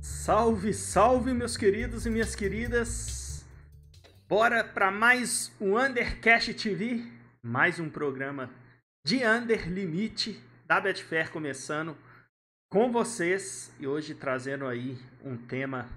[0.00, 3.46] Salve, salve, meus queridos e minhas queridas!
[4.28, 7.04] Bora para mais um Undercast TV,
[7.42, 8.50] mais um programa
[9.04, 11.96] de Under Limite da Betfair começando
[12.68, 15.88] com vocês e hoje trazendo aí um tema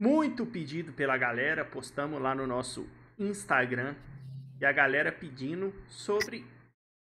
[0.00, 1.64] muito pedido pela galera.
[1.64, 3.94] Postamos lá no nosso Instagram
[4.60, 6.44] e a galera pedindo sobre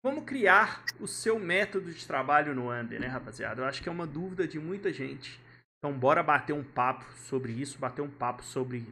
[0.03, 3.63] como criar o seu método de trabalho no Under, né, rapaziada?
[3.63, 5.41] Eu acho que é uma dúvida de muita gente.
[5.79, 8.87] Então, bora bater um papo sobre isso, bater um papo sobre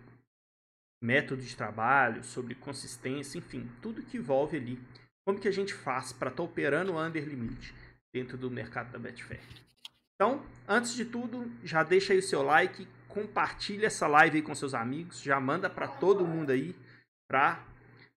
[1.02, 4.78] método de trabalho, sobre consistência, enfim, tudo que envolve ali.
[5.26, 7.74] Como que a gente faz para estar tá operando o under limit
[8.14, 9.40] dentro do mercado da Betfair.
[10.14, 14.54] Então, antes de tudo, já deixa aí o seu like, compartilha essa live aí com
[14.54, 16.74] seus amigos, já manda para todo mundo aí
[17.28, 17.62] para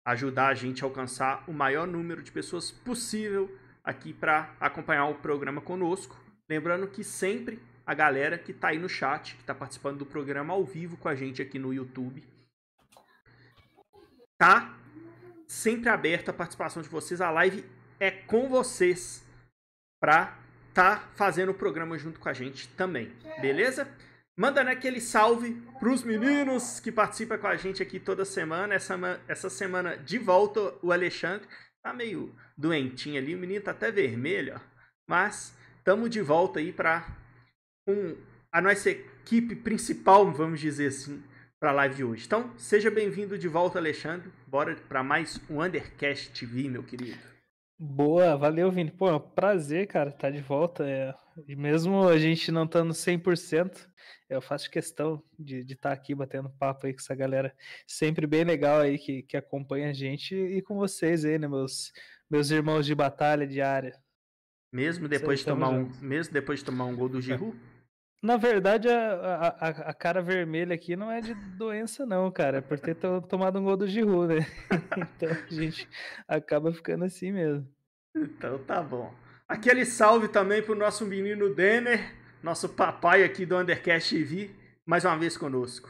[0.08, 5.16] ajudar a gente a alcançar o maior número de pessoas possível aqui para acompanhar o
[5.16, 6.16] programa conosco.
[6.48, 10.54] Lembrando que sempre a galera que está aí no chat, que está participando do programa
[10.54, 12.24] ao vivo com a gente aqui no YouTube.
[14.38, 14.74] Tá
[15.46, 17.20] sempre aberta a participação de vocês.
[17.20, 17.62] A live
[18.00, 19.22] é com vocês
[20.00, 20.38] para
[20.72, 23.12] tá fazendo o programa junto com a gente também.
[23.42, 23.86] Beleza?
[24.38, 28.72] Mandando aquele salve para os meninos que participam com a gente aqui toda semana.
[28.72, 31.44] Essa, essa semana de volta o Alexandre
[31.82, 34.60] tá meio doentinho ali, o menino tá até vermelho, ó.
[35.08, 37.04] mas estamos de volta aí para
[37.84, 38.16] com
[38.52, 41.20] a nossa equipe principal, vamos dizer assim,
[41.58, 42.26] para a live de hoje.
[42.26, 44.30] Então, seja bem-vindo de volta, Alexandre.
[44.46, 47.37] Bora para mais um Undercast TV, meu querido.
[47.78, 48.90] Boa, valeu, Vini.
[48.90, 50.84] Pô, é prazer, cara, estar tá de volta.
[50.84, 51.14] É...
[51.46, 53.88] E mesmo a gente não estando 100%,
[54.28, 57.54] eu faço questão de estar tá aqui batendo papo aí com essa galera
[57.86, 61.92] sempre bem legal aí que, que acompanha a gente e com vocês aí, né, meus,
[62.28, 63.96] meus irmãos de batalha diária.
[64.72, 67.56] Mesmo depois, de tomar um, mesmo depois de tomar um gol do Giroud?
[68.20, 72.58] Na verdade, a, a, a, cara vermelha aqui não é de doença, não, cara.
[72.58, 72.96] É por ter
[73.28, 74.46] tomado um gol do Giroud, né?
[75.16, 75.88] então a gente
[76.26, 77.68] acaba ficando assim mesmo.
[78.16, 79.14] Então tá bom.
[79.46, 82.12] Aquele salve também pro nosso menino Denner,
[82.42, 84.50] nosso papai aqui do Undercast TV,
[84.84, 85.88] mais uma vez conosco.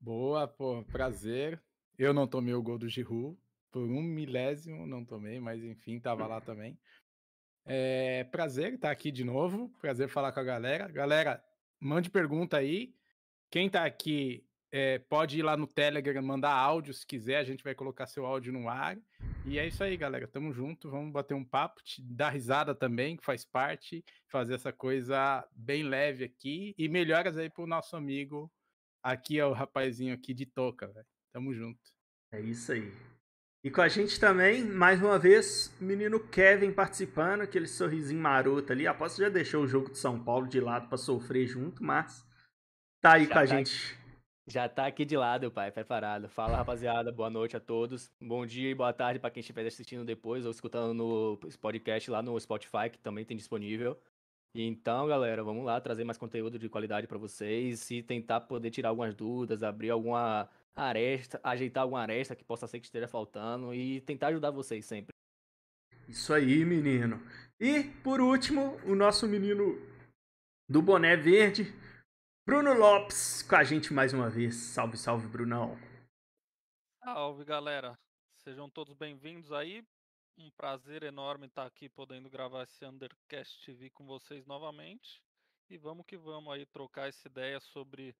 [0.00, 1.62] Boa, pô, prazer.
[1.98, 3.38] Eu não tomei o gol do Giroud,
[3.70, 6.78] por um milésimo não tomei, mas enfim, tava lá também.
[7.64, 9.68] É prazer estar aqui de novo.
[9.80, 10.88] Prazer falar com a galera.
[10.88, 11.42] Galera,
[11.80, 12.94] mande pergunta aí.
[13.50, 17.36] Quem tá aqui é, pode ir lá no Telegram, mandar áudio se quiser.
[17.36, 18.98] A gente vai colocar seu áudio no ar.
[19.44, 20.26] E é isso aí, galera.
[20.26, 20.90] Tamo junto.
[20.90, 24.04] Vamos bater um papo, dar risada também, que faz parte.
[24.28, 26.74] Fazer essa coisa bem leve aqui.
[26.78, 28.50] E melhoras aí pro nosso amigo.
[29.02, 31.06] Aqui é o rapazinho aqui de toca, velho.
[31.32, 31.80] Tamo junto.
[32.32, 32.92] É isso aí.
[33.64, 38.88] E com a gente também, mais uma vez, menino Kevin participando, aquele sorrisinho maroto ali.
[38.88, 42.26] Aposto que já deixou o jogo de São Paulo de lado para sofrer junto, mas
[43.00, 43.94] tá aí já com a tá gente.
[43.94, 44.02] Aqui,
[44.48, 46.28] já tá aqui de lado, pai, preparado.
[46.28, 48.10] Fala, rapaziada, boa noite a todos.
[48.20, 52.20] Bom dia e boa tarde para quem estiver assistindo depois ou escutando no podcast lá
[52.20, 53.96] no Spotify, que também tem disponível.
[54.56, 58.88] Então, galera, vamos lá trazer mais conteúdo de qualidade para vocês e tentar poder tirar
[58.88, 64.00] algumas dúvidas, abrir alguma aresta, ajeitar alguma aresta que possa ser que esteja faltando e
[64.02, 65.12] tentar ajudar vocês sempre.
[66.08, 67.20] Isso aí, menino.
[67.60, 69.78] E, por último, o nosso menino
[70.68, 71.72] do boné verde,
[72.46, 74.56] Bruno Lopes, com a gente mais uma vez.
[74.56, 75.76] Salve, salve, Brunão.
[77.04, 77.96] Salve, galera.
[78.38, 79.84] Sejam todos bem-vindos aí.
[80.36, 85.22] Um prazer enorme estar aqui podendo gravar esse Undercast TV com vocês novamente.
[85.70, 88.14] E vamos que vamos aí trocar essa ideia sobre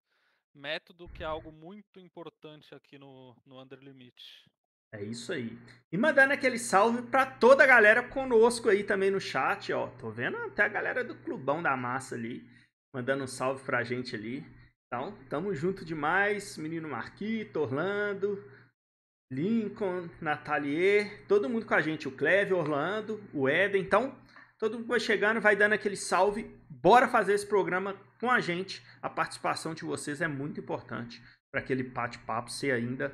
[0.55, 4.45] método, que é algo muito importante aqui no, no Under Limit.
[4.93, 5.57] É isso aí.
[5.91, 9.87] E mandando aquele salve para toda a galera conosco aí também no chat, ó.
[9.97, 12.47] Tô vendo até a galera do Clubão da Massa ali,
[12.93, 14.45] mandando um salve pra gente ali.
[14.85, 16.59] Então, tamo junto demais.
[16.59, 18.47] Menino Marquito, Orlando,
[19.31, 22.07] Lincoln, Natalier, todo mundo com a gente.
[22.07, 23.81] O Cleve, Orlando, o Eden.
[23.81, 24.15] Então,
[24.59, 26.55] todo mundo vai chegando, vai dando aquele salve.
[26.69, 28.81] Bora fazer esse programa com a gente.
[29.01, 31.21] A participação de vocês é muito importante
[31.51, 33.13] para aquele bate-papo ser ainda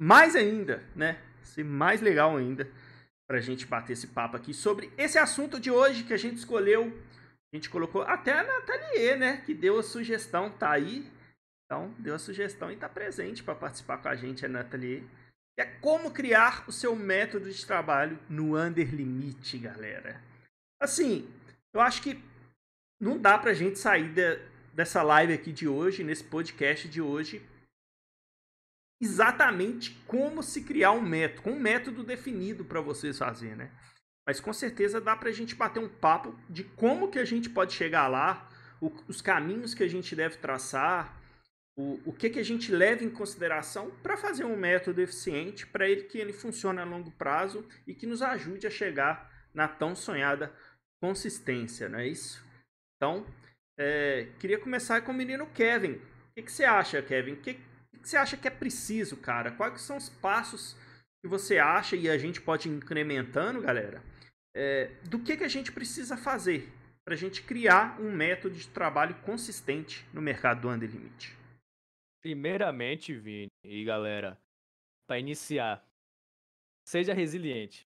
[0.00, 1.20] mais ainda, né?
[1.42, 2.70] Ser mais legal ainda
[3.28, 6.36] para a gente bater esse papo aqui sobre esse assunto de hoje que a gente
[6.36, 6.96] escolheu.
[7.52, 9.38] A gente colocou até a Nathalie, né?
[9.38, 11.04] Que deu a sugestão, tá aí.
[11.66, 15.04] Então, deu a sugestão e está presente para participar com a gente, a Nathalie.
[15.58, 20.22] É como criar o seu método de trabalho no Under Limite, galera.
[20.80, 21.28] Assim,
[21.74, 22.29] eu acho que
[23.00, 24.38] não dá pra gente sair de,
[24.74, 27.42] dessa live aqui de hoje, nesse podcast de hoje,
[29.00, 33.70] exatamente como se criar um método, com um método definido para vocês fazer, né?
[34.30, 37.72] mas com certeza dá pra gente bater um papo de como que a gente pode
[37.72, 38.48] chegar lá,
[38.80, 41.20] o, os caminhos que a gente deve traçar,
[41.76, 45.88] o, o que, que a gente leva em consideração para fazer um método eficiente, para
[45.88, 49.96] ele que ele funcione a longo prazo e que nos ajude a chegar na tão
[49.96, 50.54] sonhada
[51.00, 52.44] consistência, não é isso?
[53.00, 53.26] Então,
[53.78, 55.92] é, queria começar com o menino Kevin.
[55.92, 57.32] O que, que você acha, Kevin?
[57.32, 57.62] O que, que
[58.02, 59.52] você acha que é preciso, cara?
[59.52, 60.76] Quais são os passos
[61.22, 64.02] que você acha e a gente pode ir incrementando, galera?
[64.54, 66.70] É, do que, que a gente precisa fazer
[67.02, 71.34] para a gente criar um método de trabalho consistente no mercado do Under Limit?
[72.20, 74.38] Primeiramente, Vini e galera,
[75.08, 75.82] para iniciar,
[76.84, 77.88] seja resiliente.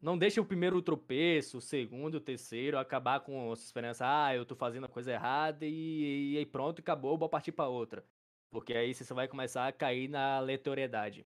[0.00, 4.46] Não deixe o primeiro tropeço, o segundo, o terceiro acabar com essa esperança, ah, eu
[4.46, 8.02] tô fazendo a coisa errada e, e aí pronto, acabou, vou partir para outra.
[8.50, 11.26] Porque aí você vai começar a cair na aleatoriedade.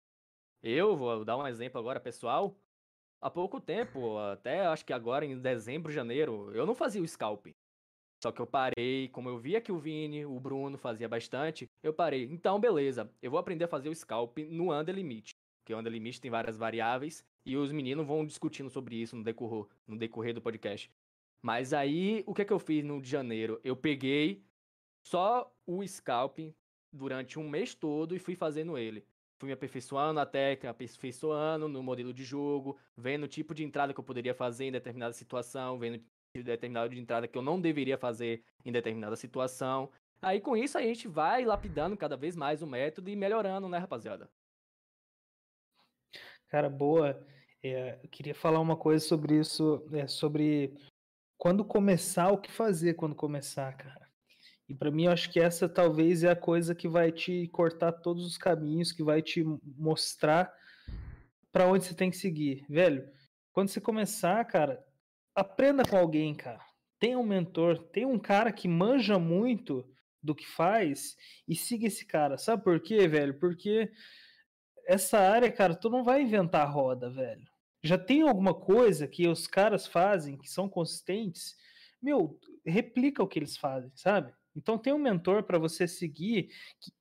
[0.62, 2.56] Eu vou dar um exemplo agora, pessoal.
[3.20, 7.48] Há pouco tempo, até acho que agora em dezembro, janeiro, eu não fazia o scalp.
[8.24, 11.94] Só que eu parei, como eu via que o Vini, o Bruno fazia bastante, eu
[11.94, 12.26] parei.
[12.26, 15.32] Então, beleza, eu vou aprender a fazer o scalp no under limit.
[15.64, 19.24] Porque o under limit tem várias variáveis e os meninos vão discutindo sobre isso no
[19.24, 20.92] decorrer, no decorrer do podcast.
[21.42, 23.60] Mas aí, o que é que eu fiz no de janeiro?
[23.64, 24.44] Eu peguei
[25.02, 26.54] só o scalping
[26.92, 29.04] durante um mês todo e fui fazendo ele.
[29.40, 33.94] Fui me aperfeiçoando a técnica, aperfeiçoando no modelo de jogo, vendo o tipo de entrada
[33.94, 36.00] que eu poderia fazer em determinada situação, vendo o
[36.34, 39.90] tipo determinado de entrada que eu não deveria fazer em determinada situação.
[40.22, 43.80] Aí com isso a gente vai lapidando cada vez mais o método e melhorando, né,
[43.80, 44.30] rapaziada?
[46.50, 47.26] Cara, boa.
[47.64, 50.74] É, eu queria falar uma coisa sobre isso, é, sobre
[51.38, 54.10] quando começar, o que fazer quando começar, cara.
[54.68, 57.92] E para mim, eu acho que essa talvez é a coisa que vai te cortar
[57.92, 59.44] todos os caminhos, que vai te
[59.78, 60.54] mostrar
[61.52, 62.66] para onde você tem que seguir.
[62.70, 63.10] Velho,
[63.52, 64.86] quando você começar, cara,
[65.36, 66.64] aprenda com alguém, cara.
[67.00, 69.90] Tenha um mentor, tenha um cara que manja muito
[70.22, 71.16] do que faz
[71.48, 72.38] e siga esse cara.
[72.38, 73.40] Sabe por quê, velho?
[73.40, 73.92] Porque
[74.86, 77.49] essa área, cara, tu não vai inventar roda, velho.
[77.84, 81.56] Já tem alguma coisa que os caras fazem que são consistentes,
[82.02, 84.34] meu, replica o que eles fazem, sabe?
[84.56, 86.50] Então tem um mentor para você seguir,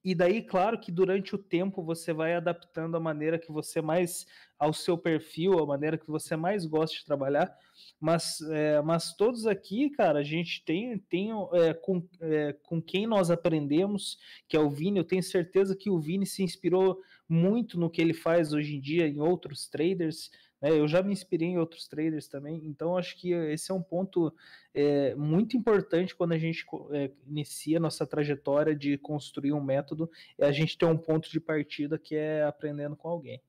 [0.05, 4.27] e daí, claro que durante o tempo você vai adaptando a maneira que você mais
[4.59, 7.53] ao seu perfil, a maneira que você mais gosta de trabalhar.
[8.01, 13.07] Mas, é, mas todos aqui, cara, a gente tem, tem é, com, é, com quem
[13.07, 14.99] nós aprendemos, que é o Vini.
[14.99, 18.81] Eu tenho certeza que o Vini se inspirou muito no que ele faz hoje em
[18.81, 20.31] dia em outros traders.
[20.61, 20.71] Né?
[20.71, 24.35] Eu já me inspirei em outros traders também, então acho que esse é um ponto
[24.75, 30.47] é, muito importante quando a gente é, inicia nossa trajetória de construir um método, é
[30.47, 33.43] a gente ter um ponto de partida que é aprendendo com alguém.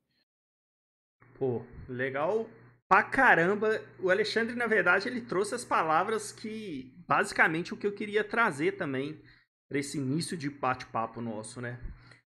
[1.38, 2.48] Pô, legal
[2.90, 3.82] pra caramba.
[4.00, 8.74] O Alexandre, na verdade, ele trouxe as palavras que, basicamente, o que eu queria trazer
[8.74, 9.22] também
[9.70, 11.80] para esse início de bate-papo nosso, né?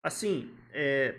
[0.04, 1.16] Assim, é...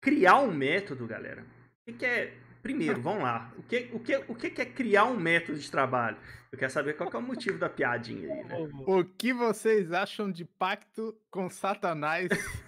[0.00, 1.44] criar um método, galera,
[1.86, 2.32] que, que é.
[2.62, 3.52] Primeiro, vamos lá.
[3.56, 6.16] O que, o, que, o que é criar um método de trabalho?
[6.50, 8.56] Eu quero saber qual que é o motivo da piadinha aí, né?
[8.86, 12.28] O que vocês acham de pacto com Satanás?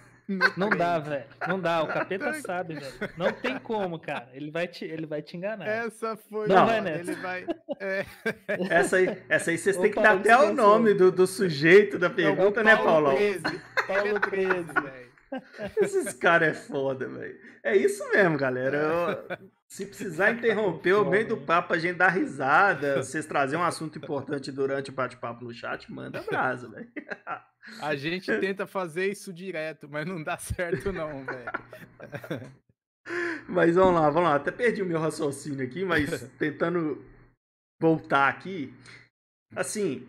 [0.55, 1.25] Não dá, velho.
[1.47, 1.81] Não dá.
[1.81, 2.93] O capeta sabe, velho.
[3.17, 4.29] Não tem como, cara.
[4.31, 5.67] Ele vai te, ele vai te enganar.
[5.67, 6.47] Essa foi.
[6.47, 7.11] Não, vai nessa.
[7.11, 7.47] Ele vai.
[7.79, 8.05] É...
[8.69, 12.11] Essa aí, essa aí vocês têm que dar até o nome do, do sujeito da
[12.11, 13.15] pergunta, é né, Paulão?
[13.15, 13.41] 13.
[13.87, 14.98] Paulo 13, velho.
[15.81, 17.39] Esses caras é foda, velho.
[17.63, 18.77] É isso mesmo, galera.
[18.77, 23.63] Eu, se precisar interromper o meio do papo, a gente dar risada, vocês trazer um
[23.63, 26.89] assunto importante durante o bate-papo no chat, manda brasa, velho.
[27.81, 31.51] A gente tenta fazer isso direto, mas não dá certo não, velho.
[33.47, 34.35] Mas vamos lá, vamos lá.
[34.35, 37.03] Até perdi o meu raciocínio aqui, mas tentando
[37.79, 38.73] voltar aqui.
[39.55, 40.07] Assim,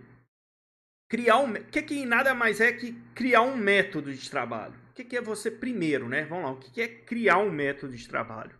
[1.09, 1.53] criar um.
[1.53, 4.75] O que, que nada mais é que criar um método de trabalho?
[5.01, 6.25] Que, que é você primeiro, né?
[6.25, 8.59] Vamos lá, o que, que é criar um método de trabalho?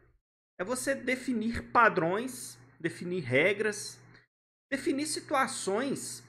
[0.59, 3.99] É você definir padrões, definir regras,
[4.71, 6.23] definir situações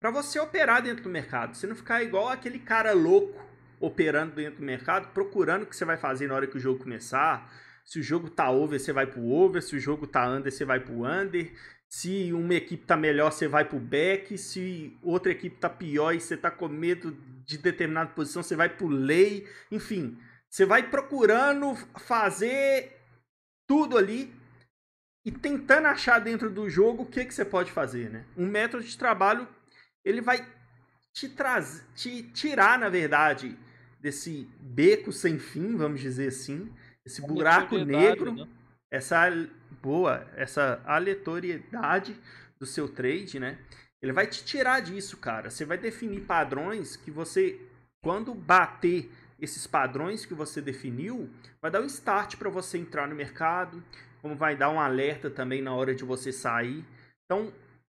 [0.00, 1.54] para você operar dentro do mercado.
[1.54, 3.42] Você não ficar igual aquele cara louco
[3.80, 6.82] operando dentro do mercado, procurando o que você vai fazer na hora que o jogo
[6.82, 7.52] começar.
[7.84, 9.62] Se o jogo tá over, você vai pro over.
[9.62, 11.52] Se o jogo tá under, você vai pro under.
[11.94, 14.36] Se uma equipe tá melhor, você vai pro back.
[14.36, 18.68] Se outra equipe tá pior e você tá com medo de determinada posição, você vai
[18.68, 19.46] pro lay.
[19.70, 20.18] Enfim,
[20.50, 23.00] você vai procurando fazer
[23.64, 24.34] tudo ali
[25.24, 28.24] e tentando achar dentro do jogo o que, que você pode fazer, né?
[28.36, 29.46] Um método de trabalho,
[30.04, 30.44] ele vai
[31.12, 33.56] te trazer, te tirar, na verdade,
[34.00, 36.74] desse beco sem fim, vamos dizer assim,
[37.06, 38.48] esse buraco negro, né?
[38.90, 39.30] essa
[39.82, 42.16] boa essa aleatoriedade
[42.58, 43.58] do seu trade, né?
[44.00, 45.50] Ele vai te tirar disso, cara.
[45.50, 47.60] Você vai definir padrões que você,
[48.02, 53.14] quando bater esses padrões que você definiu, vai dar um start para você entrar no
[53.14, 53.82] mercado,
[54.20, 56.84] como vai dar um alerta também na hora de você sair.
[57.24, 57.52] Então,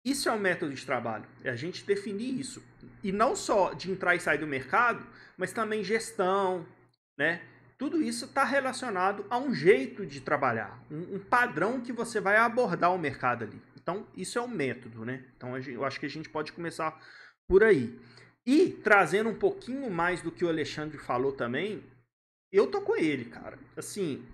[0.05, 2.63] isso é o método de trabalho, é a gente definir isso.
[3.03, 5.05] E não só de entrar e sair do mercado,
[5.35, 6.65] mas também gestão,
[7.17, 7.41] né?
[7.77, 12.37] Tudo isso está relacionado a um jeito de trabalhar, um, um, padrão que você vai
[12.37, 13.61] abordar o mercado ali.
[13.75, 15.25] Então, isso é o método, né?
[15.35, 16.97] Então, eu acho que a gente pode começar
[17.47, 17.99] por aí.
[18.45, 21.83] E trazendo um pouquinho mais do que o Alexandre falou também,
[22.51, 23.59] eu tô com ele, cara.
[23.75, 24.25] Assim,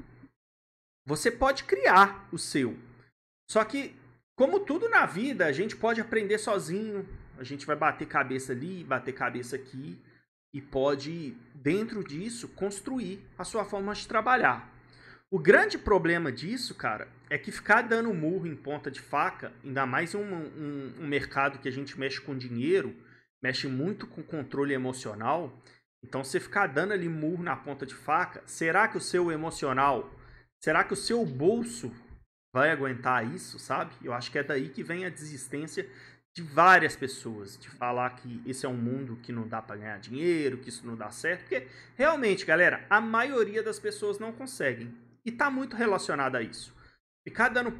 [1.05, 2.77] você pode criar o seu.
[3.49, 3.95] Só que,
[4.35, 7.07] como tudo na vida, a gente pode aprender sozinho.
[7.37, 9.99] A gente vai bater cabeça ali, bater cabeça aqui.
[10.53, 14.69] E pode, dentro disso, construir a sua forma de trabalhar.
[15.29, 19.85] O grande problema disso, cara, é que ficar dando murro em ponta de faca, ainda
[19.85, 22.93] mais em um, um, um mercado que a gente mexe com dinheiro,
[23.41, 25.57] mexe muito com controle emocional.
[26.03, 30.11] Então, você ficar dando ali murro na ponta de faca, será que o seu emocional,
[30.61, 31.93] será que o seu bolso
[32.53, 33.93] vai aguentar isso, sabe?
[34.03, 35.89] Eu acho que é daí que vem a desistência
[36.33, 39.99] de várias pessoas, de falar que esse é um mundo que não dá para ganhar
[39.99, 44.95] dinheiro, que isso não dá certo, porque realmente, galera, a maioria das pessoas não conseguem.
[45.25, 46.73] E tá muito relacionado a isso.
[47.23, 47.77] Ficar dando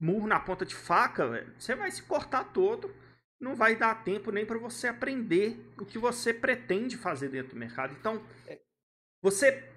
[0.00, 2.94] murro na ponta de faca, véio, você vai se cortar todo
[3.40, 7.58] não vai dar tempo nem para você aprender o que você pretende fazer dentro do
[7.58, 7.94] mercado.
[7.98, 8.58] Então, é.
[9.22, 9.72] você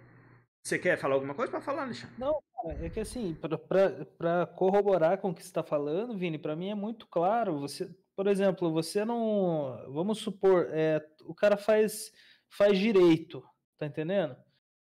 [0.64, 2.16] você quer falar alguma coisa para falar, Alexandre?
[2.20, 2.40] Não,
[2.80, 6.76] é que assim, para corroborar com o que você está falando, Vini, para mim é
[6.76, 7.60] muito claro.
[7.60, 7.90] Você,
[8.22, 12.12] por exemplo, você não, vamos supor, é, o cara faz
[12.48, 13.44] faz direito,
[13.80, 14.36] tá entendendo?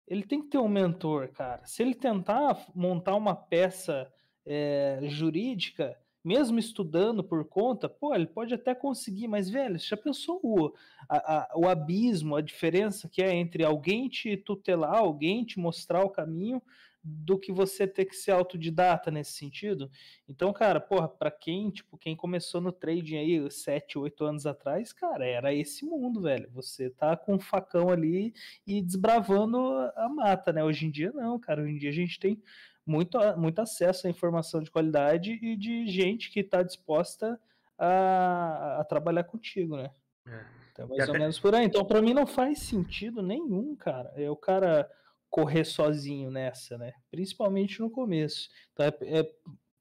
[0.08, 1.64] Ele tem que ter um mentor, cara.
[1.64, 4.12] Se ele tentar montar uma peça
[4.44, 9.96] é, jurídica, mesmo estudando por conta, pô, ele pode até conseguir, mas, velho, você já
[9.96, 10.74] pensou o,
[11.08, 16.04] a, a, o abismo, a diferença que é entre alguém te tutelar, alguém te mostrar
[16.04, 16.60] o caminho,
[17.02, 19.90] do que você ter que ser autodidata nesse sentido?
[20.28, 24.92] Então, cara, porra, pra quem, tipo, quem começou no trading aí sete, oito anos atrás,
[24.92, 26.50] cara, era esse mundo, velho.
[26.52, 28.34] Você tá com um facão ali
[28.66, 29.58] e desbravando
[29.96, 30.62] a mata, né?
[30.62, 31.62] Hoje em dia, não, cara.
[31.62, 32.42] Hoje em dia a gente tem
[32.84, 37.38] muito, muito acesso à informação de qualidade e de gente que está disposta
[37.78, 39.90] a, a, trabalhar contigo, né?
[40.26, 40.58] É.
[40.72, 41.66] Então, mais ou menos por aí.
[41.66, 44.12] Então, para mim, não faz sentido nenhum, cara.
[44.16, 44.88] É o cara
[45.30, 46.92] correr sozinho nessa, né?
[47.10, 48.48] Principalmente no começo.
[48.72, 49.30] Então, é, é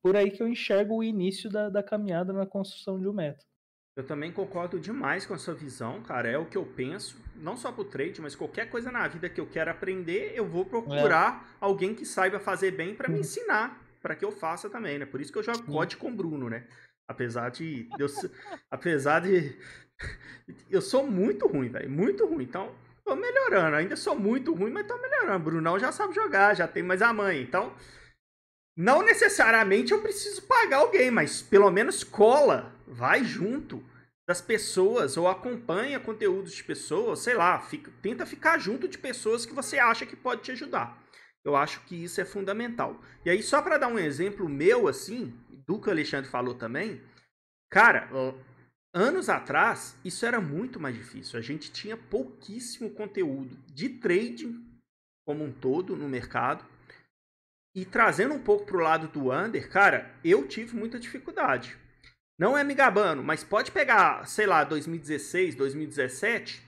[0.01, 3.46] por aí que eu enxergo o início da, da caminhada na construção de um método.
[3.98, 6.30] Eu também concordo demais com a sua visão, cara.
[6.30, 9.42] É o que eu penso, não só pro trade, mas qualquer coisa na vida que
[9.42, 11.58] eu quero aprender, eu vou procurar é.
[11.60, 13.22] alguém que saiba fazer bem para me uhum.
[13.22, 15.06] ensinar, para que eu faça também, né?
[15.08, 16.68] Por isso que eu jogo COD com o Bruno, né?
[17.08, 18.06] Apesar de eu,
[18.70, 19.58] apesar de
[20.70, 22.44] eu sou muito ruim, velho, muito ruim.
[22.44, 22.75] Então,
[23.08, 23.78] tô melhorando.
[23.78, 25.46] Ainda sou muito ruim, mas tô melhorando.
[25.46, 27.42] Brunão já sabe jogar, já tem mais a mãe.
[27.42, 27.74] Então,
[28.76, 33.82] não necessariamente eu preciso pagar alguém, mas pelo menos cola, vai junto
[34.28, 39.46] das pessoas ou acompanha conteúdos de pessoas, sei lá, fica, tenta ficar junto de pessoas
[39.46, 41.02] que você acha que pode te ajudar.
[41.46, 43.02] Eu acho que isso é fundamental.
[43.24, 45.34] E aí, só para dar um exemplo meu, assim,
[45.66, 47.02] do que o Alexandre falou também,
[47.72, 48.10] cara,
[48.98, 51.38] anos atrás, isso era muito mais difícil.
[51.38, 54.66] A gente tinha pouquíssimo conteúdo de trading
[55.25, 56.66] como um todo no mercado.
[57.75, 61.77] E trazendo um pouco pro lado do under, cara, eu tive muita dificuldade.
[62.39, 66.62] Não é me gabando, mas pode pegar, sei lá, 2016, 2017,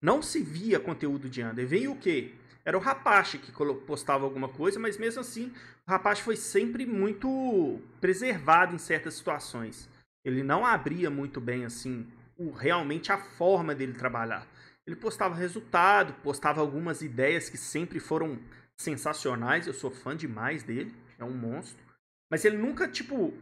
[0.00, 1.66] não se via conteúdo de under.
[1.66, 2.32] Veio o quê?
[2.64, 3.52] Era o Rapache que
[3.86, 5.52] postava alguma coisa, mas mesmo assim,
[5.86, 9.88] o Rapache foi sempre muito preservado em certas situações.
[10.24, 14.46] Ele não abria muito bem assim, o, realmente a forma dele trabalhar.
[14.86, 18.38] Ele postava resultado, postava algumas ideias que sempre foram
[18.76, 21.82] sensacionais, eu sou fã demais dele, é um monstro.
[22.30, 23.32] Mas ele nunca, tipo,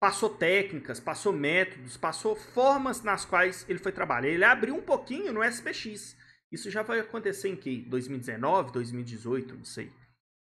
[0.00, 4.28] passou técnicas, passou métodos, passou formas nas quais ele foi trabalhar.
[4.28, 6.16] Ele abriu um pouquinho no SPX.
[6.52, 7.82] Isso já vai acontecer em que?
[7.82, 9.90] 2019, 2018, não sei.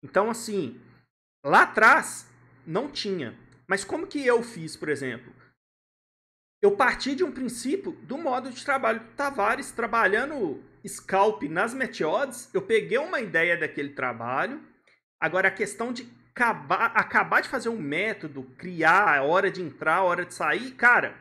[0.02, 0.80] Então, assim,
[1.44, 2.28] lá atrás
[2.66, 3.36] não tinha.
[3.66, 5.32] Mas como que eu fiz, por exemplo?
[6.60, 12.48] Eu parti de um princípio do modo de trabalho do Tavares, trabalhando scalp nas meteodes,
[12.52, 14.60] eu peguei uma ideia daquele trabalho.
[15.20, 19.96] Agora, a questão de acabar, acabar de fazer um método, criar a hora de entrar,
[19.96, 21.16] a hora de sair, cara,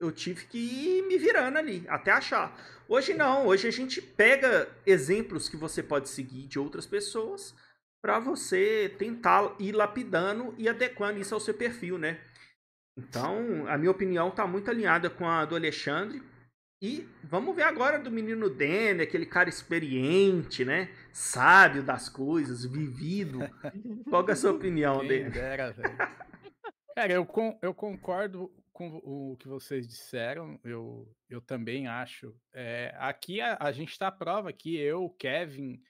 [0.00, 2.54] eu tive que ir me virando ali, até achar.
[2.86, 7.54] Hoje não, hoje a gente pega exemplos que você pode seguir de outras pessoas,
[8.00, 12.20] para você tentar ir lapidando e adequando isso ao seu perfil, né?
[12.98, 16.20] Então, a minha opinião está muito alinhada com a do Alexandre.
[16.82, 20.90] E vamos ver agora do menino Denner, aquele cara experiente, né?
[21.12, 23.38] Sábio das coisas, vivido.
[24.08, 25.30] Qual é a sua opinião dele?
[26.94, 27.28] Cara, eu,
[27.62, 30.58] eu concordo com o que vocês disseram.
[30.64, 32.34] Eu, eu também acho.
[32.52, 35.80] É, aqui a, a gente está à prova que eu, o Kevin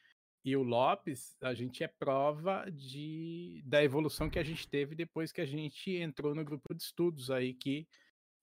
[0.45, 5.33] e o Lopes, a gente é prova de, da evolução que a gente teve depois
[5.33, 7.87] que a gente entrou no grupo de estudos aí que,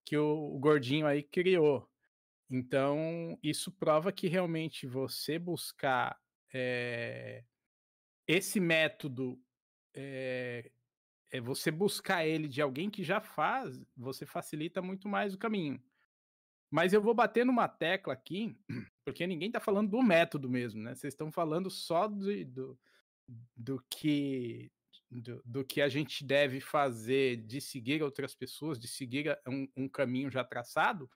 [0.05, 1.89] que o, o Gordinho aí criou.
[2.49, 6.19] Então, isso prova que realmente você buscar
[6.53, 7.43] é,
[8.27, 9.41] esse método,
[9.93, 10.71] é,
[11.31, 15.81] é, você buscar ele de alguém que já faz, você facilita muito mais o caminho.
[16.75, 18.53] Mas eu vou bater numa tecla aqui,
[19.05, 20.93] porque ninguém está falando do método mesmo, né?
[20.93, 22.79] Vocês estão falando só do, do,
[23.55, 24.69] do que
[25.09, 29.87] do, do, que a gente deve fazer de seguir outras pessoas, de seguir um, um
[29.87, 31.09] caminho já traçado,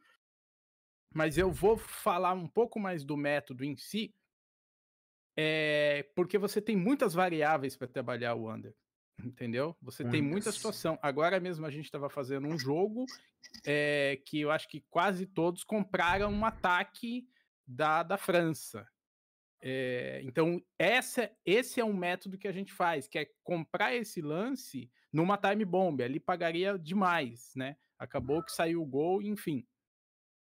[1.13, 4.16] mas eu vou falar um pouco mais do método em si,
[5.36, 8.74] é, porque você tem muitas variáveis para trabalhar o under,
[9.24, 9.76] entendeu?
[9.82, 10.98] Você tem muita situação.
[11.02, 13.06] Agora mesmo a gente estava fazendo um jogo
[13.66, 17.28] é, que eu acho que quase todos compraram um ataque
[17.66, 18.88] da, da França.
[19.62, 24.22] É, então, essa, esse é um método que a gente faz, que é comprar esse
[24.22, 26.02] lance numa time bomb.
[26.02, 27.76] Ali pagaria demais, né?
[27.98, 29.68] Acabou que saiu o gol, enfim.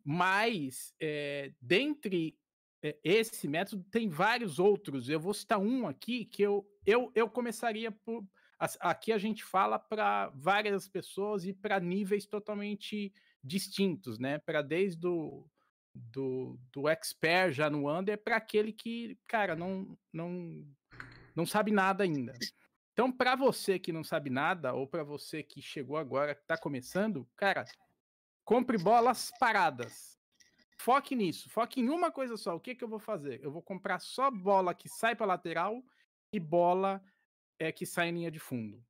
[0.04, 2.37] Mas, é, dentre
[3.04, 5.09] esse método, tem vários outros.
[5.09, 8.25] Eu vou citar um aqui que eu, eu, eu começaria por.
[8.81, 14.39] Aqui a gente fala para várias pessoas e para níveis totalmente distintos, né?
[14.39, 15.45] Para desde o
[15.95, 20.65] do, do expert já no under para aquele que, cara, não, não,
[21.34, 22.32] não sabe nada ainda.
[22.93, 26.56] Então, para você que não sabe nada, ou para você que chegou agora, que está
[26.56, 27.65] começando, cara,
[28.45, 30.19] Compre bolas paradas.
[30.78, 31.49] Foque nisso.
[31.49, 32.56] Foque em uma coisa só.
[32.56, 33.41] O que, que eu vou fazer?
[33.43, 35.82] Eu vou comprar só bola que sai para lateral
[36.32, 37.02] e bola
[37.58, 38.84] é, que sai em linha de fundo.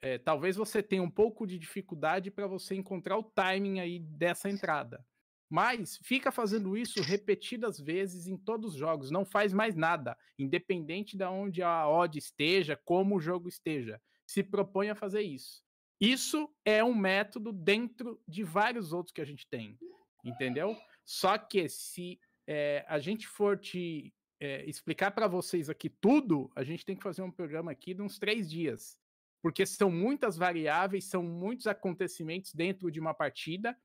[0.00, 4.48] É, talvez você tenha um pouco de dificuldade para você encontrar o timing aí dessa
[4.48, 5.04] entrada.
[5.50, 9.10] Mas fica fazendo isso repetidas vezes em todos os jogos.
[9.10, 14.00] Não faz mais nada, independente de onde a odd esteja, como o jogo esteja.
[14.26, 15.62] Se propõe a fazer isso.
[16.00, 19.76] Isso é um método dentro de vários outros que a gente tem,
[20.24, 20.76] entendeu?
[21.04, 26.62] Só que se é, a gente for te é, explicar para vocês aqui tudo, a
[26.62, 28.98] gente tem que fazer um programa aqui de uns três dias,
[29.42, 33.76] porque são muitas variáveis, são muitos acontecimentos dentro de uma partida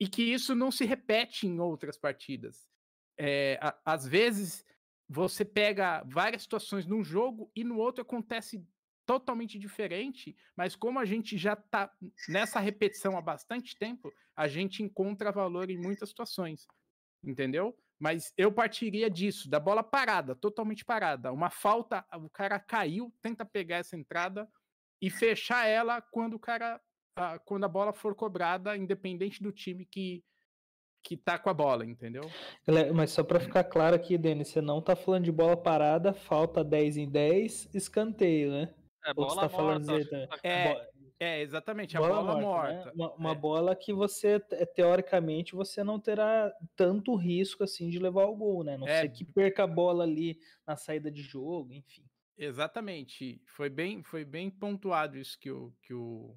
[0.00, 2.68] e que isso não se repete em outras partidas.
[3.18, 4.64] É, a, às vezes
[5.08, 8.66] você pega várias situações num jogo e no outro acontece
[9.06, 11.92] totalmente diferente, mas como a gente já está
[12.28, 16.66] nessa repetição há bastante tempo, a gente encontra valor em muitas situações,
[17.22, 17.78] entendeu?
[17.98, 21.32] Mas eu partiria disso, da bola parada, totalmente parada.
[21.32, 24.48] Uma falta, o cara caiu, tenta pegar essa entrada
[25.00, 26.80] e fechar ela quando o cara,
[27.44, 30.22] quando a bola for cobrada, independente do time que
[31.06, 32.28] que tá com a bola, entendeu?
[32.92, 36.64] Mas só para ficar claro aqui, Denis, você não tá falando de bola parada, falta
[36.64, 38.74] 10 em 10, escanteio, né?
[39.04, 40.26] É bola tá falando morta.
[40.26, 42.74] Tá é, é, exatamente, a bola, bola morta.
[42.74, 42.84] morta.
[42.86, 42.92] Né?
[42.94, 43.34] Uma, uma é.
[43.34, 44.38] bola que você,
[44.74, 48.76] teoricamente, você não terá tanto risco assim de levar o gol, né?
[48.76, 49.00] Não é.
[49.00, 52.04] sei que perca a bola ali na saída de jogo, enfim.
[52.36, 53.40] Exatamente.
[53.46, 56.36] Foi bem, foi bem pontuado isso que o, que o,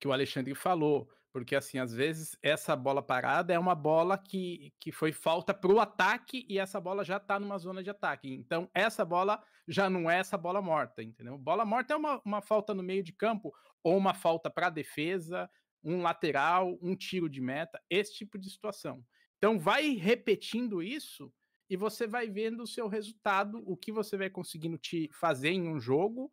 [0.00, 1.08] que o Alexandre falou.
[1.34, 5.72] Porque, assim, às vezes essa bola parada é uma bola que, que foi falta para
[5.72, 8.32] o ataque e essa bola já está numa zona de ataque.
[8.32, 11.36] Então, essa bola já não é essa bola morta, entendeu?
[11.36, 15.50] Bola morta é uma, uma falta no meio de campo ou uma falta para defesa,
[15.82, 19.04] um lateral, um tiro de meta, esse tipo de situação.
[19.36, 21.34] Então, vai repetindo isso
[21.68, 25.66] e você vai vendo o seu resultado, o que você vai conseguindo te fazer em
[25.66, 26.30] um jogo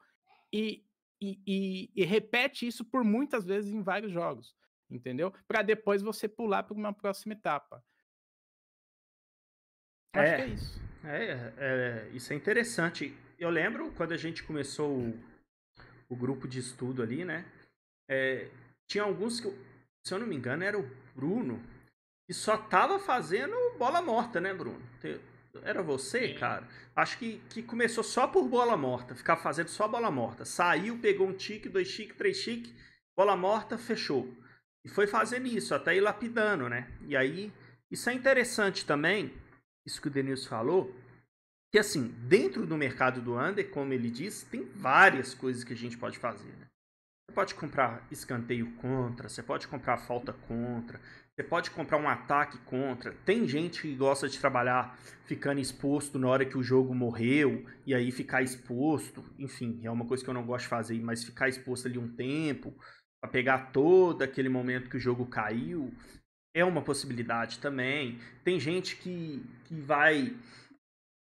[0.54, 0.86] e,
[1.20, 4.61] e, e, e repete isso por muitas vezes em vários jogos
[4.92, 5.34] entendeu?
[5.48, 7.84] Para depois você pular para uma próxima etapa.
[10.14, 10.82] Acho é, que é isso.
[11.04, 13.16] É, é, isso é interessante.
[13.40, 15.20] Eu lembro quando a gente começou o,
[16.10, 17.46] o grupo de estudo ali, né?
[18.10, 18.50] É,
[18.88, 19.50] tinha alguns que,
[20.06, 20.84] se eu não me engano, era o
[21.16, 21.62] Bruno,
[22.28, 24.82] que só tava fazendo bola morta, né, Bruno?
[25.64, 26.68] Era você, cara?
[26.96, 30.46] Acho que, que começou só por bola morta, ficar fazendo só bola morta.
[30.46, 32.76] Saiu, pegou um tique, dois tique, três tique,
[33.16, 34.30] bola morta, fechou.
[34.84, 36.92] E foi fazendo isso, até ir lapidando, né?
[37.08, 37.52] E aí,
[37.90, 39.34] isso é interessante também,
[39.86, 40.96] isso que o Denilson falou,
[41.72, 45.78] que assim, dentro do mercado do under, como ele diz, tem várias coisas que a
[45.78, 46.50] gente pode fazer.
[46.50, 46.68] Né?
[47.26, 51.00] Você pode comprar escanteio contra, você pode comprar falta contra,
[51.34, 53.14] você pode comprar um ataque contra.
[53.26, 57.96] Tem gente que gosta de trabalhar ficando exposto na hora que o jogo morreu e
[57.96, 59.24] aí ficar exposto.
[59.40, 62.14] Enfim, é uma coisa que eu não gosto de fazer, mas ficar exposto ali um
[62.14, 62.76] tempo
[63.22, 65.94] para pegar todo aquele momento que o jogo caiu
[66.54, 68.20] é uma possibilidade também.
[68.44, 70.36] Tem gente que, que vai,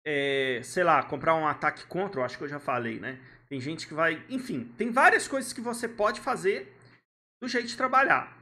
[0.07, 3.19] é, sei lá, comprar um ataque contra, eu acho que eu já falei, né?
[3.49, 4.25] Tem gente que vai.
[4.31, 6.75] Enfim, tem várias coisas que você pode fazer
[7.43, 8.39] do jeito de trabalhar.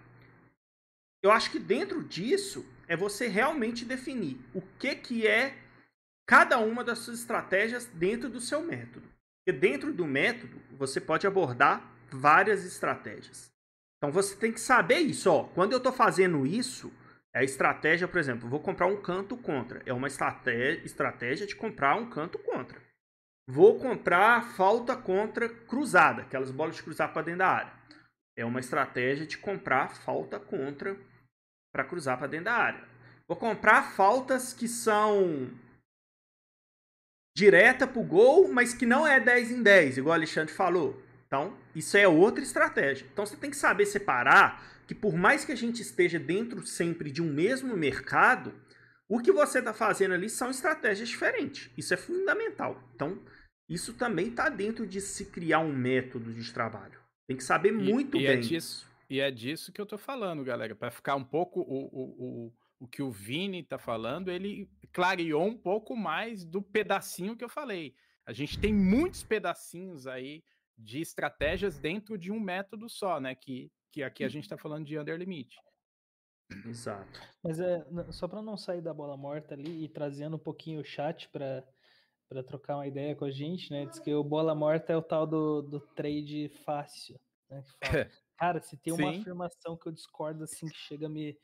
[1.23, 5.59] Eu acho que dentro disso é você realmente definir o que, que é
[6.27, 9.09] cada uma das suas estratégias dentro do seu método.
[9.39, 13.51] Porque dentro do método você pode abordar várias estratégias.
[13.99, 15.31] Então você tem que saber isso.
[15.31, 16.93] Ó, quando eu estou fazendo isso,
[17.35, 19.83] é a estratégia, por exemplo, vou comprar um canto contra.
[19.85, 22.81] É uma estratégia, de comprar um canto contra.
[23.49, 27.73] Vou comprar falta contra cruzada, aquelas bolas de cruzar para dentro da área.
[28.37, 30.97] É uma estratégia de comprar falta contra
[31.73, 32.89] para cruzar para dentro da área.
[33.29, 35.51] Vou comprar faltas que são
[37.37, 41.01] direta pro gol, mas que não é 10 em 10, igual o Alexandre falou.
[41.27, 43.07] Então, isso é outra estratégia.
[43.13, 47.11] Então, você tem que saber separar que, por mais que a gente esteja dentro sempre
[47.11, 48.53] de um mesmo mercado,
[49.09, 51.71] o que você está fazendo ali são estratégias diferentes.
[51.77, 52.83] Isso é fundamental.
[52.95, 53.21] Então,
[53.69, 56.99] isso também está dentro de se criar um método de trabalho.
[57.27, 58.39] Tem que saber muito e, e é bem.
[58.39, 60.75] É disso, e é disso que eu estou falando, galera.
[60.75, 65.47] Para ficar um pouco o, o, o, o que o Vini está falando, ele clareou
[65.47, 67.95] um pouco mais do pedacinho que eu falei.
[68.27, 70.43] A gente tem muitos pedacinhos aí
[70.81, 73.35] de estratégias dentro de um método só, né?
[73.35, 75.57] Que, que aqui a gente está falando de under limit.
[76.67, 77.21] Exato.
[77.43, 80.85] Mas é só para não sair da bola morta ali e trazendo um pouquinho o
[80.85, 81.65] chat para
[82.29, 83.87] para trocar uma ideia com a gente, né?
[83.87, 87.65] Diz que o bola morta é o tal do, do trade fácil, né?
[88.39, 89.21] Cara, se tem uma Sim.
[89.21, 91.37] afirmação que eu discordo assim que chega a me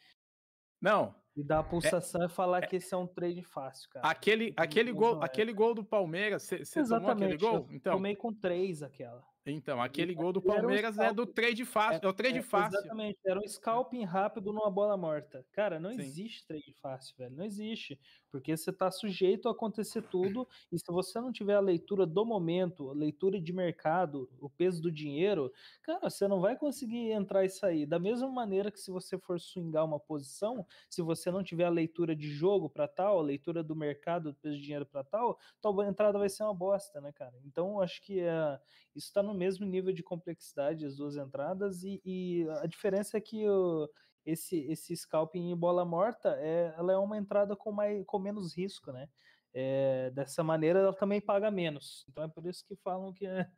[0.80, 3.90] não, e dar a pulsação é, e falar é, que esse é um trade fácil,
[3.90, 4.08] cara.
[4.08, 5.24] Aquele, aquele, gol, é.
[5.26, 7.66] aquele gol do Palmeiras, você tomou aquele gol?
[7.70, 9.22] Então, tomei com três aquela.
[9.46, 12.00] Então, aquele gol do Palmeiras um é do trade fácil.
[12.02, 12.78] É, é o trade é, fácil.
[12.78, 15.46] Exatamente, era um scalping rápido numa bola morta.
[15.52, 16.00] Cara, não Sim.
[16.00, 17.36] existe trade fácil, velho.
[17.36, 17.98] Não existe.
[18.30, 20.48] Porque você tá sujeito a acontecer tudo.
[20.72, 24.82] e se você não tiver a leitura do momento, a leitura de mercado, o peso
[24.82, 27.86] do dinheiro, cara, você não vai conseguir entrar e sair.
[27.86, 31.70] Da mesma maneira que se você for swingar uma posição, se você não tiver a
[31.70, 35.38] leitura de jogo para tal, a leitura do mercado, do peso de dinheiro para tal,
[35.60, 37.34] tua entrada vai ser uma bosta, né, cara?
[37.44, 38.58] Então, acho que é,
[38.94, 43.20] isso está no mesmo nível de complexidade as duas entradas e, e a diferença é
[43.20, 43.88] que o,
[44.24, 48.56] esse esse scalping em bola morta é ela é uma entrada com mais com menos
[48.56, 49.08] risco, né?
[49.54, 52.04] É, dessa maneira ela também paga menos.
[52.08, 53.48] Então é por isso que falam que é,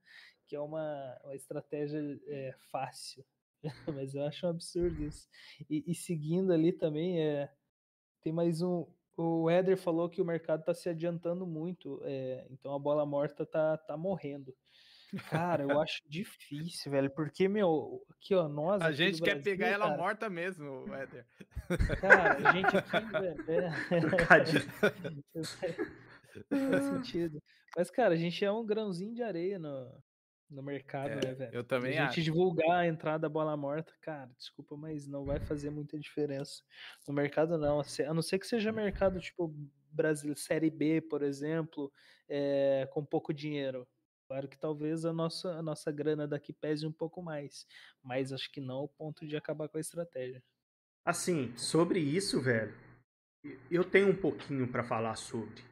[0.46, 3.24] que é uma, uma estratégia é, fácil.
[3.94, 5.28] Mas eu acho um absurdo isso.
[5.68, 7.50] E, e seguindo ali também é
[8.20, 8.86] tem mais um
[9.20, 13.44] o Éder falou que o mercado está se adiantando muito, é, então a bola morta
[13.44, 14.54] tá, tá morrendo.
[15.30, 18.82] Cara, eu acho difícil, velho, porque, meu, aqui, ó, nós.
[18.82, 21.24] A gente quer Brasil, pegar ela cara, morta mesmo, Éder.
[22.00, 23.44] Cara, a gente aqui, velho.
[26.50, 27.42] É, faz sentido.
[27.76, 29.92] Mas, cara, a gente é um grãozinho de areia no,
[30.48, 31.52] no mercado, é, né, velho?
[31.52, 32.22] Eu também A gente acho.
[32.22, 36.62] divulgar a entrada da bola morta, cara, desculpa, mas não vai fazer muita diferença.
[37.08, 37.80] No mercado, não.
[37.80, 39.52] A não ser que seja mercado, tipo,
[39.90, 41.90] Brasil, Série B, por exemplo,
[42.28, 43.88] é, com pouco dinheiro
[44.28, 47.66] Claro que talvez a nossa, a nossa grana daqui pese um pouco mais,
[48.02, 50.42] mas acho que não ao ponto de acabar com a estratégia.
[51.02, 52.74] Assim, sobre isso, velho,
[53.70, 55.64] eu tenho um pouquinho para falar sobre.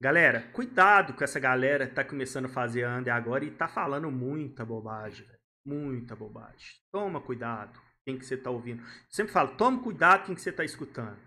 [0.00, 4.10] Galera, cuidado com essa galera que tá começando a fazer under agora e tá falando
[4.10, 5.38] muita bobagem, velho.
[5.66, 6.80] Muita bobagem.
[6.90, 8.80] Toma cuidado quem que você tá ouvindo.
[8.80, 11.18] Eu sempre falo, toma cuidado quem que você tá escutando.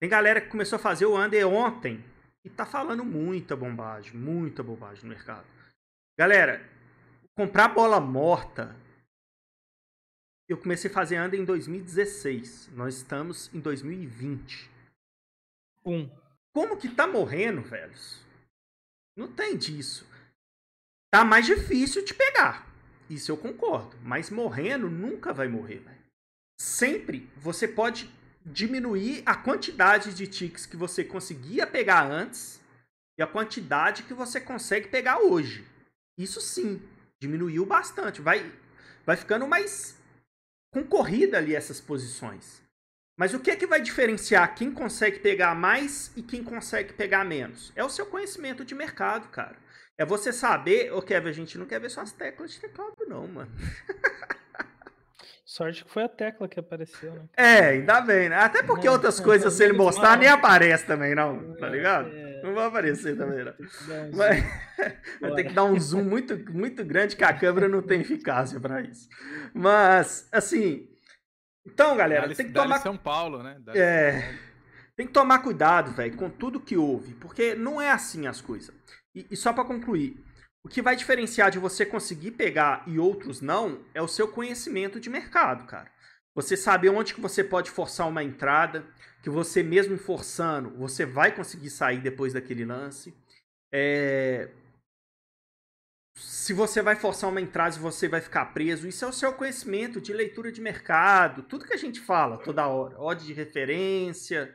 [0.00, 2.02] Tem galera que começou a fazer o under ontem
[2.42, 5.44] e tá falando muita bobagem, muita bobagem no mercado.
[6.16, 6.64] Galera,
[7.36, 8.76] comprar bola morta.
[10.48, 12.70] Eu comecei a fazer anda em 2016.
[12.72, 14.70] Nós estamos em 2020.
[15.84, 16.08] Um.
[16.54, 18.24] Como que tá morrendo, velhos?
[19.16, 20.08] Não tem disso.
[21.10, 22.64] Tá mais difícil de pegar.
[23.10, 23.96] Isso eu concordo.
[24.00, 26.04] Mas morrendo nunca vai morrer, velho.
[26.60, 28.08] Sempre você pode
[28.46, 32.60] diminuir a quantidade de ticks que você conseguia pegar antes
[33.18, 35.73] e a quantidade que você consegue pegar hoje.
[36.16, 36.80] Isso sim,
[37.20, 38.20] diminuiu bastante.
[38.20, 38.52] Vai,
[39.04, 39.96] vai ficando mais
[40.72, 42.62] concorrida ali essas posições.
[43.16, 47.24] Mas o que é que vai diferenciar quem consegue pegar mais e quem consegue pegar
[47.24, 47.72] menos?
[47.76, 49.56] É o seu conhecimento de mercado, cara.
[49.96, 50.92] É você saber.
[50.92, 53.50] Ô, Kevin, a gente não quer ver suas teclas de teclado, não, mano.
[55.46, 57.28] Sorte que foi a tecla que apareceu, né?
[57.36, 58.36] É, ainda bem, né?
[58.36, 61.54] Até porque Não, outras não, coisas, não, se ele mostrar, nem aparece também, não.
[61.54, 62.08] Tá ligado?
[62.08, 63.52] É, Não vai aparecer também, não.
[63.52, 64.10] dar um
[65.20, 68.60] Vai, ter que dar um zoom muito, muito grande que a câmera não tem eficácia
[68.60, 69.08] pra isso.
[69.52, 70.88] Mas, assim.
[71.66, 73.56] Então, galera, Dali- tem que tomar São Paulo, né?
[73.60, 74.38] Dali É.
[74.96, 78.72] Tem que tomar cuidado, velho, com tudo que houve, porque não é assim as coisas.
[79.14, 80.22] E, e só pra concluir,
[80.64, 85.00] o que vai diferenciar de você conseguir pegar e outros não é o seu conhecimento
[85.00, 85.90] de mercado, cara.
[86.34, 88.84] Você saber onde que você pode forçar uma entrada,
[89.24, 93.14] que você mesmo forçando, você vai conseguir sair depois daquele lance.
[93.72, 94.50] É,
[96.14, 99.98] Se você vai forçar uma entrada você vai ficar preso, isso é o seu conhecimento
[99.98, 104.54] de leitura de mercado, tudo que a gente fala toda hora, ódio de referência,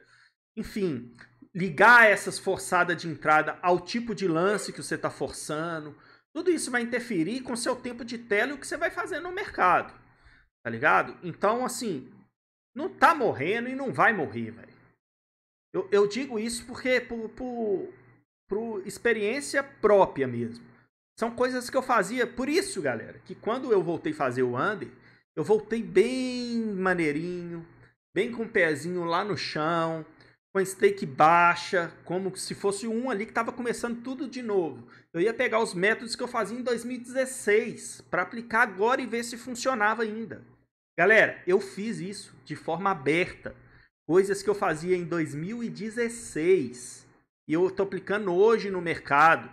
[0.55, 1.15] enfim,
[1.53, 5.97] ligar essas forçadas de entrada ao tipo de lance que você está forçando.
[6.32, 8.91] Tudo isso vai interferir com o seu tempo de tela e o que você vai
[8.91, 9.91] fazer no mercado.
[10.63, 11.17] Tá ligado?
[11.23, 12.12] Então, assim,
[12.75, 14.79] não tá morrendo e não vai morrer, velho.
[15.73, 17.93] Eu, eu digo isso porque por, por,
[18.47, 20.65] por experiência própria mesmo.
[21.17, 22.25] São coisas que eu fazia.
[22.25, 24.89] Por isso, galera, que quando eu voltei a fazer o Under,
[25.36, 27.65] eu voltei bem maneirinho,
[28.13, 30.05] bem com o pezinho lá no chão,
[30.51, 34.88] com a stake baixa, como se fosse um ali que estava começando tudo de novo.
[35.13, 39.23] Eu ia pegar os métodos que eu fazia em 2016 para aplicar agora e ver
[39.23, 40.43] se funcionava ainda.
[40.99, 43.55] Galera, eu fiz isso de forma aberta.
[44.05, 47.07] Coisas que eu fazia em 2016
[47.47, 49.49] e eu estou aplicando hoje no mercado.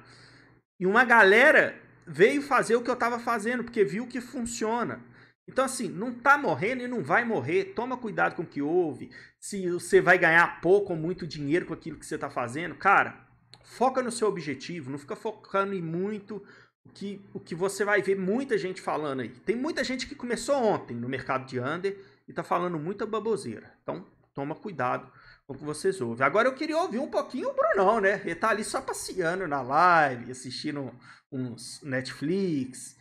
[0.81, 5.01] E uma galera veio fazer o que eu estava fazendo porque viu que funciona.
[5.49, 7.75] Então, assim, não tá morrendo e não vai morrer.
[7.77, 9.13] Toma cuidado com o que houve.
[9.39, 13.25] Se você vai ganhar pouco ou muito dinheiro com aquilo que você tá fazendo, cara,
[13.63, 14.91] foca no seu objetivo.
[14.91, 16.45] Não fica focando em muito
[16.87, 19.29] que, o que você vai ver muita gente falando aí.
[19.29, 23.73] Tem muita gente que começou ontem no mercado de under e tá falando muita baboseira.
[23.83, 25.11] Então, toma cuidado
[25.47, 26.27] com o que vocês ouvem.
[26.27, 28.21] Agora eu queria ouvir um pouquinho o Brunão, né?
[28.25, 30.93] Ele tá ali só passeando na live, assistindo
[31.31, 32.79] uns Netflix.
[32.79, 32.97] Se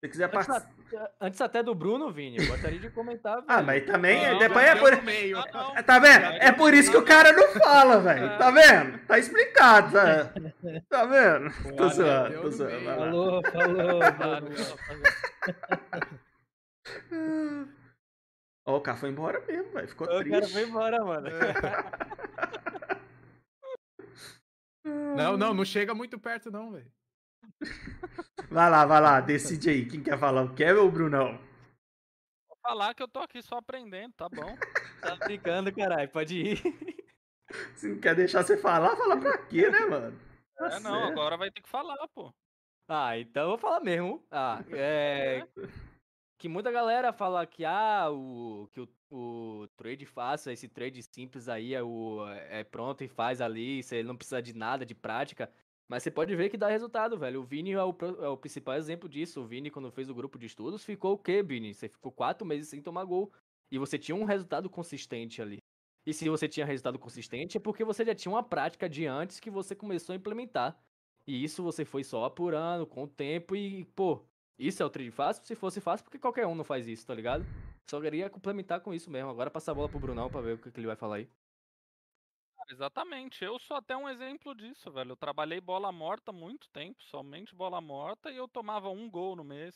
[0.00, 0.70] você quiser participar.
[1.20, 3.42] Antes até do Bruno, Vini, eu gostaria de comentar.
[3.48, 4.96] Ah, mas também, Não, depois Já é por...
[4.96, 5.38] no meio.
[5.38, 5.82] Ah, não.
[5.82, 6.24] Tá vendo?
[6.40, 8.26] É por isso que o cara não fala, velho.
[8.26, 8.36] É.
[8.38, 8.98] Tá vendo?
[9.06, 10.32] Tá explicado, tá,
[10.88, 11.76] tá vendo?
[11.76, 12.84] Tô zoando, tô zoando.
[12.84, 14.00] Falou, falou.
[18.66, 19.88] Ó, o cara foi embora mesmo, velho.
[19.88, 20.58] Ficou Eu quero triste.
[20.58, 21.28] ir embora, mano.
[25.16, 26.90] Não, não, não chega muito perto, não, velho.
[28.50, 29.20] Vai lá, vai lá.
[29.20, 29.86] Decide aí.
[29.88, 30.42] Quem quer falar?
[30.44, 31.38] O Kevin ou o Brunão?
[32.48, 34.56] Vou falar que eu tô aqui só aprendendo, tá bom?
[35.00, 36.62] Tá brincando, caralho, pode ir.
[37.76, 40.18] Se não quer deixar você falar, fala pra quê, né, mano?
[40.56, 41.12] Tá É, não, certo.
[41.12, 42.32] agora vai ter que falar, pô.
[42.88, 44.24] Ah, então eu vou falar mesmo.
[44.30, 45.46] Ah, é.
[46.36, 51.48] Que muita galera fala que, ah, o, que o, o trade fácil, esse trade simples
[51.48, 55.50] aí é, o, é pronto e faz ali, você não precisa de nada de prática.
[55.88, 57.40] Mas você pode ver que dá resultado, velho.
[57.40, 59.40] O Vini é o, é o principal exemplo disso.
[59.40, 61.74] O Vini, quando fez o grupo de estudos, ficou o quê, Vini?
[61.74, 63.30] Você ficou quatro meses sem tomar gol.
[63.70, 65.58] E você tinha um resultado consistente ali.
[66.06, 69.40] E se você tinha resultado consistente, é porque você já tinha uma prática de antes
[69.40, 70.78] que você começou a implementar.
[71.26, 74.22] E isso você foi só apurando com o tempo e, pô,
[74.58, 75.44] isso é o trade fácil?
[75.44, 77.44] Se fosse fácil, porque qualquer um não faz isso, tá ligado?
[77.88, 79.30] Só queria complementar com isso mesmo.
[79.30, 81.28] Agora passar a bola pro Brunão pra ver o que, que ele vai falar aí.
[82.70, 85.12] Exatamente, eu sou até um exemplo disso, velho.
[85.12, 89.36] Eu trabalhei bola morta há muito tempo, somente bola morta, e eu tomava um gol
[89.36, 89.74] no mês.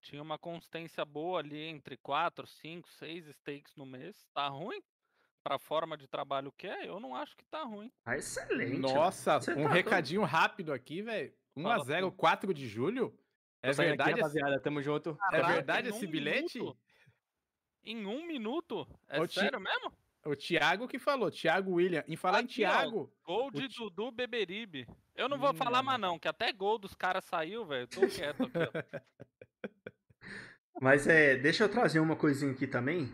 [0.00, 4.28] Tinha uma consistência boa ali entre 4, 5, 6 stakes no mês.
[4.32, 4.80] Tá ruim?
[5.42, 7.90] Pra forma de trabalho que é, eu não acho que tá ruim.
[8.04, 8.78] Ah, excelente.
[8.78, 11.34] Nossa, Você um tá recadinho rápido aqui, velho.
[11.54, 12.16] Fala 1x0, tudo.
[12.16, 13.18] 4 de julho?
[13.60, 14.60] É Tô aqui, verdade, esse- rapaziada.
[14.60, 15.10] Tamo junto.
[15.10, 16.58] é Caraca, verdade em esse um bilhete?
[16.58, 16.78] minuto?
[17.82, 18.86] Em um minuto?
[19.08, 19.92] É Ô, Ti- sério mesmo?
[20.30, 22.04] O Thiago que falou, Thiago William.
[22.06, 22.68] Em falar em Aqui, ó.
[22.70, 24.86] Thiago, Gol O de Ti- Dudu Beberibe.
[25.16, 25.84] Eu não vou falar Hum.
[25.84, 27.86] mais não, que até gol dos caras saiu, velho.
[27.88, 28.98] Tô quieto aqui, ó.
[30.80, 33.06] Mas é, deixa eu trazer uma coisinha aqui também.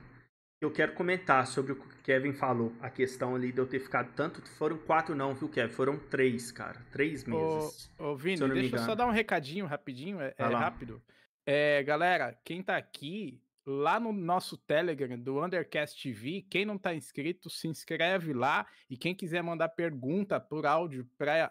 [0.58, 2.72] Que eu quero comentar sobre o que o Kevin falou.
[2.80, 4.42] A questão ali de eu ter ficado tanto.
[4.42, 5.72] Foram quatro, não, viu, Kevin?
[5.72, 6.84] Foram três, cara.
[6.92, 7.90] Três Ô, meses.
[7.98, 11.02] ô Vini, eu não me deixa eu só dar um recadinho rapidinho, é, é rápido.
[11.46, 16.94] É, galera, quem tá aqui, lá no nosso Telegram do Undercast TV, quem não tá
[16.94, 18.66] inscrito, se inscreve lá.
[18.90, 21.50] E quem quiser mandar pergunta por áudio pra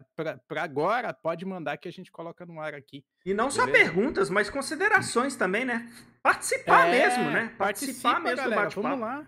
[0.62, 3.04] agora, pode mandar que a gente coloca no ar aqui.
[3.26, 3.84] E não só Beleza.
[3.86, 5.91] perguntas, mas considerações também, né?
[6.21, 7.54] Participar É, mesmo, né?
[7.58, 9.02] Participar participa, mesmo do galera, vamos bate-papo.
[9.02, 9.28] lá.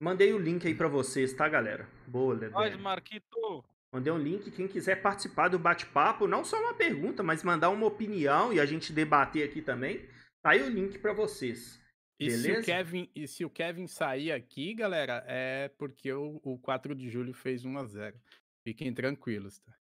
[0.00, 1.86] Mandei o link aí pra vocês, tá, galera?
[2.06, 2.82] Boa, Nós, Levene.
[2.82, 3.64] Marquito.
[3.92, 4.50] Mandei um link.
[4.52, 8.64] Quem quiser participar do bate-papo, não só uma pergunta, mas mandar uma opinião e a
[8.64, 10.06] gente debater aqui também,
[10.42, 11.79] tá aí o link pra vocês.
[12.20, 16.58] E se, o Kevin, e se o Kevin sair aqui, galera, é porque o, o
[16.58, 18.16] 4 de julho fez 1 a 0
[18.62, 19.72] Fiquem tranquilos, tá?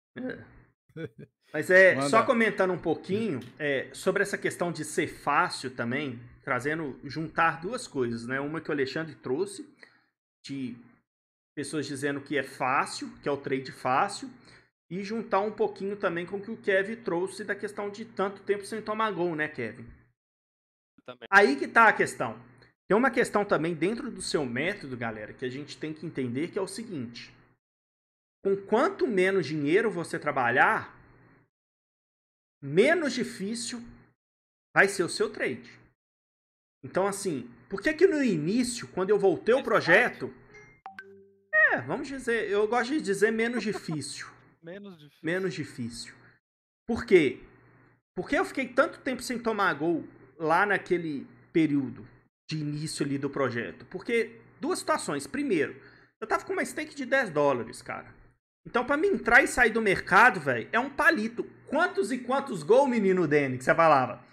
[1.51, 2.09] Mas é, Manda.
[2.09, 7.87] só comentando um pouquinho é, sobre essa questão de ser fácil também, trazendo, juntar duas
[7.87, 8.39] coisas, né?
[8.39, 9.67] Uma que o Alexandre trouxe,
[10.45, 10.77] de
[11.53, 14.29] pessoas dizendo que é fácil, que é o trade fácil,
[14.89, 18.41] e juntar um pouquinho também com o que o Kevin trouxe da questão de tanto
[18.43, 19.85] tempo sem tomar gol, né, Kevin?
[21.09, 21.27] Também.
[21.31, 22.39] Aí que tá a questão.
[22.87, 26.49] Tem uma questão também dentro do seu método, galera, que a gente tem que entender
[26.49, 27.33] que é o seguinte.
[28.43, 30.95] Com quanto menos dinheiro você trabalhar,
[32.61, 33.83] menos difícil
[34.75, 35.71] vai ser o seu trade.
[36.83, 40.31] Então, assim, por que que no início, quando eu voltei o projeto...
[41.71, 44.27] É, vamos dizer, eu gosto de dizer menos difícil
[44.61, 45.19] Menos difícil.
[45.23, 46.13] menos difícil.
[46.87, 47.41] Por quê?
[48.15, 50.07] Porque eu fiquei tanto tempo sem tomar gol
[50.39, 52.07] lá naquele período
[52.49, 53.85] de início ali do projeto.
[53.85, 55.27] Porque duas situações.
[55.27, 55.75] Primeiro,
[56.19, 58.13] eu tava com uma stake de 10 dólares, cara.
[58.65, 61.43] Então, pra mim entrar e sair do mercado, velho, é um palito.
[61.67, 64.23] Quantos e quantos gols, menino Danny, que você falava?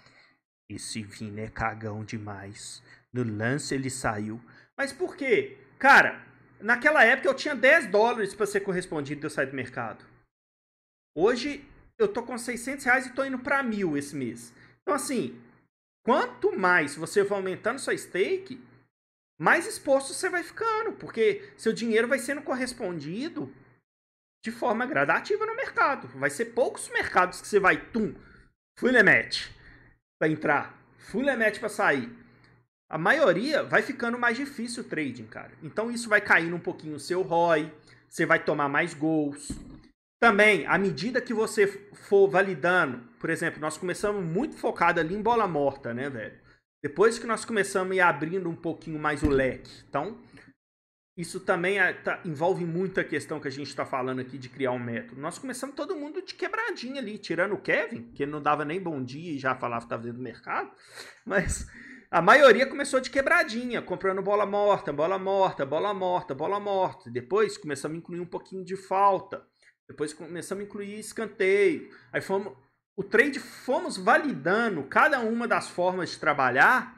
[0.69, 2.83] Esse Vini é cagão demais.
[3.13, 4.41] No lance ele saiu.
[4.77, 5.57] Mas por quê?
[5.79, 6.21] Cara,
[6.59, 10.05] naquela época eu tinha 10 dólares pra ser correspondido de eu sair do mercado.
[11.15, 11.65] Hoje
[11.97, 14.53] eu tô com 600 reais e tô indo pra mil esse mês.
[14.81, 15.39] Então, assim,
[16.07, 18.63] quanto mais você vai aumentando sua stake,
[19.37, 23.53] mais exposto você vai ficando, porque seu dinheiro vai sendo correspondido
[24.41, 26.07] de forma gradativa no mercado.
[26.17, 28.15] Vai ser poucos mercados que você vai, tum,
[28.81, 29.53] limit
[30.17, 32.09] para entrar, full limit para sair.
[32.89, 35.51] A maioria vai ficando mais difícil o trading, cara.
[35.61, 37.69] Então isso vai caindo um pouquinho o seu ROI,
[38.07, 39.51] você vai tomar mais gols.
[40.19, 45.21] Também, à medida que você for validando, por exemplo, nós começamos muito focado ali em
[45.21, 46.39] bola morta, né, velho?
[46.81, 49.83] Depois que nós começamos a ir abrindo um pouquinho mais o leque.
[49.87, 50.17] Então,
[51.15, 54.71] isso também é- tá- envolve muita questão que a gente está falando aqui de criar
[54.71, 55.19] um método.
[55.19, 59.03] Nós começamos todo mundo de quebradinha ali, tirando o Kevin, que não dava nem bom
[59.03, 60.71] dia e já falava que estava dentro do mercado.
[61.25, 61.67] Mas
[62.11, 67.09] a maioria começou de quebradinha, comprando bola morta, bola morta, bola morta, bola morta.
[67.09, 69.45] Depois começamos a incluir um pouquinho de falta.
[69.87, 71.89] Depois começamos a incluir escanteio.
[72.11, 72.53] Aí fomos.
[72.95, 76.97] O trade fomos validando cada uma das formas de trabalhar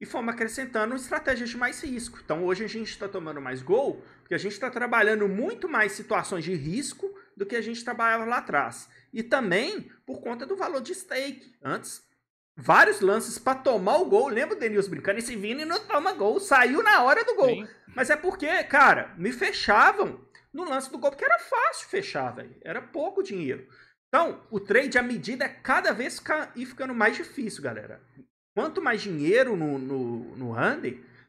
[0.00, 2.20] e fomos acrescentando estratégias de mais risco.
[2.24, 5.92] Então hoje a gente está tomando mais gol, porque a gente está trabalhando muito mais
[5.92, 8.88] situações de risco do que a gente trabalhava lá atrás.
[9.12, 11.54] E também por conta do valor de stake.
[11.60, 12.04] Antes,
[12.56, 14.28] vários lances para tomar o gol.
[14.28, 15.18] Lembra o Denilson brincando?
[15.18, 17.48] Esse Vini não toma gol, saiu na hora do gol.
[17.48, 17.68] Sim.
[17.94, 20.20] Mas é porque, cara, me fechavam
[20.56, 22.56] no lance do gol, porque era fácil fechar, velho.
[22.62, 23.68] Era pouco dinheiro.
[24.08, 26.22] Então, o trade, à medida, é cada vez
[26.54, 28.00] ir ficando mais difícil, galera.
[28.56, 30.56] Quanto mais dinheiro no, no, no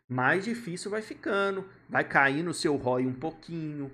[0.07, 1.67] mais difícil vai ficando.
[1.89, 3.91] Vai cair no seu ROI um pouquinho.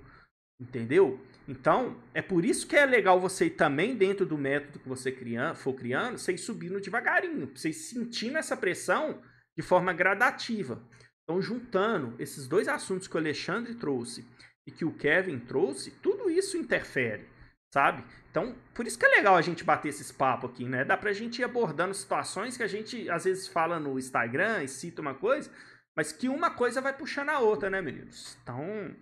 [0.60, 1.20] Entendeu?
[1.48, 5.56] Então, é por isso que é legal você também dentro do método que você criando,
[5.56, 7.50] for criando, você ir subindo devagarinho.
[7.54, 9.20] Você ir sentindo essa pressão
[9.56, 10.80] de forma gradativa.
[11.24, 14.24] Então, juntando esses dois assuntos que o Alexandre trouxe
[14.66, 17.28] e que o Kevin trouxe, tudo isso interfere,
[17.72, 18.04] sabe?
[18.30, 20.84] Então, por isso que é legal a gente bater esses papos aqui, né?
[20.84, 24.68] Dá pra gente ir abordando situações que a gente às vezes fala no Instagram e
[24.68, 25.50] cita uma coisa,
[25.96, 28.36] mas que uma coisa vai puxando a outra, né, meninos?
[28.42, 28.94] Então,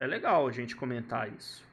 [0.00, 1.64] é legal a gente comentar isso.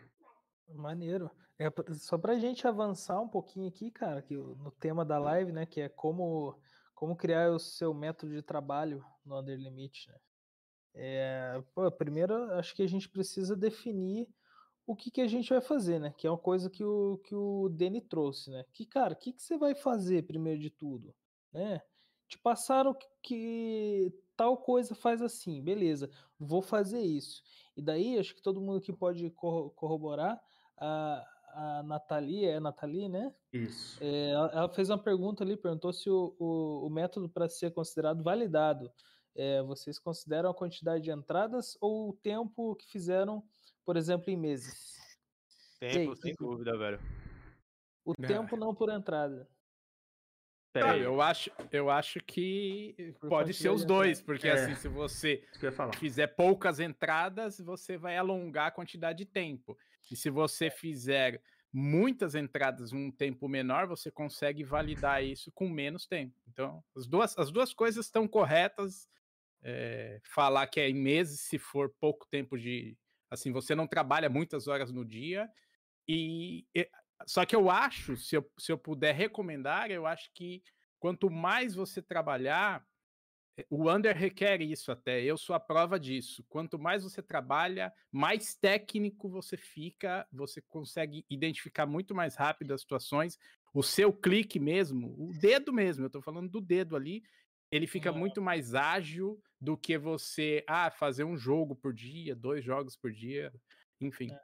[0.70, 1.32] Maneiro.
[1.60, 5.66] É, só pra gente avançar um pouquinho aqui, cara, que no tema da live, né,
[5.66, 6.60] que é como,
[6.96, 10.16] como criar o seu método de trabalho no Under Limit, né?
[10.94, 14.28] É, pô, primeiro, acho que a gente precisa definir
[14.86, 16.14] o que, que a gente vai fazer, né?
[16.18, 18.66] Que é uma coisa que o, que o Deni trouxe, né?
[18.74, 21.16] Que, cara, o que, que você vai fazer primeiro de tudo,
[21.54, 21.82] né?
[22.28, 26.10] Te passaram que, que tal coisa faz assim, beleza,
[26.40, 27.44] vou fazer isso.
[27.76, 30.42] E daí, acho que todo mundo aqui pode corro- corroborar,
[30.78, 33.34] a, a Nathalie, é a Nathalie, né?
[33.54, 34.02] Isso.
[34.04, 37.72] É, ela, ela fez uma pergunta ali, perguntou se o, o, o método para ser
[37.72, 38.92] considerado validado,
[39.36, 43.44] é, vocês consideram a quantidade de entradas ou o tempo que fizeram,
[43.86, 45.00] por exemplo, em meses?
[45.80, 47.00] Tempo, aí, sem que- dúvida, velho.
[48.06, 48.28] O Ah.
[48.28, 49.48] tempo não por entrada.
[50.74, 51.02] Não, aí.
[51.02, 54.54] eu acho, eu acho que Por pode ser os dois, porque É.
[54.54, 55.46] assim, se você
[56.00, 59.78] fizer poucas entradas, você vai alongar a quantidade de tempo.
[60.10, 61.42] E se você fizer
[61.74, 66.36] muitas entradas num tempo menor, você consegue validar isso com menos tempo.
[66.48, 69.10] Então, as duas, as duas coisas estão corretas
[69.64, 72.98] é, falar que é em meses se for pouco tempo de.
[73.30, 75.50] Assim, você não trabalha muitas horas no dia.
[76.08, 76.90] E, e
[77.26, 80.64] só que eu acho, se eu, se eu puder recomendar, eu acho que
[81.00, 82.86] quanto mais você trabalhar,
[83.58, 85.22] eh, o under requer isso até.
[85.22, 86.44] Eu sou a prova disso.
[86.50, 92.82] Quanto mais você trabalha, mais técnico você fica, você consegue identificar muito mais rápido as
[92.82, 93.38] situações.
[93.74, 97.24] O seu clique mesmo, o dedo mesmo, eu estou falando do dedo ali,
[97.72, 102.66] ele fica muito mais ágil do que você ah, fazer um jogo por dia, dois
[102.66, 103.54] jogos por dia,
[104.02, 104.30] enfim.
[104.30, 104.40] É.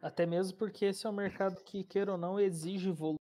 [0.00, 3.18] Até mesmo porque esse é um mercado que, queira ou não, exige volume.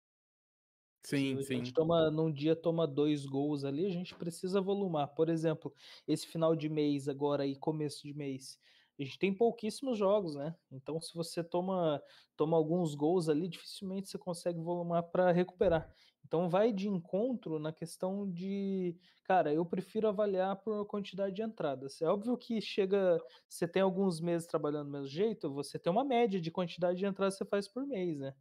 [1.05, 1.55] Sim, Se sim.
[1.55, 5.07] a gente toma, num dia toma dois gols ali, a gente precisa volumar.
[5.09, 5.73] Por exemplo,
[6.07, 8.59] esse final de mês agora e começo de mês,
[8.99, 10.55] a gente tem pouquíssimos jogos, né?
[10.71, 12.01] Então, se você toma,
[12.35, 15.93] toma alguns gols ali, dificilmente você consegue volumar para recuperar.
[16.27, 22.01] Então, vai de encontro na questão de, cara, eu prefiro avaliar por quantidade de entradas.
[22.01, 23.17] É óbvio que chega,
[23.47, 27.05] você tem alguns meses trabalhando do mesmo jeito, você tem uma média de quantidade de
[27.05, 28.33] entradas que você faz por mês, né?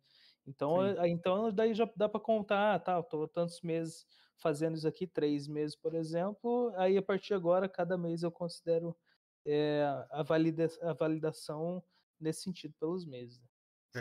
[0.44, 4.04] Então, eh, então daí já dá para contar, ah, tá, eu tô tantos meses
[4.36, 8.32] fazendo isso aqui, três meses, por exemplo, aí a partir de agora, cada mês eu
[8.32, 8.96] considero
[9.46, 11.80] é, a, valida a validação
[12.18, 13.40] nesse sentido pelos meses.
[13.40, 13.46] Né?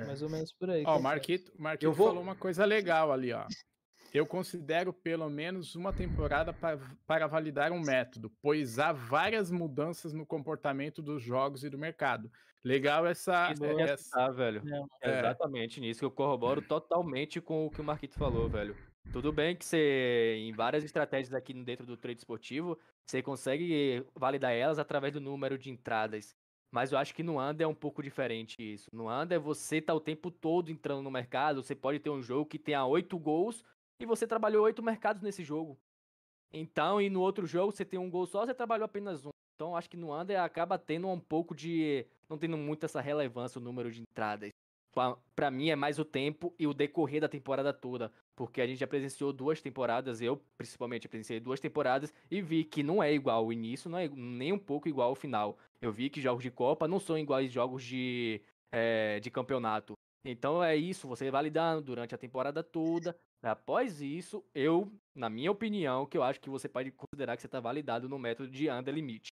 [0.02, 0.06] É.
[0.06, 0.84] Mais ou menos por aí.
[0.88, 2.08] Ó, o Marquito, Marquito vou...
[2.08, 3.46] falou uma coisa legal ali, ó.
[4.16, 10.14] Eu considero pelo menos uma temporada para, para validar um método, pois há várias mudanças
[10.14, 12.32] no comportamento dos jogos e do mercado.
[12.64, 13.54] Legal essa.
[13.78, 14.26] essa...
[14.26, 14.64] Ah, velho.
[15.04, 15.10] É.
[15.10, 15.20] é.
[15.20, 18.74] Exatamente nisso que eu corroboro totalmente com o que o Marquito falou, velho.
[19.12, 24.54] Tudo bem que você, em várias estratégias aqui dentro do trade esportivo, você consegue validar
[24.54, 26.34] elas através do número de entradas.
[26.72, 28.90] Mas eu acho que no Under é um pouco diferente isso.
[28.94, 31.62] No Under, você tá o tempo todo entrando no mercado.
[31.62, 33.64] Você pode ter um jogo que tenha oito gols
[34.00, 35.78] e você trabalhou oito mercados nesse jogo.
[36.52, 39.30] Então, e no outro jogo você tem um gol só, você trabalhou apenas um.
[39.56, 42.06] Então, acho que no Under acaba tendo um pouco de.
[42.30, 44.50] não tendo muito essa relevância o número de entradas.
[45.36, 48.12] Para mim é mais o tempo e o decorrer da temporada toda.
[48.34, 52.82] Porque a gente já presenciou duas temporadas, eu principalmente presenciei duas temporadas e vi que
[52.82, 53.46] não é igual.
[53.46, 55.58] O início não é nem um pouco igual ao final.
[55.82, 58.42] Eu vi que jogos de Copa não são iguais jogos de,
[58.72, 59.94] é, de campeonato.
[60.26, 63.16] Então é isso, você validando durante a temporada toda.
[63.46, 67.48] Após isso, eu, na minha opinião, que eu acho que você pode considerar que você
[67.48, 69.32] está validado no método de under limite.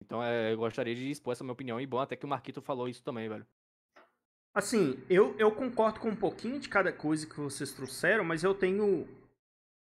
[0.00, 1.80] Então é, eu gostaria de expor essa minha opinião.
[1.80, 3.46] E bom, até que o Marquito falou isso também, velho.
[4.54, 8.54] Assim, eu, eu concordo com um pouquinho de cada coisa que vocês trouxeram, mas eu
[8.54, 9.06] tenho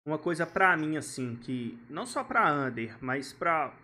[0.07, 3.77] uma coisa pra mim, assim, que não só pra under, mas pra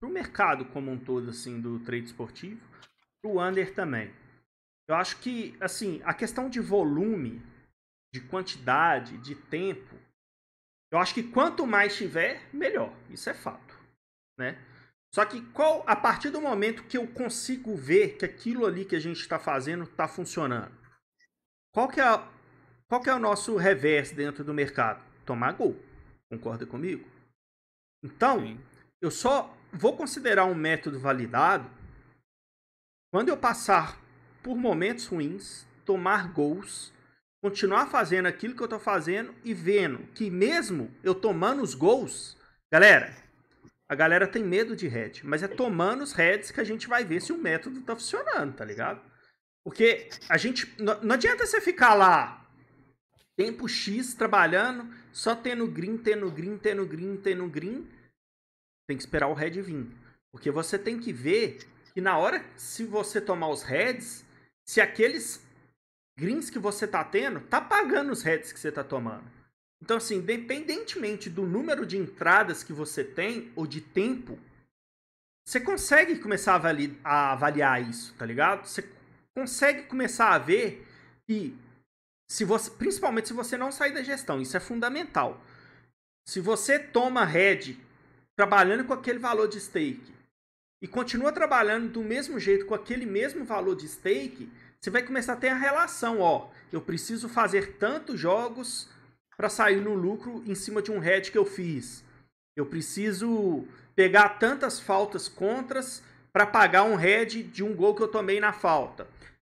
[0.00, 2.60] pro mercado como um todo, assim, do trade esportivo,
[3.20, 4.12] pro under também.
[4.88, 7.42] Eu acho que, assim, a questão de volume,
[8.12, 9.96] de quantidade, de tempo,
[10.90, 12.94] eu acho que quanto mais tiver, melhor.
[13.10, 13.78] Isso é fato,
[14.38, 14.58] né?
[15.14, 18.96] Só que qual, a partir do momento que eu consigo ver que aquilo ali que
[18.96, 20.72] a gente está fazendo está funcionando,
[21.72, 22.26] qual que, é a,
[22.88, 25.02] qual que é o nosso revés dentro do mercado?
[25.24, 25.76] Tomar gol.
[26.30, 27.08] Concorda comigo?
[28.02, 28.60] Então, Sim.
[29.00, 31.70] eu só vou considerar um método validado
[33.10, 33.98] quando eu passar
[34.42, 36.92] por momentos ruins, tomar gols,
[37.42, 42.36] continuar fazendo aquilo que eu estou fazendo e vendo que mesmo eu tomando os gols,
[42.70, 43.14] galera,
[43.88, 47.04] a galera tem medo de head, mas é tomando os heads que a gente vai
[47.04, 49.00] ver se o método está funcionando, tá ligado?
[49.64, 52.46] Porque a gente não, adianta você ficar lá
[53.36, 57.88] tempo X trabalhando, só tendo green, tendo green, tendo green, tendo green.
[58.86, 59.86] Tem que esperar o head vir.
[60.32, 61.58] Porque você tem que ver
[61.94, 64.24] que na hora, se você tomar os heads,
[64.66, 65.46] se aqueles
[66.18, 69.24] greens que você tá tendo, tá pagando os heads que você tá tomando.
[69.80, 74.36] Então, assim, independentemente do número de entradas que você tem ou de tempo,
[75.46, 78.66] você consegue começar a, avaliar, a avaliar isso, tá ligado?
[78.66, 78.84] Você
[79.32, 80.84] consegue começar a ver
[81.24, 81.56] que,
[82.28, 85.40] se você, principalmente se você não sair da gestão, isso é fundamental.
[86.26, 87.80] Se você toma head
[88.36, 90.12] trabalhando com aquele valor de stake
[90.82, 94.50] e continua trabalhando do mesmo jeito com aquele mesmo valor de stake,
[94.80, 98.88] você vai começar a ter a relação, ó, eu preciso fazer tantos jogos
[99.36, 102.04] para sair no lucro em cima de um head que eu fiz.
[102.56, 103.64] Eu preciso
[103.96, 106.02] pegar tantas faltas contras
[106.32, 109.08] para pagar um head de um gol que eu tomei na falta.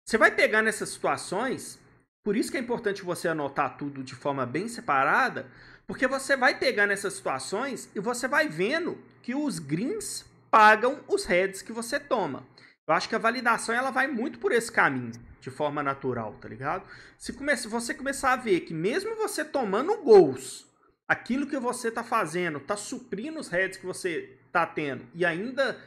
[0.05, 1.79] Você vai pegar nessas situações,
[2.25, 5.47] por isso que é importante você anotar tudo de forma bem separada,
[5.87, 11.25] porque você vai pegar nessas situações e você vai vendo que os greens pagam os
[11.25, 12.45] heads que você toma.
[12.87, 16.49] Eu acho que a validação ela vai muito por esse caminho, de forma natural, tá
[16.49, 16.85] ligado?
[17.17, 17.33] Se
[17.69, 20.67] você começar a ver que mesmo você tomando gols,
[21.09, 25.79] aquilo que você está fazendo está suprindo os heads que você está tendo e ainda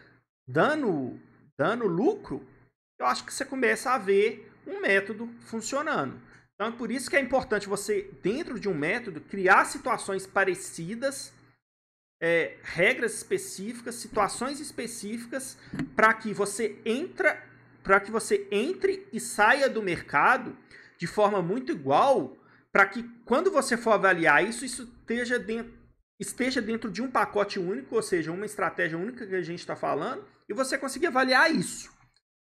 [0.48, 1.20] dando,
[1.58, 2.48] dando lucro,
[2.98, 6.20] eu acho que você começa a ver um método funcionando.
[6.54, 11.34] Então é por isso que é importante você, dentro de um método, criar situações parecidas,
[12.20, 15.58] é, regras específicas, situações específicas,
[15.96, 17.42] para que você entra,
[17.84, 20.56] para que você entre e saia do mercado
[20.98, 22.38] de forma muito igual,
[22.72, 25.74] para que quando você for avaliar isso, isso esteja dentro,
[26.20, 29.76] esteja dentro de um pacote único, ou seja, uma estratégia única que a gente está
[29.76, 31.94] falando, e você conseguir avaliar isso.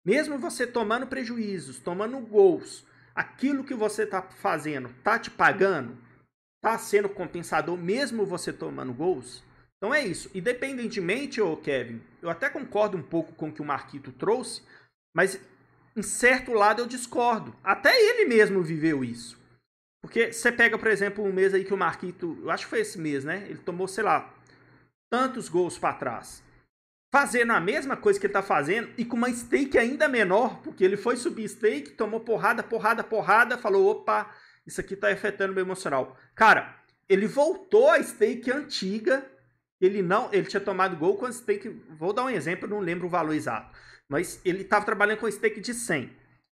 [0.04, 5.96] Mesmo você tomando prejuízos, tomando gols, aquilo que você está fazendo está te pagando?
[6.56, 9.42] Está sendo compensador mesmo você tomando gols?
[9.84, 10.30] Então é isso.
[10.34, 14.62] Independentemente, ô Kevin, eu até concordo um pouco com o que o Marquito trouxe,
[15.14, 15.38] mas
[15.94, 17.54] em certo lado eu discordo.
[17.62, 19.38] Até ele mesmo viveu isso.
[20.00, 22.80] Porque você pega, por exemplo, um mês aí que o Marquito, eu acho que foi
[22.80, 23.44] esse mês, né?
[23.46, 24.32] Ele tomou, sei lá,
[25.12, 26.42] tantos gols para trás
[27.12, 30.82] fazendo a mesma coisa que ele tá fazendo e com uma stake ainda menor, porque
[30.82, 34.34] ele foi subir stake, tomou porrada, porrada, porrada, falou, opa,
[34.66, 36.16] isso aqui tá afetando meu emocional.
[36.34, 36.74] Cara,
[37.08, 39.30] ele voltou à stake antiga,
[39.84, 41.68] ele não, ele tinha tomado gol com stake,
[41.98, 43.76] vou dar um exemplo, não lembro o valor exato,
[44.08, 46.10] mas ele tava trabalhando com stake de 100.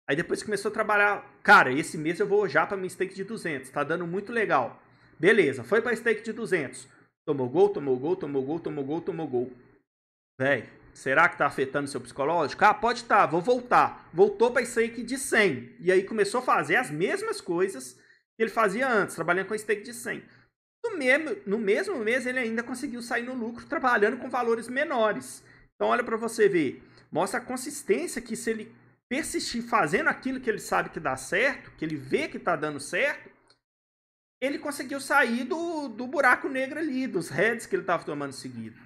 [0.07, 3.23] Aí depois começou a trabalhar, cara, esse mês eu vou já para minha stake de
[3.23, 4.82] 200, tá dando muito legal.
[5.19, 6.88] Beleza, foi para stake de 200.
[7.26, 9.51] Tomou gol, tomou gol, tomou gol, tomou gol, tomou gol.
[10.39, 12.63] Véi, será que tá afetando seu psicológico?
[12.63, 14.07] Ah, pode tá, vou voltar.
[14.13, 15.78] Voltou para stake de 100.
[15.80, 17.93] E aí começou a fazer as mesmas coisas
[18.36, 20.23] que ele fazia antes, trabalhando com stake de 100.
[20.91, 25.43] No mesmo, no mesmo mês, ele ainda conseguiu sair no lucro trabalhando com valores menores.
[25.75, 26.83] Então, olha para você ver.
[27.11, 28.75] Mostra a consistência que se ele
[29.09, 32.79] persistir fazendo aquilo que ele sabe que dá certo, que ele vê que está dando
[32.79, 33.29] certo,
[34.41, 38.77] ele conseguiu sair do, do buraco negro ali, dos heads que ele estava tomando seguido.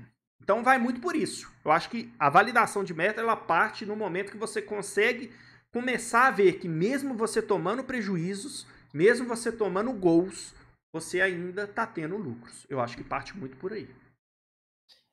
[0.42, 1.52] Então vai muito por isso.
[1.64, 5.32] Eu acho que a validação de meta ela parte no momento que você consegue
[5.72, 10.54] começar a ver que mesmo você tomando prejuízos, mesmo você tomando gols,
[10.92, 12.66] você ainda está tendo lucros.
[12.70, 13.88] Eu acho que parte muito por aí.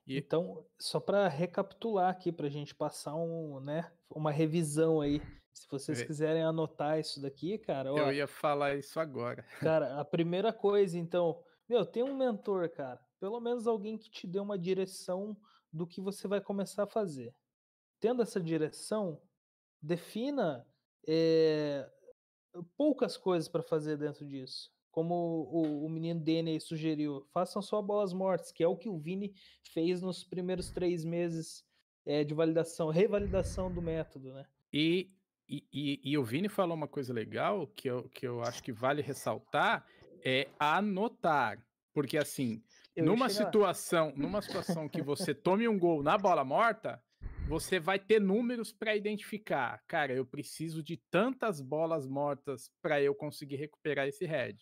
[0.06, 5.20] Então, só para recapitular aqui, para a gente passar um, né, uma revisão aí.
[5.52, 7.92] Se vocês quiserem anotar isso daqui, cara.
[7.92, 9.44] Ó, eu ia falar isso agora.
[9.60, 14.26] Cara, a primeira coisa, então, meu, tem um mentor, cara pelo menos alguém que te
[14.26, 15.36] dê uma direção
[15.72, 17.34] do que você vai começar a fazer.
[18.00, 19.20] Tendo essa direção,
[19.80, 20.66] defina
[21.06, 21.90] é,
[22.76, 24.70] poucas coisas para fazer dentro disso.
[24.96, 25.14] Como
[25.52, 29.34] o, o menino Danny sugeriu, façam só bolas mortas, que é o que o Vini
[29.62, 31.62] fez nos primeiros três meses
[32.06, 34.46] é, de validação, revalidação do método, né?
[34.72, 35.10] E,
[35.46, 39.02] e, e, o Vini falou uma coisa legal que eu, que eu acho que vale
[39.02, 39.86] ressaltar,
[40.24, 41.62] é anotar.
[41.92, 42.62] Porque assim,
[42.94, 47.02] eu numa situação, numa situação que você tome um gol na bola morta,
[47.46, 49.82] você vai ter números para identificar.
[49.86, 54.58] Cara, eu preciso de tantas bolas mortas para eu conseguir recuperar esse head.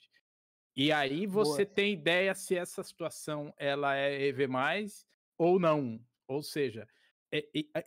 [0.77, 1.75] E aí você Boa.
[1.75, 4.49] tem ideia se essa situação ela é EV+,
[5.39, 6.01] ou não.
[6.27, 6.89] Ou seja,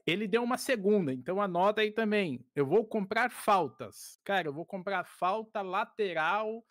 [0.05, 2.45] ele deu uma segunda, então anota aí também.
[2.55, 4.19] Eu vou comprar faltas.
[4.23, 6.65] Cara, eu vou comprar falta lateral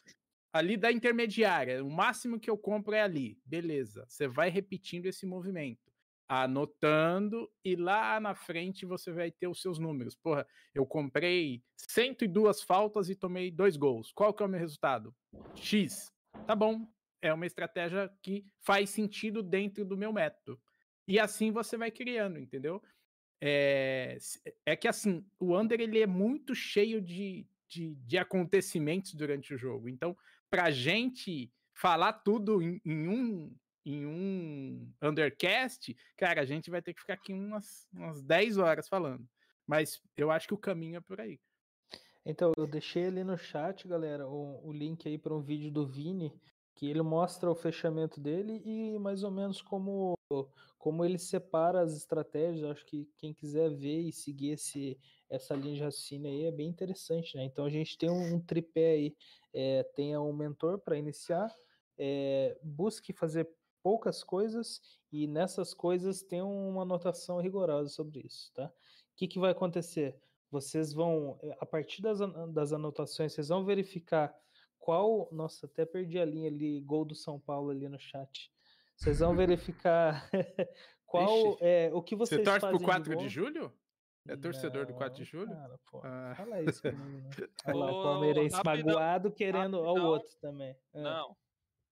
[0.53, 3.39] ali da intermediária, o máximo que eu compro é ali.
[3.45, 4.07] Beleza.
[4.09, 5.86] Você vai repetindo esse movimento,
[6.29, 10.17] anotando e lá na frente você vai ter os seus números.
[10.17, 14.13] Porra, eu comprei 102 faltas e tomei dois gols.
[14.13, 15.15] Qual que é o meu resultado?
[15.55, 16.13] X.
[16.47, 16.87] Tá bom.
[17.23, 20.61] É uma estratégia que faz sentido dentro do meu método.
[21.09, 22.83] E assim você vai criando, entendeu?
[23.41, 24.17] É,
[24.65, 29.59] é que assim, o Under ele é muito cheio de, de, de acontecimentos durante o
[29.59, 29.89] jogo.
[29.89, 30.17] Então,
[30.51, 33.57] pra gente falar tudo em, em um
[33.87, 38.89] em um undercast, cara, a gente vai ter que ficar aqui umas, umas 10 horas
[38.89, 39.25] falando.
[39.65, 41.39] Mas eu acho que o caminho é por aí.
[42.25, 45.87] Então, eu deixei ali no chat, galera, o, o link aí para um vídeo do
[45.87, 46.33] Vini,
[46.75, 50.19] que ele mostra o fechamento dele e mais ou menos como,
[50.77, 52.69] como ele separa as estratégias.
[52.69, 54.99] Acho que quem quiser ver e seguir esse,
[55.31, 57.45] essa linha de raciocínio aí é bem interessante, né?
[57.45, 59.17] Então a gente tem um, tripé aí
[59.55, 61.49] é, tenha um mentor para iniciar,
[61.97, 63.49] é, busque fazer
[63.87, 64.83] poucas coisas
[65.13, 68.67] e nessas coisas tenha uma anotação rigorosa sobre isso, tá?
[68.67, 68.73] O
[69.15, 70.19] que, que vai acontecer?
[70.51, 72.19] Vocês vão, a partir das,
[72.53, 74.35] das anotações, vocês vão verificar
[74.77, 75.29] qual.
[75.31, 78.53] Nossa, até perdi a linha ali, gol do São Paulo ali no chat.
[78.97, 80.29] Vocês vão verificar
[81.07, 83.73] qual Ixi, é o que vocês Você torce pro 4 de, de julho?
[84.27, 85.55] É torcedor não, do 4 de julho?
[85.55, 86.35] Cara, pô, ah.
[86.37, 87.49] Fala isso comigo, né?
[87.67, 90.77] Olha lá, o palmeirense magoado querendo ao outro também.
[90.93, 91.01] É.
[91.01, 91.37] Não.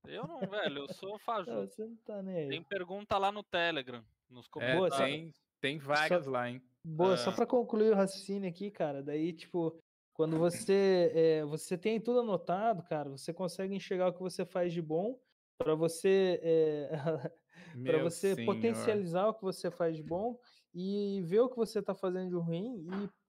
[0.07, 1.67] Eu não, velho, eu sou Não, fajuto.
[1.69, 2.49] você não tá nem aí.
[2.49, 4.99] Tem pergunta lá no Telegram, nos É, comentários.
[4.99, 6.63] tem, tem várias lá, hein?
[6.85, 7.33] Boa, só Ah.
[7.33, 9.79] pra concluir o raciocínio aqui, cara, daí, tipo,
[10.13, 14.73] quando você, é, você tem tudo anotado, cara, você consegue enxergar o que você faz
[14.73, 15.19] de bom
[15.59, 16.91] para você, é,
[17.83, 18.55] para você senhor.
[18.55, 20.39] potencializar o que você faz de bom
[20.75, 22.87] e ver o que você tá fazendo de ruim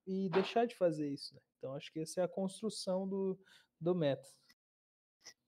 [0.08, 1.42] e, e deixar de fazer isso, né?
[1.58, 3.40] Então, acho que essa é a construção do,
[3.80, 4.28] do método.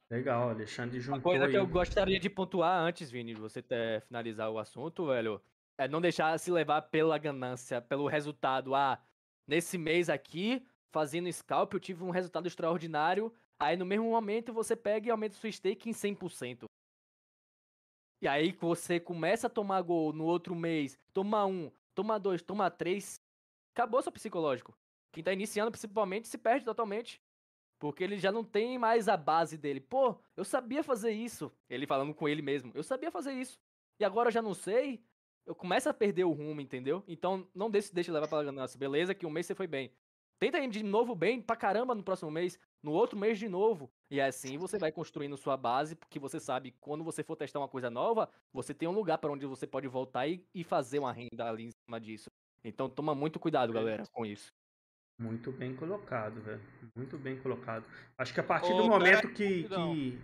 [0.09, 1.61] Legal, Alexandre Uma juntou coisa que aí.
[1.61, 5.41] eu gostaria de pontuar antes, Vini, de você ter, finalizar o assunto, velho,
[5.77, 8.73] é não deixar se levar pela ganância, pelo resultado.
[8.73, 9.01] Ah,
[9.45, 13.33] nesse mês aqui, fazendo scalp, eu tive um resultado extraordinário.
[13.59, 16.65] Aí no mesmo momento você pega e aumenta o seu stake em 100%.
[18.21, 22.41] E aí que você começa a tomar gol no outro mês, toma um, toma dois,
[22.41, 23.21] toma três,
[23.75, 24.75] acabou seu psicológico.
[25.11, 27.21] Quem tá iniciando principalmente se perde totalmente.
[27.79, 29.79] Porque ele já não tem mais a base dele.
[29.79, 31.51] Pô, eu sabia fazer isso.
[31.69, 32.71] Ele falando com ele mesmo.
[32.73, 33.59] Eu sabia fazer isso.
[33.99, 35.03] E agora eu já não sei.
[35.45, 37.03] Eu começo a perder o rumo, entendeu?
[37.07, 38.77] Então não deixe, deixe levar pela ganância.
[38.77, 39.91] Beleza que um mês você foi bem.
[40.39, 42.59] Tenta ir de novo bem pra caramba no próximo mês.
[42.81, 43.91] No outro mês de novo.
[44.09, 45.95] E assim você vai construindo sua base.
[45.95, 49.31] Porque você sabe quando você for testar uma coisa nova, você tem um lugar para
[49.31, 52.29] onde você pode voltar e, e fazer uma renda ali em cima disso.
[52.63, 54.51] Então toma muito cuidado, galera, com isso.
[55.19, 56.61] Muito bem colocado, velho.
[56.95, 57.83] Muito bem colocado.
[58.17, 59.63] Acho que a partir Ô, do momento que.
[59.63, 60.19] que-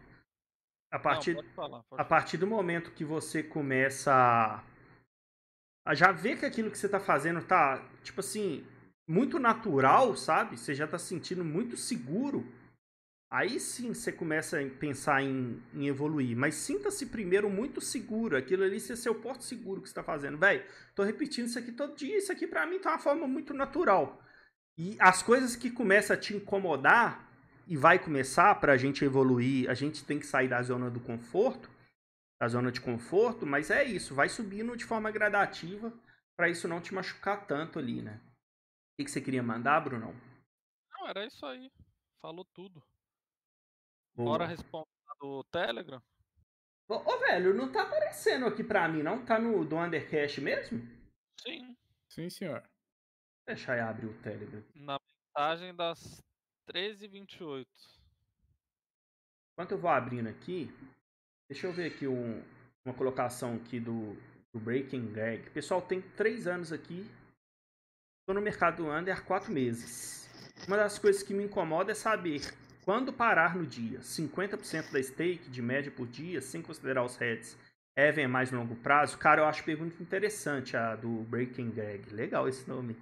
[0.91, 4.63] A Não, partir, pode falar, pode a partir do momento que você começa
[5.83, 8.63] a, já ver que aquilo que você tá fazendo tá, tipo assim,
[9.07, 10.57] muito natural, sabe?
[10.57, 12.45] Você já tá se sentindo muito seguro.
[13.31, 16.37] Aí sim você começa a pensar em, em evoluir.
[16.37, 18.37] Mas sinta-se primeiro muito seguro.
[18.37, 20.37] Aquilo ali ser seu porto seguro que você tá fazendo.
[20.37, 20.63] Véi,
[20.93, 22.15] tô repetindo isso aqui todo dia.
[22.15, 24.21] Isso aqui pra mim tá uma forma muito natural.
[24.77, 27.29] E as coisas que começam a te incomodar
[27.67, 30.99] e vai começar para a gente evoluir, a gente tem que sair da zona do
[30.99, 31.69] conforto,
[32.41, 35.93] da zona de conforto, mas é isso, vai subindo de forma gradativa
[36.35, 38.19] para isso não te machucar tanto ali, né?
[38.93, 40.13] O que, que você queria mandar, Brunão?
[40.91, 41.71] Não, era isso aí.
[42.21, 42.83] Falou tudo.
[44.15, 44.29] Boa.
[44.29, 44.87] Bora responder
[45.19, 46.01] do Telegram?
[46.87, 49.25] Ô, ô, velho, não tá aparecendo aqui pra mim, não?
[49.25, 50.81] Tá no do Undercast mesmo?
[51.39, 51.77] Sim.
[52.09, 52.63] Sim, senhor.
[53.45, 54.63] Deixa eu abrir o Telegram.
[54.75, 54.97] Na
[55.37, 56.21] mensagem das
[56.71, 57.65] 13h28.
[59.53, 60.73] Enquanto eu vou abrindo aqui,
[61.49, 62.41] deixa eu ver aqui um-
[62.85, 64.15] uma colocação aqui do,
[64.53, 65.49] do Breaking Gag.
[65.51, 67.09] Pessoal, tem três anos aqui.
[68.21, 70.27] Estou no mercado do Under há quatro meses.
[70.67, 72.41] Uma das coisas que me incomoda é saber
[72.85, 73.99] quando parar no dia.
[74.01, 77.57] 50% da stake de média por dia, sem considerar os heads.
[77.95, 79.17] Even é mais longo prazo.
[79.17, 82.09] Cara, eu acho pergunta interessante a do Breaking Gag.
[82.11, 82.95] Legal esse nome.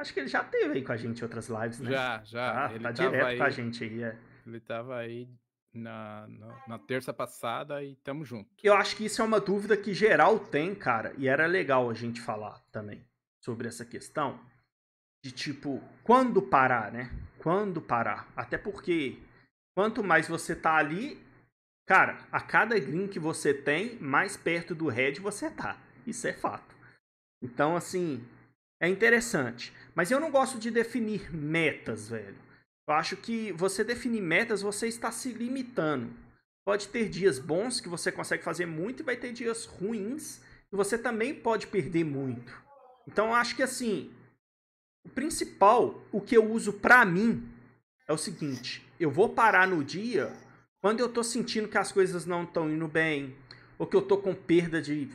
[0.00, 1.90] Acho que ele já teve aí com a gente outras lives, né?
[1.90, 2.52] Já, já.
[2.52, 4.18] Tá, ele tá direto aí, com a gente aí, é.
[4.46, 5.28] Ele tava aí
[5.74, 8.48] na, na, na terça passada e tamo junto.
[8.62, 11.92] Eu acho que isso é uma dúvida que geral tem, cara, e era legal a
[11.94, 13.04] gente falar também
[13.44, 14.40] sobre essa questão
[15.22, 17.10] de tipo, quando parar, né?
[17.38, 18.26] Quando parar?
[18.34, 19.18] Até porque
[19.74, 21.22] quanto mais você tá ali,
[21.86, 25.78] cara, a cada green que você tem, mais perto do red você tá.
[26.06, 26.74] Isso é fato.
[27.42, 28.26] Então, assim,
[28.80, 29.72] é interessante.
[29.94, 32.36] Mas eu não gosto de definir metas, velho.
[32.88, 36.10] Eu acho que você definir metas, você está se limitando.
[36.64, 40.40] Pode ter dias bons que você consegue fazer muito e vai ter dias ruins
[40.72, 42.52] e você também pode perder muito.
[43.06, 44.10] Então eu acho que assim,
[45.04, 47.48] o principal, o que eu uso pra mim
[48.06, 50.32] é o seguinte, eu vou parar no dia
[50.80, 53.36] quando eu tô sentindo que as coisas não estão indo bem,
[53.78, 55.08] ou que eu tô com perda de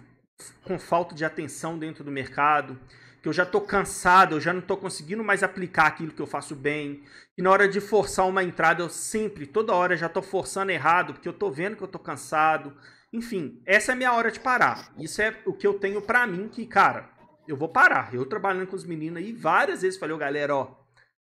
[0.63, 2.79] com falta de atenção dentro do mercado,
[3.25, 6.27] que eu já tô cansado, eu já não tô conseguindo mais aplicar aquilo que eu
[6.27, 7.01] faço bem,
[7.35, 11.11] e na hora de forçar uma entrada eu sempre, toda hora já tô forçando errado,
[11.13, 12.71] porque eu tô vendo que eu tô cansado.
[13.11, 14.93] Enfim, essa é a minha hora de parar.
[14.99, 17.09] Isso é o que eu tenho pra mim que, cara,
[17.47, 18.13] eu vou parar.
[18.13, 20.67] Eu trabalhando com os meninos aí, várias vezes falei, ó, galera, ó,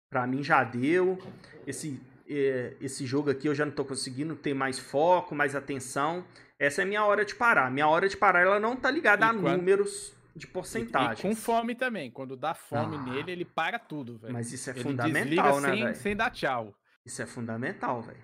[0.10, 1.18] pra mim já deu.
[1.66, 1.98] Esse
[2.30, 6.26] eh, esse jogo aqui eu já não tô conseguindo ter mais foco, mais atenção.
[6.60, 7.72] Essa é a minha hora de parar.
[7.72, 11.22] Minha hora de parar, ela não tá ligada E a quando- números de porcentagem.
[11.22, 12.12] com fome também.
[12.12, 13.02] Quando dá fome Ah.
[13.04, 14.34] nele, ele para tudo, velho.
[14.34, 15.96] Mas isso é ele fundamental, né, velho?
[15.96, 16.76] sem dar tchau.
[17.06, 18.20] Isso é fundamental, velho.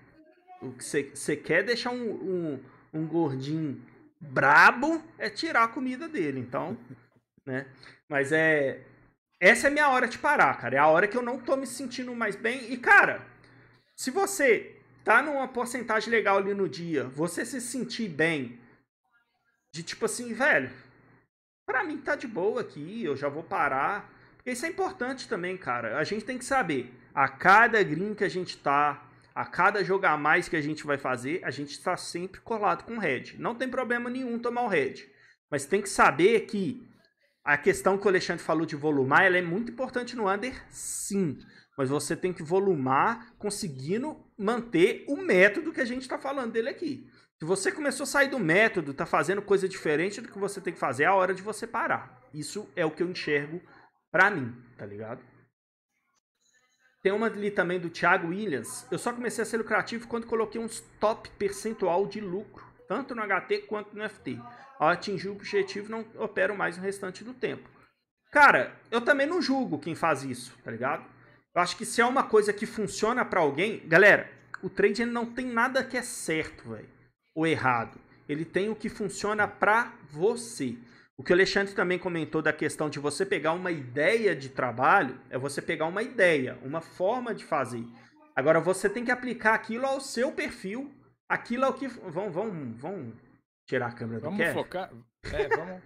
[0.60, 3.80] O que você quer deixar um, um, um gordinho
[4.20, 6.76] brabo é tirar a comida dele, então,
[7.46, 7.66] né?
[8.08, 8.84] Mas é
[9.40, 10.76] essa é minha hora de parar, cara.
[10.76, 12.72] É a hora que eu não tô me sentindo mais bem.
[12.72, 13.26] E cara,
[13.96, 18.60] se você tá numa porcentagem legal ali no dia, você se sentir bem
[19.74, 20.70] de tipo assim, velho,
[21.66, 24.10] pra mim tá de boa aqui, eu já vou parar.
[24.36, 25.98] Porque isso é importante também, cara.
[25.98, 30.18] A gente tem que saber a cada green que a gente tá, A cada jogar
[30.18, 33.34] mais que a gente vai fazer, a gente está sempre colado com red.
[33.38, 34.94] Não tem problema nenhum tomar o red.
[35.50, 36.86] Mas tem que saber que
[37.42, 41.38] a questão que o Alexandre falou de volumar, ela é muito importante no under, sim.
[41.78, 46.68] Mas você tem que volumar conseguindo manter o método que a gente está falando dele
[46.68, 47.06] aqui.
[47.42, 50.72] Se você começou a sair do método, tá fazendo coisa diferente do que você tem
[50.72, 52.22] que fazer, é a hora de você parar.
[52.32, 53.60] Isso é o que eu enxergo
[54.12, 55.20] pra mim, tá ligado?
[57.02, 58.86] Tem uma ali também do Thiago Williams.
[58.92, 63.22] Eu só comecei a ser lucrativo quando coloquei uns top percentual de lucro, tanto no
[63.22, 64.38] HT quanto no FT.
[64.78, 67.68] Ao atingir o objetivo, não opero mais no restante do tempo.
[68.30, 71.04] Cara, eu também não julgo quem faz isso, tá ligado?
[71.52, 74.30] Eu acho que se é uma coisa que funciona para alguém, galera,
[74.62, 77.01] o trade não tem nada que é certo, velho,
[77.34, 77.98] ou errado.
[78.28, 80.76] Ele tem o que funciona para você.
[81.16, 85.20] O que o Alexandre também comentou da questão de você pegar uma ideia de trabalho,
[85.30, 87.84] é você pegar uma ideia, uma forma de fazer.
[88.34, 90.90] Agora você tem que aplicar aquilo ao seu perfil,
[91.28, 93.12] aquilo ao que vão vão vão
[93.66, 94.54] tirar a câmera vamos do Kevin.
[94.54, 94.90] focar.
[95.24, 95.82] É, vamos,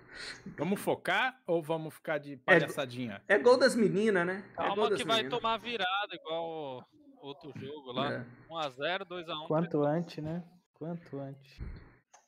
[0.57, 3.21] vamos focar ou vamos ficar de palhaçadinha?
[3.29, 4.43] É gol das meninas, né?
[4.53, 6.83] é gol Calma das que vai tomar virada igual
[7.19, 8.13] outro jogo lá.
[8.13, 8.25] É.
[8.49, 9.47] 1x0, 2x1.
[9.47, 10.43] Quanto antes, né?
[10.79, 11.59] Quanto antes.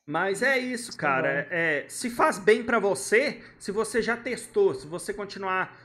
[0.07, 1.47] Mas é isso, cara.
[1.51, 5.77] É, se faz bem pra você, se você já testou, se você continuar.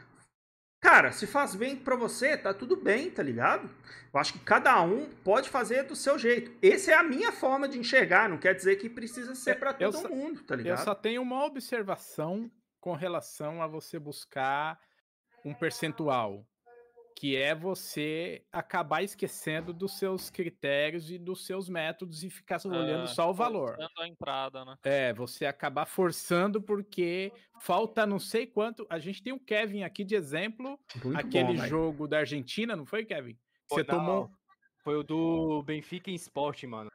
[0.81, 3.69] Cara, se faz bem pra você, tá tudo bem, tá ligado?
[4.13, 6.51] Eu acho que cada um pode fazer do seu jeito.
[6.65, 9.75] Essa é a minha forma de enxergar, não quer dizer que precisa ser É, pra
[9.79, 10.83] eu todo só- mundo, tá Eu ligado?
[10.83, 12.51] só tenho uma observação
[12.81, 14.77] com relação a você buscar
[15.45, 16.45] um percentual,
[17.15, 23.03] que é você acabar esquecendo dos seus critérios e dos seus métodos e ficar olhando
[23.05, 23.77] É, só o valor.
[23.99, 24.75] a entrada, né?
[24.83, 28.85] É, você acabar forçando porque falta não sei quanto.
[28.89, 31.69] A gente tem o Kevin aqui de exemplo, Muito aquele bom, velho.
[31.69, 33.35] jogo da Argentina, não foi, Kevin?
[33.69, 34.31] Pô, Você não, tomou.
[34.83, 36.91] Foi o do Benfica em Sport, mano.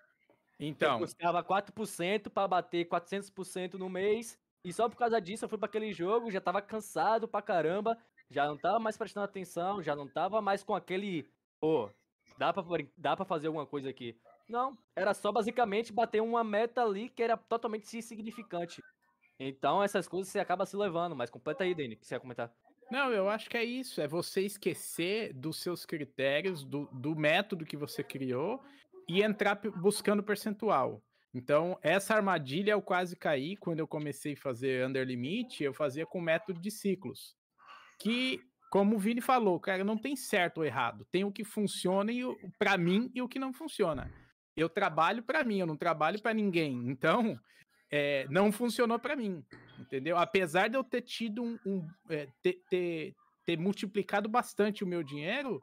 [0.60, 4.36] Então, Eu custava 4% pra bater 400% no mês.
[4.64, 7.96] E só por causa disso eu fui pra aquele jogo, já tava cansado pra caramba.
[8.30, 11.28] Já não tava mais prestando atenção, já não tava mais com aquele.
[11.60, 11.90] Pô,
[12.38, 12.62] dá pra,
[12.96, 14.16] dá pra fazer alguma coisa aqui.
[14.48, 18.82] Não, era só basicamente bater uma meta ali que era totalmente insignificante.
[19.38, 22.52] Então essas coisas você acaba se levando, mas completa aí, Dani, que você ia comentar.
[22.90, 24.00] Não, eu acho que é isso.
[24.00, 28.62] É você esquecer dos seus critérios, do, do método que você criou
[29.06, 31.02] e entrar buscando percentual.
[31.34, 36.06] Então, essa armadilha eu quase caí quando eu comecei a fazer under limit, eu fazia
[36.06, 37.37] com método de ciclos.
[37.98, 38.40] Que,
[38.70, 41.06] como o Vini falou, cara, não tem certo ou errado.
[41.10, 42.12] Tem o que funciona
[42.58, 44.12] para mim e o que não funciona.
[44.56, 46.88] Eu trabalho para mim, eu não trabalho para ninguém.
[46.88, 47.38] Então,
[47.90, 49.44] é, não funcionou para mim
[49.78, 50.16] entendeu?
[50.16, 53.14] Apesar de eu ter tido um, um, é, ter, ter,
[53.46, 55.62] ter multiplicado bastante o meu dinheiro,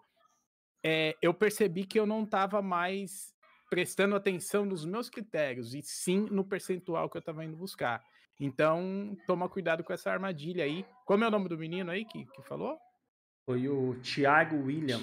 [0.84, 3.34] é, eu percebi que eu não estava mais
[3.70, 8.02] prestando atenção nos meus critérios e sim no percentual que eu estava indo buscar.
[8.40, 10.86] Então, toma cuidado com essa armadilha aí.
[11.06, 12.78] Como é o nome do menino aí que, que falou?
[13.46, 15.00] Foi o Thiago William.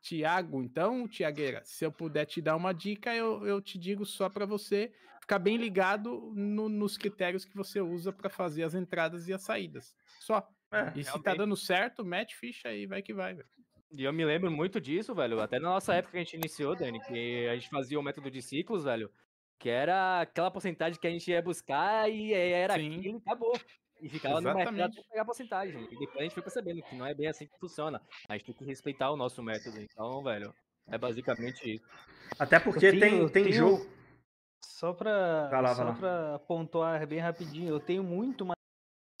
[0.00, 4.28] Tiago, então, Tiagueira, se eu puder te dar uma dica, eu, eu te digo só
[4.28, 9.26] para você ficar bem ligado no- nos critérios que você usa para fazer as entradas
[9.26, 9.96] e as saídas.
[10.20, 10.46] Só.
[10.70, 13.48] É, E se tá dando certo, mete ficha aí, vai que vai, velho.
[13.92, 15.40] E eu me lembro muito disso, velho.
[15.40, 18.30] Até na nossa época que a gente iniciou, Dani, que a gente fazia o método
[18.30, 19.10] de ciclos, velho.
[19.58, 22.98] Que era aquela porcentagem que a gente ia buscar e era Sim.
[22.98, 23.58] aquilo e acabou.
[24.02, 24.98] E ficava no mercado Exatamente.
[25.00, 25.84] até pegar a porcentagem.
[25.90, 28.00] E depois a gente foi percebendo que não é bem assim que funciona.
[28.28, 29.80] A gente tem que respeitar o nosso método.
[29.80, 30.54] Então, velho,
[30.86, 31.84] é basicamente isso.
[32.38, 33.96] Até porque tenho- tem, tem tenho- jogo.
[34.62, 38.56] Só para Vai lá, vai só pra pontuar bem rapidinho, eu tenho muito mais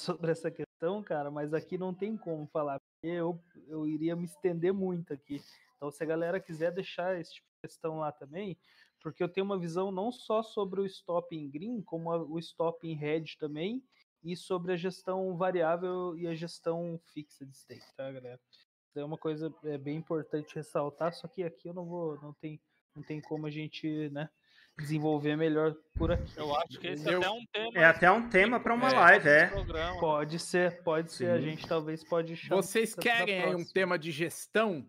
[0.00, 4.26] sobre essa questão, cara, mas aqui não tem como falar, porque eu, eu iria me
[4.26, 5.40] estender muito aqui.
[5.76, 8.58] Então, se a galera quiser deixar esse tipo de questão lá também,
[9.06, 12.40] porque eu tenho uma visão não só sobre o stop em green, como a- o
[12.40, 13.80] stop em red também,
[14.24, 18.40] e sobre a gestão variável e a gestão fixa de stake, tá, galera?
[18.88, 22.32] Isso é uma coisa é, bem importante ressaltar, só que aqui eu não vou, não
[22.34, 22.60] tem,
[22.96, 24.28] não tem como a gente, né,
[24.76, 26.36] desenvolver melhor por aqui.
[26.36, 27.70] Eu acho que esse Eu- é até um tema.
[27.78, 29.46] É até um tema pra uma É, live, é.
[29.46, 30.00] programa.
[30.00, 31.30] Pode ser, pode ser.
[31.30, 31.44] A Sim.
[31.44, 32.60] gente talvez pode chamar.
[32.60, 34.84] Vocês querem aí um tema de gestão?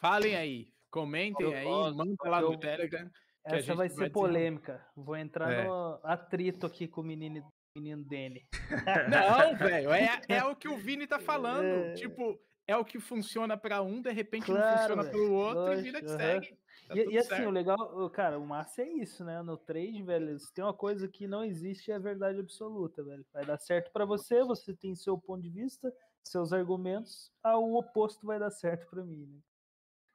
[0.00, 0.74] Falem aí.
[0.90, 3.08] Comentem Eu aí, manda lá no eu- Telegram.
[3.46, 4.12] Essa vai vai ser desenrolar.
[4.12, 4.86] polêmica.
[4.96, 5.64] Vou entrar É.
[5.66, 8.46] no atrito aqui com o menino, menino Danny.
[9.10, 11.64] Não, velho, é, é o que o Vini tá falando.
[11.66, 11.94] É.
[11.94, 15.74] Tipo, é o que funciona pra um, de repente não Claro, funciona velho, pro outro
[15.74, 16.58] e vida que segue.
[16.88, 17.46] Tá E, e assim, certo.
[17.48, 19.40] o legal, o- cara, o massa é isso, né?
[19.42, 23.24] No trade, velho, se tem uma coisa que não existe é a verdade absoluta, velho.
[23.32, 25.92] Vai dar certo pra você, você tem seu ponto de vista,
[26.24, 29.38] seus argumentos, ah, o oposto vai dar certo pra mim, né?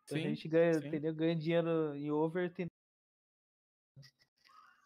[0.04, 0.88] Então a Sim, gente ganha, sim.
[0.88, 1.14] entendeu?
[1.14, 2.68] ganha dinheiro em over, tem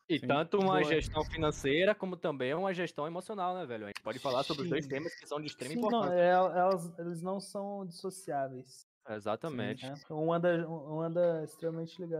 [0.07, 0.27] E Sim.
[0.27, 0.83] tanto uma Boa.
[0.83, 3.85] gestão financeira como também uma gestão emocional, né, velho?
[3.85, 4.89] A gente pode falar sobre os dois Sim.
[4.91, 6.19] temas que são de extrema Sim, não, importância.
[6.19, 8.87] é, elas, eles não são dissociáveis.
[9.09, 9.85] Exatamente.
[9.85, 9.95] Né?
[10.11, 12.19] Um, anda, um anda extremamente ligado.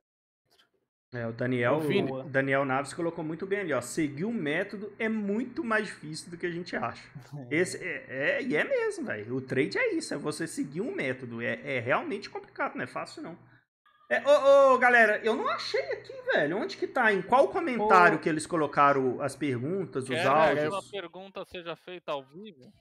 [1.13, 3.79] É, o Daniel, o Daniel Naves colocou muito bem ali, ó.
[3.79, 7.07] Seguir o método é muito mais difícil do que a gente acha.
[7.51, 8.05] Esse é,
[8.39, 9.35] é- e é mesmo, velho.
[9.35, 11.41] O trade é isso, é você seguir um método.
[11.41, 13.37] É, é realmente complicado, não é fácil não.
[14.09, 16.57] É, ô, ô, galera, eu não achei aqui, velho.
[16.57, 17.11] Onde que tá?
[17.11, 18.21] Em qual comentário Ô.
[18.21, 20.73] que eles colocaram as perguntas, os Quer que áudios?
[20.75, 22.71] a pergunta seja feita ao vivo?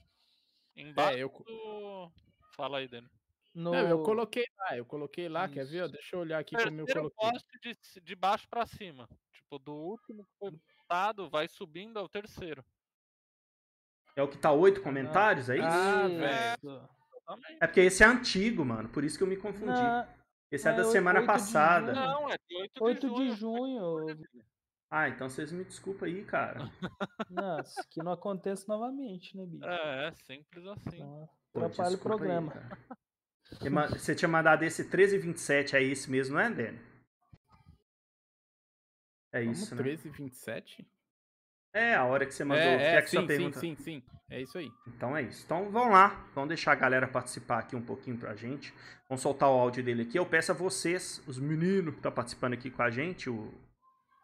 [0.76, 2.12] Embaixo É, eu, do...
[2.54, 3.08] Fala aí, Dani.
[3.54, 5.84] No, não, eu coloquei lá, eu coloquei lá, quer ver?
[5.84, 5.92] Isso.
[5.92, 7.30] Deixa eu olhar aqui como eu coloquei.
[7.62, 9.08] de, de baixo pra cima.
[9.32, 12.64] Tipo, do último que foi postado, vai subindo ao terceiro.
[14.16, 15.66] É o que tá oito comentários, é isso?
[15.66, 16.18] Ah, Isso.
[16.66, 16.88] velho.
[17.60, 18.88] É porque esse é antigo, mano.
[18.88, 19.72] Por isso que eu me confundi.
[19.72, 20.06] Não,
[20.50, 21.94] esse é, é da oito- semana oito de passada.
[21.94, 22.06] junho.
[22.06, 24.08] Não, é de 8 8 de de junho.
[24.08, 24.28] junho.
[24.90, 26.70] Ah, então vocês me desculpem aí, cara.
[27.30, 29.64] Nossa, que não aconteça novamente, né, bicho?
[29.64, 30.96] É, é simples assim.
[30.96, 32.52] Então, atrapalha o desculpa aí, programa.
[33.60, 36.80] E ma- Você tinha mandado esse 1327, é esse mesmo, não é, Dani?
[39.32, 39.82] É Como isso, né?
[39.82, 40.86] 13, 27?
[41.74, 42.62] É, a hora que você mandou.
[42.64, 44.02] É, é, é que sim, sim, pergunta- sim, sim.
[44.30, 44.70] É isso aí.
[44.88, 45.42] Então é isso.
[45.44, 46.24] Então vamos lá.
[46.34, 48.72] Vamos deixar a galera participar aqui um pouquinho pra gente.
[49.08, 50.18] Vamos soltar o áudio dele aqui.
[50.18, 53.52] Eu peço a vocês, os meninos que estão participando aqui com a gente, o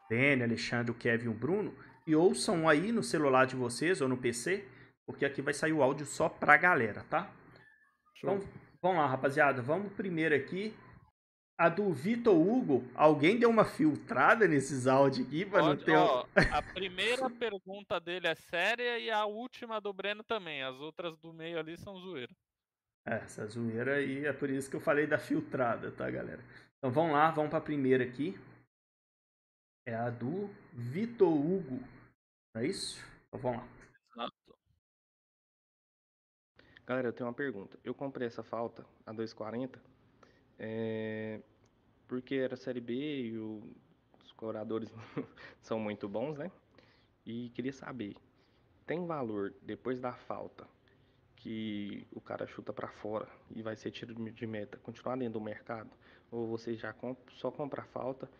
[0.08, 1.74] Dani, Alexandre, o Kevin e o Bruno,
[2.06, 4.64] e ouçam aí no celular de vocês ou no PC,
[5.06, 7.30] porque aqui vai sair o áudio só pra galera, tá?
[8.16, 8.34] Show.
[8.36, 8.48] Então,
[8.82, 9.60] vamos lá, rapaziada.
[9.60, 10.74] Vamos primeiro aqui.
[11.60, 12.82] A do Vitor Hugo.
[12.94, 15.94] Alguém deu uma filtrada nesses áudios aqui pra não ter.
[15.94, 20.62] ó, a primeira pergunta dele é séria e a última do Breno também.
[20.62, 22.34] As outras do meio ali são zoeira.
[23.06, 26.42] É, essa zoeira aí é por isso que eu falei da filtrada, tá, galera?
[26.78, 28.40] Então vamos lá, vamos pra primeira aqui.
[29.86, 31.78] É a do Vitor Hugo.
[32.54, 33.04] Não é isso?
[33.28, 33.68] Então vamos lá.
[34.14, 34.58] Exato.
[36.86, 37.78] Galera, eu tenho uma pergunta.
[37.84, 39.78] Eu comprei essa falta a 2,40
[40.60, 41.40] é,
[42.08, 43.62] porque era Série B e o-
[44.24, 44.90] os cobradores
[45.62, 46.50] são muito bons, né?
[47.26, 48.16] E queria saber,
[48.86, 50.66] tem valor depois da falta
[51.36, 55.40] que o cara chuta pra fora e vai ser tiro de meta, continuar dentro do
[55.40, 55.90] mercado?
[56.30, 58.30] Ou você já comp- só compra a falta,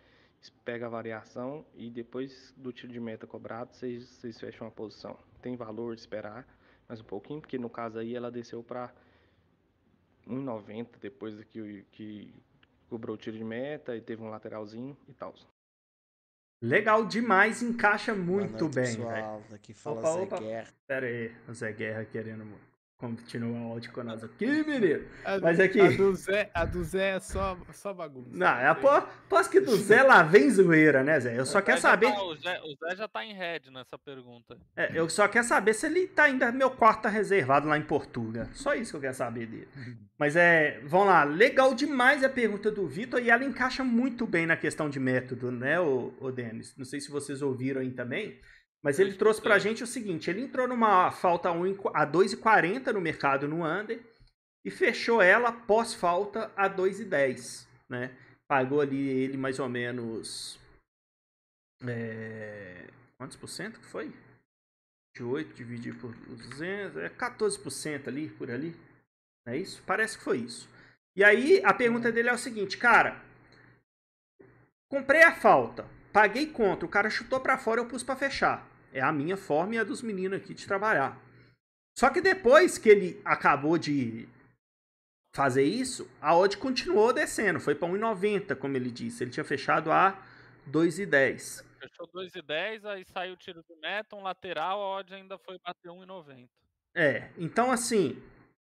[0.65, 5.19] pega a variação e depois do tiro de meta cobrado, vocês, fecham a posição?
[5.43, 6.47] Tem valor esperar
[6.89, 7.41] mais um pouquinho?
[7.41, 8.93] Porque no caso aí ela desceu pra
[10.29, 12.35] 1,90 depois que, que
[12.89, 15.35] cobrou o tiro de meta e teve um lateralzinho e tal.
[16.63, 19.43] Legal demais, encaixa muito noite, bem, pessoal.
[19.49, 20.39] Daqui fala Opa, Zé opa.
[20.39, 20.75] Guerra.
[20.87, 22.45] Pera aí, o Zé Guerra querendo
[23.01, 25.03] continuar o áudio com nós aqui, menino.
[25.25, 28.31] A, Mas aqui- a do Zé, a do Zé é só, só bagunça.
[28.33, 28.83] Não, é a Sei.
[28.83, 31.39] po- posso que do Zé lá vem zoeira, né, Zé?
[31.39, 32.13] Eu só quero saber.
[32.13, 34.57] tá- o, Zé, o Zé já tá em red nessa pergunta.
[34.77, 36.53] É, eu só quero saber se ele tá ainda.
[36.53, 38.47] Meu quarto tá reservado lá em Portugal.
[38.53, 39.69] Só isso que eu quero saber dele.
[40.19, 40.81] Mas é.
[40.85, 41.25] Vamos lá.
[41.25, 45.51] Legal demais a pergunta do Vitor e ela encaixa muito bem na questão de método,
[45.51, 46.75] né, o, o Denis?
[46.77, 48.39] Não sei se vocês ouviram aí também.
[48.83, 52.05] Mas ele trouxe pra gente o seguinte: ele entrou numa falta 1 em qu- a
[52.07, 54.03] 2,40 no mercado no under
[54.65, 58.17] e fechou ela pós-falta a 2,10, né?
[58.49, 60.59] Pagou ali ele mais ou menos.
[61.83, 64.13] é, quantos por cento que foi?
[65.17, 68.77] 28 dividido por 200, é 14% ali, por ali.
[69.47, 69.83] Não é isso?
[69.87, 70.69] Parece que foi isso.
[71.17, 73.21] E aí, a pergunta dele é o seguinte, cara.
[74.91, 78.69] Comprei a falta, paguei contra, o cara chutou pra fora, eu pus pra fechar.
[78.93, 81.21] É a minha forma e a dos meninos aqui de trabalhar.
[81.99, 84.29] Só que depois que ele acabou de
[85.35, 89.23] fazer isso, a odd continuou descendo, foi pra 1,90, como ele disse.
[89.23, 90.19] Ele tinha fechado a
[90.69, 91.65] 2,10.
[91.79, 95.89] Fechou 2,10, aí saiu o tiro de meta, um lateral, a odd ainda foi bater
[95.89, 96.49] 1,90.
[96.95, 98.21] É, então assim,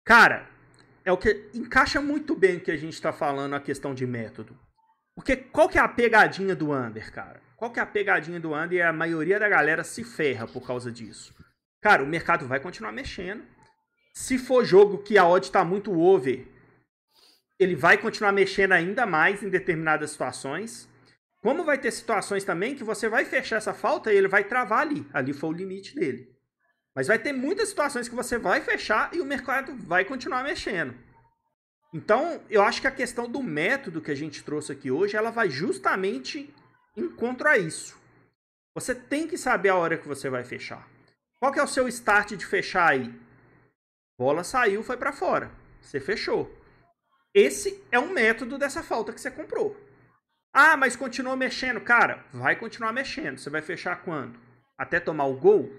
[0.04, 0.48] cara,
[1.04, 4.06] é o que encaixa muito bem o que a gente tá falando a questão de
[4.06, 4.56] método.
[5.14, 7.40] Porque qual que é a pegadinha do under, cara?
[7.62, 10.66] Qual que é a pegadinha do under e a maioria da galera se ferra por
[10.66, 11.32] causa disso?
[11.80, 13.44] Cara, o mercado vai continuar mexendo.
[14.12, 16.44] Se for jogo que a odd tá muito over,
[17.60, 20.88] ele vai continuar mexendo ainda mais em determinadas situações.
[21.40, 24.80] Como vai ter situações também que você vai fechar essa falta e ele vai travar
[24.80, 25.06] ali.
[25.12, 26.34] Ali foi o limite dele.
[26.92, 30.96] Mas vai ter muitas situações que você vai fechar e o mercado vai continuar mexendo.
[31.94, 35.30] Então, eu acho que a questão do método que a gente trouxe aqui hoje, ela
[35.30, 36.52] vai justamente
[36.96, 37.96] em contra a isso.
[38.74, 40.88] Você tem que saber a hora que você vai fechar.
[41.38, 43.12] Qual que é o seu start de fechar aí?
[44.18, 45.50] Bola saiu, foi para fora.
[45.80, 46.50] Você fechou.
[47.34, 49.76] Esse é um método dessa falta que você comprou.
[50.52, 51.80] Ah, mas continuou mexendo.
[51.80, 53.38] Cara, vai continuar mexendo.
[53.38, 54.38] Você vai fechar quando?
[54.76, 55.72] Até tomar o gol?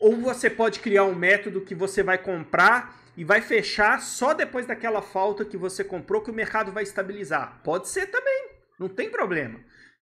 [0.00, 4.66] Ou você pode criar um método que você vai comprar e vai fechar só depois
[4.66, 7.60] daquela falta que você comprou que o mercado vai estabilizar.
[7.62, 9.60] Pode ser também, não tem problema.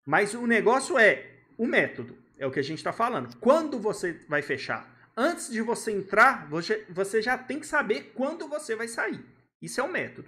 [0.10, 1.24] Mas o negócio é
[1.55, 3.36] o método, é o que a gente está falando.
[3.36, 4.89] Quando você vai fechar?
[5.16, 9.24] Antes de você entrar, você, já tem que saber quando você vai sair.
[9.62, 10.28] Isso é o método.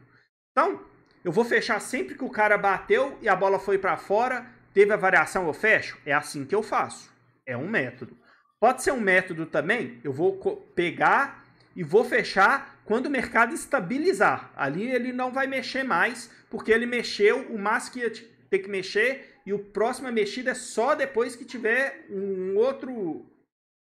[0.51, 0.85] Então,
[1.25, 4.93] eu vou fechar sempre que o cara bateu e a bola foi para fora, teve
[4.93, 5.97] a variação, eu fecho?
[6.05, 7.11] É assim que eu faço.
[7.43, 8.15] É um método.
[8.59, 10.37] Pode ser um método também, eu vou
[10.75, 11.43] pegar
[11.75, 14.51] e vou fechar quando o mercado estabilizar.
[14.55, 18.11] Ali ele não vai mexer mais, porque ele mexeu o máximo que ia
[18.47, 23.25] ter que mexer e o próxima mexida é só depois que tiver um outro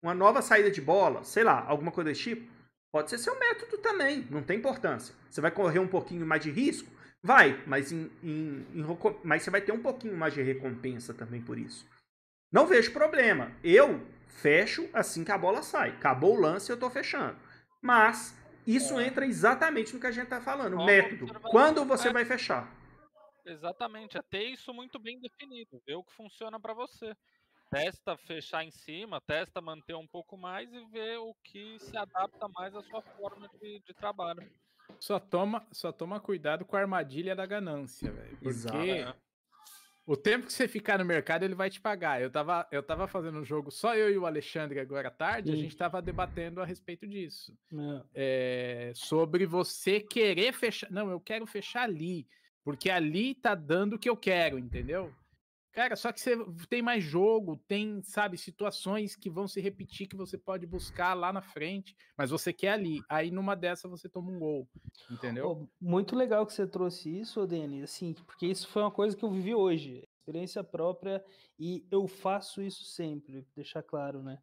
[0.02, 2.50] uma nova saída de bola, sei lá, alguma coisa desse tipo.
[2.92, 5.14] Pode ser seu método também, não tem importância.
[5.30, 6.90] Você vai correr um pouquinho mais de risco?
[7.22, 11.40] Vai, mas, em, em, em, mas você vai ter um pouquinho mais de recompensa também
[11.40, 11.86] por isso.
[12.50, 13.52] Não vejo problema.
[13.62, 15.90] Eu fecho assim que a bola sai.
[15.90, 17.36] Acabou o lance, eu estou fechando.
[17.82, 18.34] Mas
[18.66, 19.06] isso é.
[19.06, 20.84] entra exatamente no que a gente está falando.
[20.84, 21.26] Método.
[21.50, 22.12] Quando você é.
[22.12, 22.68] vai fechar?
[23.44, 24.16] Exatamente.
[24.16, 25.82] É ter isso muito bem definido.
[25.86, 27.14] Ver o que funciona para você.
[27.70, 32.48] Testa fechar em cima, testa manter um pouco mais e ver o que se adapta
[32.48, 34.50] mais à sua forma de, de trabalho.
[34.98, 38.36] Só toma, só toma cuidado com a armadilha da ganância, velho.
[38.38, 39.20] Porque Exato.
[40.10, 42.20] O tempo que você ficar no mercado, ele vai te pagar.
[42.20, 45.52] Eu tava, eu tava fazendo um jogo, só eu e o Alexandre agora à tarde,
[45.52, 45.56] Sim.
[45.56, 47.56] a gente tava debatendo a respeito disso.
[47.72, 48.88] É.
[48.88, 50.90] É, sobre você querer fechar.
[50.90, 52.26] Não, eu quero fechar ali.
[52.70, 55.12] Porque ali tá dando o que eu quero, entendeu?
[55.72, 56.36] Cara, só que você
[56.68, 61.32] tem mais jogo, tem, sabe, situações que vão se repetir que você pode buscar lá
[61.32, 63.00] na frente, mas você quer ali.
[63.08, 64.68] Aí numa dessa você toma um gol,
[65.10, 65.48] entendeu?
[65.48, 69.24] Oh, muito legal que você trouxe isso, Denis, assim, porque isso foi uma coisa que
[69.24, 71.24] eu vivi hoje, experiência própria,
[71.58, 74.38] e eu faço isso sempre, deixar claro, né?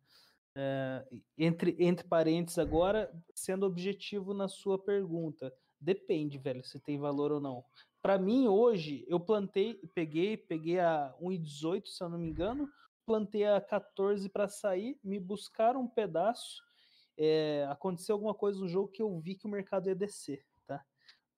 [0.55, 1.05] É,
[1.37, 5.53] entre, entre parênteses agora, sendo objetivo na sua pergunta.
[5.79, 7.63] Depende, velho, se tem valor ou não.
[8.01, 12.69] Para mim, hoje, eu plantei, peguei, peguei a 1,18, se eu não me engano,
[13.05, 16.61] plantei a 14 para sair, me buscaram um pedaço.
[17.17, 20.83] É, aconteceu alguma coisa no jogo que eu vi que o mercado ia descer, tá?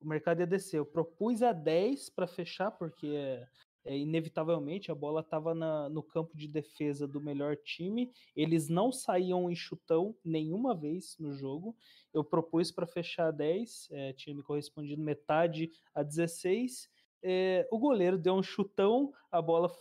[0.02, 0.78] O mercado ia descer.
[0.78, 3.42] Eu propus a 10 para fechar, porque
[3.86, 5.54] é, inevitavelmente a bola estava
[5.90, 8.12] no campo de defesa do melhor time.
[8.36, 11.76] Eles não saíam em chutão nenhuma vez no jogo.
[12.14, 16.90] Eu propus para fechar 10, é, tinha me correspondido metade a 16.
[17.24, 19.72] É, o goleiro deu um chutão, a bola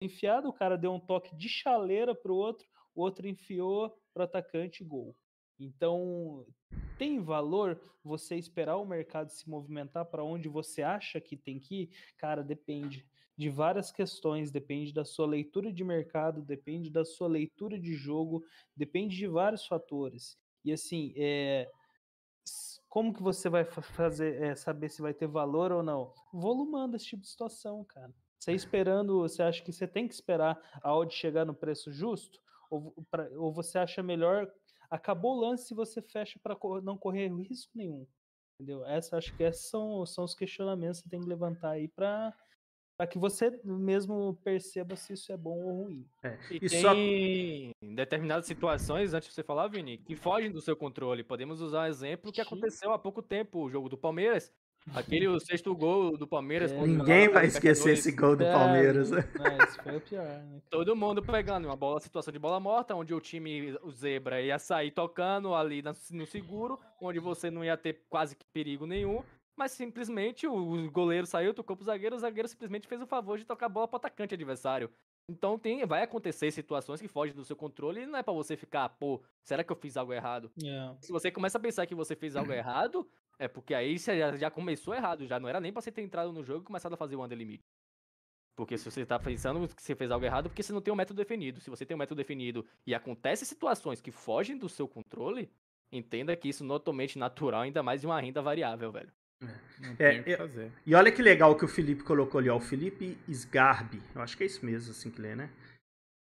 [0.00, 4.22] enfiada, o cara deu um toque de chaleira para o outro, o outro enfiou para
[4.22, 5.16] o atacante gol.
[5.58, 6.46] Então,
[6.98, 11.82] tem valor você esperar o mercado se movimentar para onde você acha que tem que
[11.82, 11.90] ir?
[12.16, 17.78] Cara, depende de várias questões, depende da sua leitura de mercado, depende da sua leitura
[17.78, 18.44] de jogo,
[18.76, 20.38] depende de vários fatores.
[20.64, 21.68] E assim, é,
[22.88, 26.12] como que você vai fazer é, saber se vai ter valor ou não?
[26.32, 28.14] Volumando esse tipo de situação, cara.
[28.38, 32.38] Você esperando, você acha que você tem que esperar a odd chegar no preço justo?
[32.70, 34.48] Ou, pra, ou você acha melhor
[34.94, 38.06] acabou o lance se você fecha para não correr risco nenhum?
[38.54, 38.84] Entendeu?
[38.86, 42.32] Essa acho que esses são, são os questionamentos que você tem que levantar aí para
[42.96, 46.08] para que você mesmo perceba se isso é bom ou ruim.
[46.22, 46.38] É.
[46.48, 46.94] E, e tem só...
[47.92, 51.24] determinadas situações, antes de você falar, Vini, que fogem do seu controle.
[51.24, 54.52] Podemos usar um exemplo que aconteceu há pouco tempo, o jogo do Palmeiras.
[54.92, 56.72] Aquele o sexto gol do Palmeiras.
[56.72, 56.80] É.
[56.86, 59.10] Ninguém vai esquecer esse gol do é, Palmeiras.
[59.44, 60.60] É, esse foi o pior, né?
[60.70, 64.58] Todo mundo pegando uma bola, situação de bola morta, onde o time, o Zebra, ia
[64.58, 69.22] sair tocando ali no seguro, onde você não ia ter quase que perigo nenhum
[69.56, 73.44] mas simplesmente o goleiro saiu, tocou pro zagueiro, o zagueiro simplesmente fez o favor de
[73.44, 74.90] tocar a bola pro atacante adversário.
[75.28, 78.56] Então tem, vai acontecer situações que fogem do seu controle e não é para você
[78.56, 80.50] ficar, pô, será que eu fiz algo errado?
[80.60, 80.96] Yeah.
[81.00, 83.08] Se você começa a pensar que você fez algo errado,
[83.38, 86.02] é porque aí você já, já começou errado, já não era nem pra você ter
[86.02, 87.62] entrado no jogo e começado a fazer o under limit.
[88.56, 90.96] Porque se você tá pensando que você fez algo errado, porque você não tem um
[90.96, 91.60] método definido.
[91.60, 95.50] Se você tem um método definido e acontece situações que fogem do seu controle,
[95.90, 99.12] entenda que isso é totalmente natural, ainda mais em uma renda variável, velho.
[99.98, 100.72] É, é, fazer.
[100.86, 102.56] E olha que legal que o Felipe colocou ali, ó.
[102.56, 104.00] O Felipe Sgarbi.
[104.14, 105.50] Eu acho que é isso mesmo, assim que lê, né?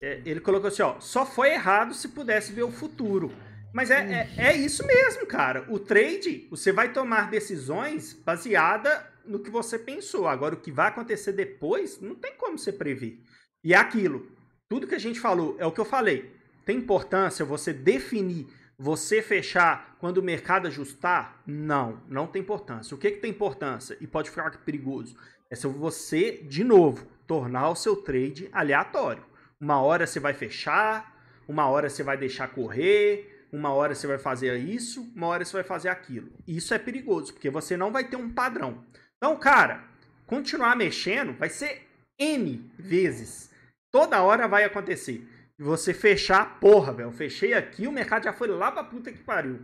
[0.01, 0.99] É, ele colocou assim, ó.
[0.99, 3.32] Só foi errado se pudesse ver o futuro.
[3.76, 5.65] Mas é, é, é, isso mesmo, cara.
[5.67, 10.30] O trade, você vai tomar decisões baseada no que você pensou.
[10.30, 13.19] Agora, o que vai acontecer depois, não tem como você prever.
[13.61, 14.32] E é aquilo.
[14.69, 16.34] Tudo que a gente falou, é o que eu falei.
[16.63, 18.47] Tem importância você definir
[18.78, 21.41] Você fechar quando o mercado ajustar?
[21.45, 22.95] Não, não tem importância.
[22.95, 25.17] O que, que tem importância e pode ficar perigoso?
[25.49, 29.26] É se você, de novo, tornar o seu trade aleatório.
[29.59, 31.13] Uma hora você vai fechar,
[31.45, 35.53] uma hora você vai deixar correr, uma hora você vai fazer isso, uma hora você
[35.53, 36.32] vai fazer aquilo.
[36.47, 38.84] Isso é perigoso, porque você não vai ter um padrão.
[39.18, 39.84] Então, cara,
[40.28, 41.88] continuar mexendo vai ser
[42.20, 43.49] N vezes.
[43.91, 45.28] Toda hora vai acontecer
[45.58, 49.62] você fechar, porra, velho, fechei aqui, o mercado já foi lá pra puta que pariu.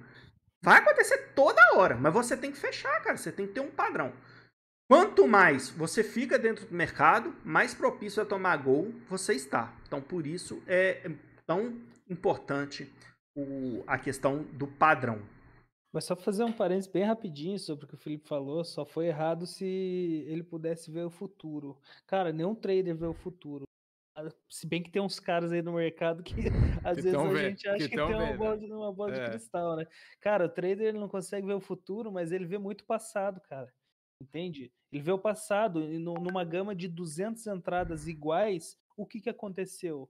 [0.64, 3.72] Vai acontecer toda hora, mas você tem que fechar, cara, você tem que ter um
[3.72, 4.14] padrão.
[4.90, 9.74] Quanto mais você fica dentro do mercado, mais propício a tomar gol você está.
[9.88, 11.10] Então, por isso é
[11.46, 11.78] tão
[12.10, 12.92] importante
[13.36, 15.22] o, a questão do padrão.
[15.94, 19.08] Mas só fazer um parênteses bem rapidinho sobre o que o Felipe falou, só foi
[19.08, 19.66] errado se
[20.28, 21.78] ele pudesse ver o futuro.
[22.08, 23.66] Cara, nenhum trader vê o futuro.
[24.50, 26.34] Se bem que tem uns caras aí no mercado que
[26.86, 29.24] às que vezes a vendo, gente acha que, que tem uma bola, uma bola é.
[29.24, 29.86] de cristal, né?
[30.20, 33.74] Cara, o trader ele não consegue ver o futuro, mas ele vê muito passado, cara.
[34.22, 34.72] Entende?
[34.92, 38.78] Ele vê o passado numa gama de 200 entradas iguais.
[38.96, 40.10] O que, que aconteceu?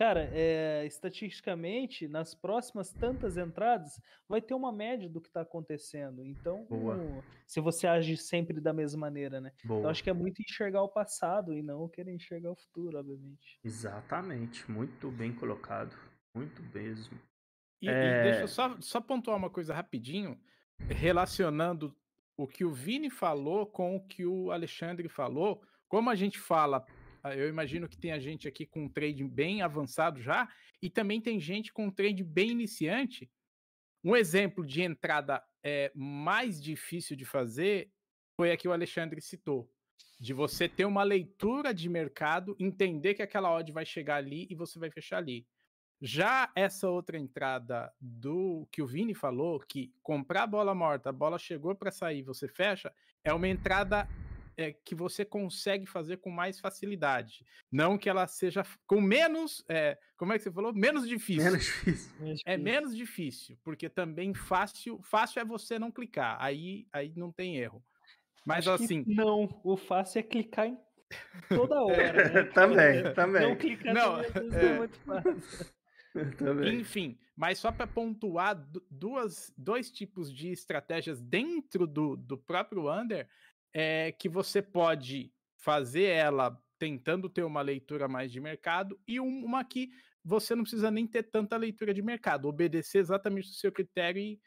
[0.00, 6.24] Cara, é, estatisticamente, nas próximas tantas entradas, vai ter uma média do que está acontecendo.
[6.24, 9.52] Então, um, se você age sempre da mesma maneira, né?
[9.62, 13.60] Então, acho que é muito enxergar o passado e não querer enxergar o futuro, obviamente.
[13.62, 14.70] Exatamente.
[14.70, 15.94] Muito bem colocado.
[16.34, 17.20] Muito mesmo.
[17.82, 18.20] E, é...
[18.20, 20.40] e deixa eu só, só pontuar uma coisa rapidinho,
[20.88, 21.94] relacionando
[22.38, 25.62] o que o Vini falou com o que o Alexandre falou.
[25.86, 26.86] Como a gente fala
[27.24, 30.48] eu imagino que tem a gente aqui com um trade bem avançado já,
[30.82, 33.30] e também tem gente com um trade bem iniciante.
[34.02, 37.90] Um exemplo de entrada é, mais difícil de fazer
[38.36, 39.70] foi a que o Alexandre citou.
[40.18, 44.54] De você ter uma leitura de mercado, entender que aquela odd vai chegar ali e
[44.54, 45.46] você vai fechar ali.
[46.00, 51.38] Já essa outra entrada do que o Vini falou, que comprar bola morta, a bola
[51.38, 52.90] chegou para sair, você fecha,
[53.22, 54.08] é uma entrada
[54.56, 57.44] é, que você consegue fazer com mais facilidade.
[57.70, 59.64] Não que ela seja com menos.
[59.68, 60.72] É, como é que você falou?
[60.74, 61.44] Menos difícil.
[61.44, 62.42] Menos difícil.
[62.44, 66.36] É menos difícil, porque também fácil, fácil é você não clicar.
[66.40, 67.82] Aí, aí não tem erro.
[68.44, 69.04] Mas Acho assim.
[69.06, 70.78] Não, o fácil é clicar em
[71.48, 72.28] toda hora.
[72.28, 72.42] Né?
[72.44, 73.48] também, também.
[73.48, 75.66] Não clicar não, é, é muito fácil.
[76.80, 83.28] Enfim, mas só para pontuar duas, dois tipos de estratégias dentro do, do próprio Under,
[83.74, 89.64] é que você pode fazer ela tentando ter uma leitura mais de mercado e uma
[89.64, 89.90] que
[90.24, 94.40] você não precisa nem ter tanta leitura de mercado, obedecer exatamente o seu critério e,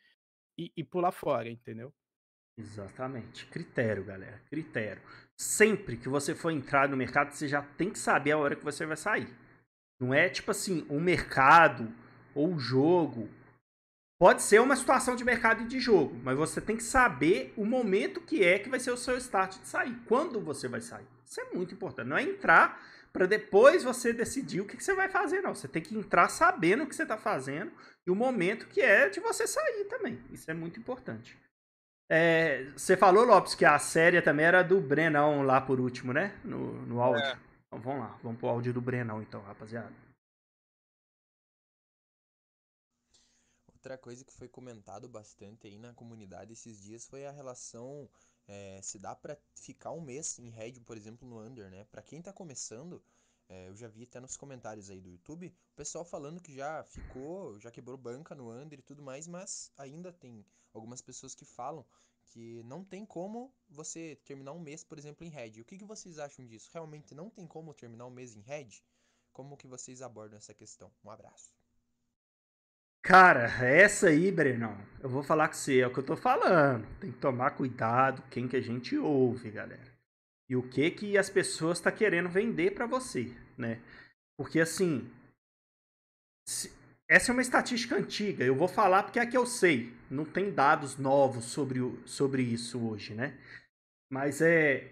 [0.58, 1.94] e, e pular fora, entendeu?
[2.58, 3.46] Exatamente.
[3.48, 4.40] Critério, galera.
[4.50, 5.02] Critério.
[5.36, 8.64] Sempre que você for entrar no mercado, você já tem que saber a hora que
[8.64, 9.28] você vai sair.
[10.00, 11.92] Não é tipo assim, um mercado
[12.36, 13.30] ou o jogo
[14.24, 17.66] Pode ser uma situação de mercado e de jogo, mas você tem que saber o
[17.66, 19.98] momento que é que vai ser o seu start de sair.
[20.08, 21.06] Quando você vai sair.
[21.26, 22.08] Isso é muito importante.
[22.08, 25.54] Não é entrar para depois você decidir o que, que, você vai fazer, não.
[25.54, 27.74] Você tem que entrar sabendo o que você está fazendo
[28.08, 30.18] e o momento que é de você sair também.
[30.32, 31.38] Isso é muito importante.
[32.10, 36.34] É, você falou, Lopes, que a série também era do Brenão lá por último, né?
[36.46, 37.26] No, no áudio.
[37.26, 37.38] É.
[37.68, 39.92] Então, vamos lá, vamos pro áudio do Brenão então, rapaziada.
[43.84, 48.10] Outra coisa que foi comentado bastante aí na comunidade esses dias foi a relação
[48.48, 51.84] é, se dá para ficar um mês em head, por exemplo, no under, né?
[51.92, 53.04] Para quem tá começando,
[53.50, 56.82] é, eu já vi até nos comentários aí do YouTube, o pessoal falando que já
[56.86, 61.44] ficou, já quebrou banca no under e tudo mais, mas ainda tem algumas pessoas que
[61.44, 61.86] falam
[62.28, 65.60] que não tem como você terminar um mês, por exemplo, em head.
[65.60, 66.70] O que, que vocês acham disso?
[66.72, 68.82] Realmente não tem como terminar um mês em head?
[69.34, 70.90] Como que vocês abordam essa questão?
[71.04, 71.52] Um abraço.
[73.04, 76.88] Cara, essa aí, Brenão, eu vou falar com você, é o que eu tô falando.
[77.02, 79.92] Tem que tomar cuidado quem que a gente ouve, galera.
[80.50, 83.80] E o que que as pessoas tá querendo vender para você, né?
[84.38, 85.12] Porque assim,
[87.10, 89.94] essa é uma estatística antiga, eu vou falar porque é que eu sei.
[90.10, 93.38] Não tem dados novos sobre, sobre isso hoje, né?
[94.10, 94.90] Mas é.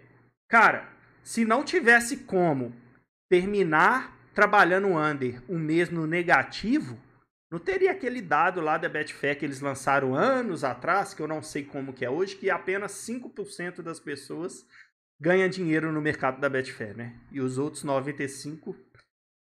[0.48, 2.76] Cara, se não tivesse como
[3.30, 6.98] terminar trabalhando under mês no negativo,
[7.52, 11.42] não teria aquele dado lá da Betfair que eles lançaram anos atrás, que eu não
[11.42, 14.66] sei como que é hoje, que apenas 5% das pessoas
[15.20, 17.14] ganha dinheiro no mercado da Betfair, né?
[17.30, 18.74] E os outros 95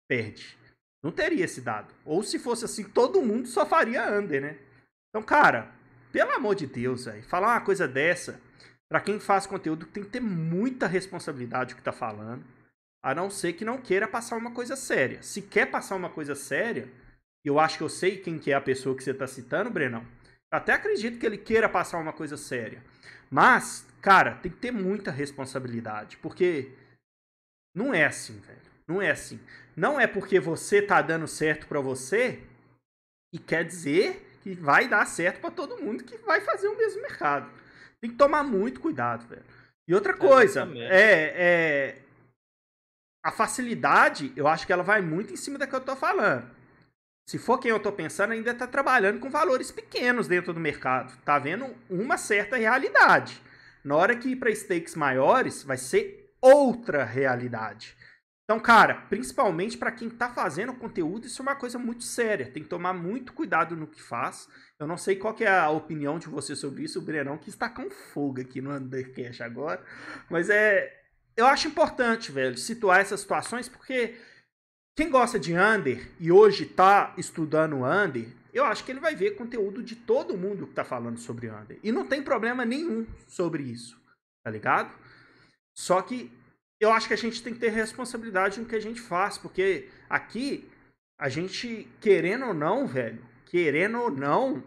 [0.10, 0.58] perde.
[1.04, 1.94] Não teria esse dado.
[2.04, 4.58] Ou se fosse assim, todo mundo só faria under, né?
[5.10, 5.72] Então, cara,
[6.12, 8.42] pelo amor de Deus, véio, falar uma coisa dessa,
[8.90, 12.44] para quem faz conteúdo tem que ter muita responsabilidade o que tá falando,
[13.04, 15.22] a não ser que não queira passar uma coisa séria.
[15.22, 16.90] Se quer passar uma coisa séria,
[17.46, 20.06] eu acho que eu sei quem que é a pessoa que você tá citando, Brenão.
[20.52, 22.84] Até acredito que ele queira passar uma coisa séria.
[23.30, 26.72] Mas, cara, tem que ter muita responsabilidade, porque
[27.76, 28.60] não é assim, velho.
[28.88, 29.40] Não é assim.
[29.76, 32.42] Não é porque você tá dando certo para você
[33.34, 37.02] e quer dizer que vai dar certo para todo mundo que vai fazer o mesmo
[37.02, 37.50] mercado.
[38.02, 39.46] Tem que tomar muito cuidado, velho.
[39.88, 42.02] E outra coisa, é, é
[43.24, 46.50] a facilidade, eu acho que ela vai muito em cima da que eu tô falando.
[47.30, 51.16] Se for quem eu tô pensando, ainda tá trabalhando com valores pequenos dentro do mercado.
[51.24, 53.40] Tá vendo uma certa realidade.
[53.84, 57.96] Na hora que ir para stakes maiores, vai ser outra realidade.
[58.44, 62.50] Então, cara, principalmente para quem tá fazendo conteúdo, isso é uma coisa muito séria.
[62.50, 64.48] Tem que tomar muito cuidado no que faz.
[64.80, 67.70] Eu não sei qual é a opinião de você sobre isso, o Brenão, que está
[67.70, 69.86] com fogo aqui no Undercash agora.
[70.32, 70.92] Mas é.
[71.38, 74.18] Eu acho importante, velho, situar essas situações, porque
[75.00, 79.38] quem gosta de Under e hoje tá estudando Under, eu acho que ele vai ver
[79.38, 81.80] conteúdo de todo mundo que tá falando sobre Under.
[81.82, 83.98] E não tem problema nenhum sobre isso,
[84.44, 84.94] tá ligado?
[85.74, 86.30] Só que
[86.82, 89.88] eu acho que a gente tem que ter responsabilidade no que a gente faz, porque
[90.10, 90.70] aqui
[91.18, 94.62] a gente, querendo ou não, velho, querendo ou não,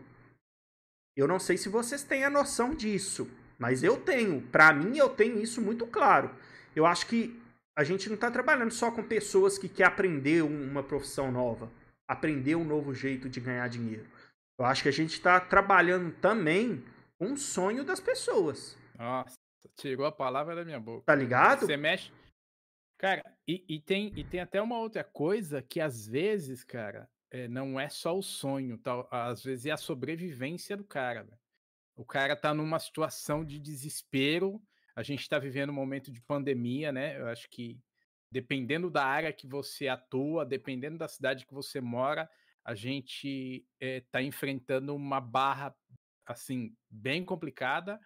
[1.15, 4.41] eu não sei se vocês têm a noção disso, mas eu tenho.
[4.41, 6.31] Para mim, eu tenho isso muito claro.
[6.75, 7.39] Eu acho que
[7.77, 11.71] a gente não está trabalhando só com pessoas que querem aprender uma profissão nova,
[12.07, 14.07] aprender um novo jeito de ganhar dinheiro.
[14.59, 16.85] Eu acho que a gente está trabalhando também
[17.19, 18.77] com o sonho das pessoas.
[18.99, 19.35] Nossa,
[19.77, 21.05] tirou a palavra da minha boca.
[21.07, 21.67] Tá ligado?
[21.67, 22.13] Você mexe.
[22.99, 27.49] Cara, e, e, tem, e tem até uma outra coisa que às vezes, cara, é,
[27.49, 31.25] não é só o sonho, tal, às vezes é a sobrevivência do cara.
[31.25, 31.39] Véio.
[31.97, 34.63] O cara tá numa situação de desespero
[34.95, 37.19] a gente está vivendo um momento de pandemia, né?
[37.19, 37.81] Eu acho que
[38.31, 42.29] dependendo da área que você atua, dependendo da cidade que você mora,
[42.65, 45.75] a gente está eh, enfrentando uma barra
[46.27, 48.01] assim bem complicada.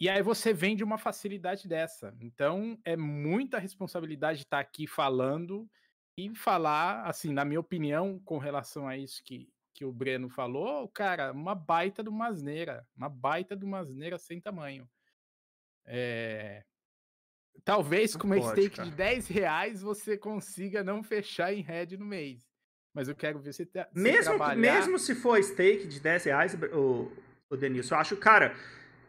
[0.00, 2.14] E aí você vende uma facilidade dessa.
[2.20, 5.70] Então é muita responsabilidade estar tá aqui falando
[6.16, 10.88] e falar, assim, na minha opinião, com relação a isso que, que o Breno falou,
[10.88, 14.88] cara, uma baita de uma asneira, uma baita de uma asneira sem tamanho.
[15.86, 16.62] É...
[17.64, 18.88] Talvez com uma pode, stake cara.
[18.88, 22.42] de 10 reais você consiga não fechar em red no mês.
[22.94, 24.56] Mas eu quero ver você, mesmo, trabalhar...
[24.56, 27.10] Mesmo se for stake de 10 reais, o,
[27.48, 28.54] o Denilson, eu acho, cara...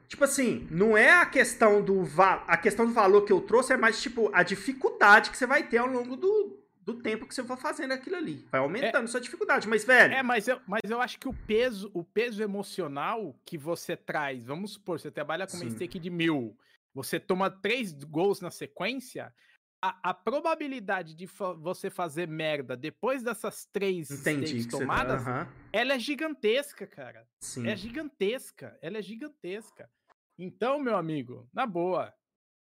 [0.07, 2.03] Tipo assim, não é a questão do
[2.45, 5.67] a questão do valor que eu trouxe, é mais tipo a dificuldade que você vai
[5.67, 8.45] ter ao longo do, do tempo que você for fazendo aquilo ali.
[8.51, 10.13] Vai aumentando é, sua dificuldade, mas, velho.
[10.13, 14.45] É, mas eu, mas eu acho que o peso, o peso emocional que você traz,
[14.45, 16.57] vamos supor, você trabalha com uma stake de mil,
[16.93, 19.33] você toma três gols na sequência,
[19.81, 25.51] a, a probabilidade de fa você fazer merda depois dessas três Entendi, tá, tomadas, tá,
[25.71, 27.19] ela é gigantesca, cara.
[27.19, 27.67] É Sim.
[27.67, 29.89] É gigantesca, ela é gigantesca.
[30.37, 32.13] Então, meu amigo, na boa,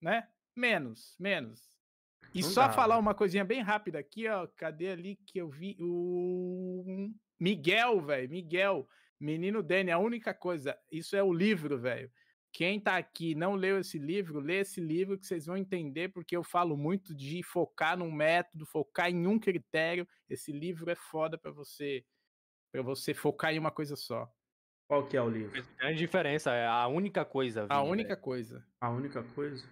[0.01, 0.29] né?
[0.57, 1.80] Menos, menos.
[2.35, 3.01] E Não só dá, falar né?
[3.01, 4.47] uma coisinha bem rápida aqui, ó.
[4.57, 5.77] Cadê ali que eu vi?
[5.81, 8.31] O Miguel, velho.
[8.31, 8.89] Miguel.
[9.19, 10.79] Menino Dani, a única coisa.
[10.91, 12.11] Isso é o livro, velho.
[12.53, 16.37] Quem tá aqui não leu esse livro, lê esse livro que vocês vão entender, porque
[16.37, 20.09] eu falo muito de focar num método, focar em um critério.
[20.29, 22.05] Esse livro é foda para você
[22.73, 24.33] para você focar em uma coisa só.
[24.89, 25.61] Qual que é o livro?
[25.61, 27.67] A grande diferença é a única coisa.
[27.69, 28.67] a única coisa.
[28.81, 29.69] A única coisa?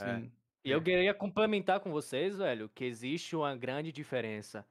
[0.00, 0.43] É.
[0.64, 4.66] E eu queria complementar com vocês, velho, que existe uma grande diferença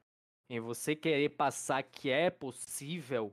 [0.50, 3.32] em você querer passar que é possível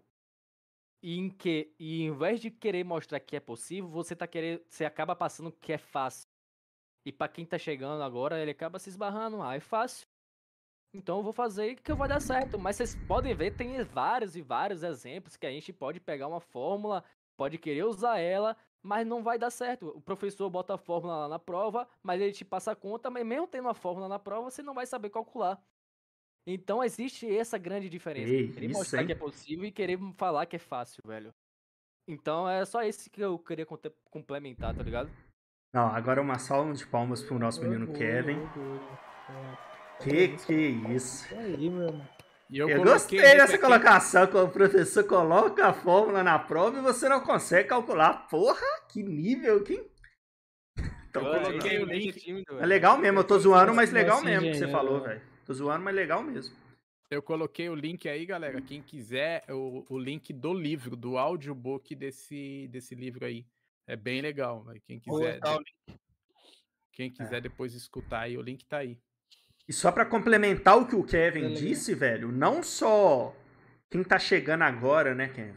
[1.02, 4.62] e em que e em vez de querer mostrar que é possível, você tá querendo,
[4.68, 6.30] você acaba passando que é fácil.
[7.04, 10.08] E para quem tá chegando agora, ele acaba se esbarrando, ah, é fácil.
[10.94, 12.60] Então eu vou fazer que vai dar certo.
[12.60, 16.40] Mas vocês podem ver, tem vários e vários exemplos que a gente pode pegar uma
[16.40, 17.04] fórmula,
[17.36, 19.90] pode querer usar ela, mas não vai dar certo.
[19.90, 23.26] O professor bota a fórmula lá na prova, mas ele te passa a conta, mas
[23.26, 25.62] mesmo tendo a fórmula na prova, você não vai saber calcular.
[26.46, 28.32] Então existe essa grande diferença.
[28.32, 29.08] Ei, querer mostrar hein?
[29.08, 31.34] que é possível e querer falar que é fácil, velho.
[32.08, 33.66] Então é só esse que eu queria
[34.10, 35.12] complementar, tá ligado?
[35.74, 38.40] Não, agora uma salva de palmas pro nosso menino Kevin.
[40.04, 40.54] Que que
[40.94, 41.34] isso?
[41.36, 42.08] Aí, meu irmão.
[42.52, 46.80] E Eu, coloquei gostei dessa aqui- colocação, quando o professor coloca a fórmula na prova
[46.80, 48.28] e você não consegue calcular.
[48.28, 49.90] Porra, que nível, que...
[51.10, 51.24] Então,
[51.72, 52.46] Eu link.
[52.60, 55.20] É legal mesmo, eu tô zoando, mas legal nossa, mesmo que você engenheiro, falou, velho.
[55.20, 55.32] velho.
[55.46, 56.54] Tô zoando, mas legal mesmo.
[57.10, 58.62] Eu coloquei o link aí, galera.
[58.62, 63.46] Quem quiser, o, o link do livro, do audiobook desse, desse livro aí.
[63.88, 64.82] É bem legal, velho.
[64.86, 65.40] Quem Vou quiser,
[66.92, 68.98] quem quiser depois escutar aí, o link tá aí.
[69.68, 71.62] E só pra complementar o que o Kevin Telegram.
[71.68, 73.36] disse, velho, não só
[73.90, 75.56] quem tá chegando agora, né, Kevin?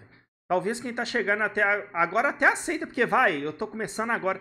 [0.48, 4.40] Talvez quem tá chegando até a- agora até aceita, porque vai, eu tô começando agora.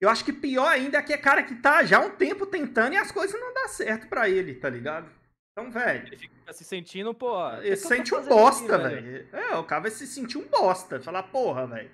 [0.00, 2.44] Eu acho que pior ainda é que é cara que tá já há um tempo
[2.44, 5.08] tentando e as coisas não dão certo pra ele, tá ligado?
[5.56, 7.48] Então, velho, Ele fica se sentindo, pô.
[7.62, 9.28] ele se sente um bosta, aqui, velho.
[9.32, 11.00] É, o cara vai se sentir um bosta.
[11.00, 11.90] Falar, porra, velho.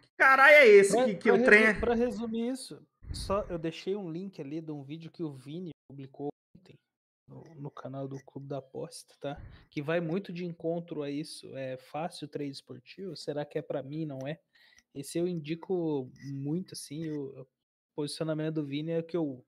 [0.00, 1.64] Que caralho é esse Pra, que, que pra o trem.
[1.64, 2.80] é- pra resumir isso,
[3.16, 6.78] só eu deixei um link ali de um vídeo que o Vini publicou ontem
[7.26, 9.40] no, no canal do Clube da Aposta, tá?
[9.70, 11.56] Que vai muito de encontro a isso.
[11.56, 13.16] É fácil trade esportivo?
[13.16, 14.04] Será que é pra mim?
[14.04, 14.38] Não é?
[14.94, 17.08] Esse eu indico muito, assim.
[17.10, 17.46] O, o
[17.94, 19.44] posicionamento do Vini é o que eu,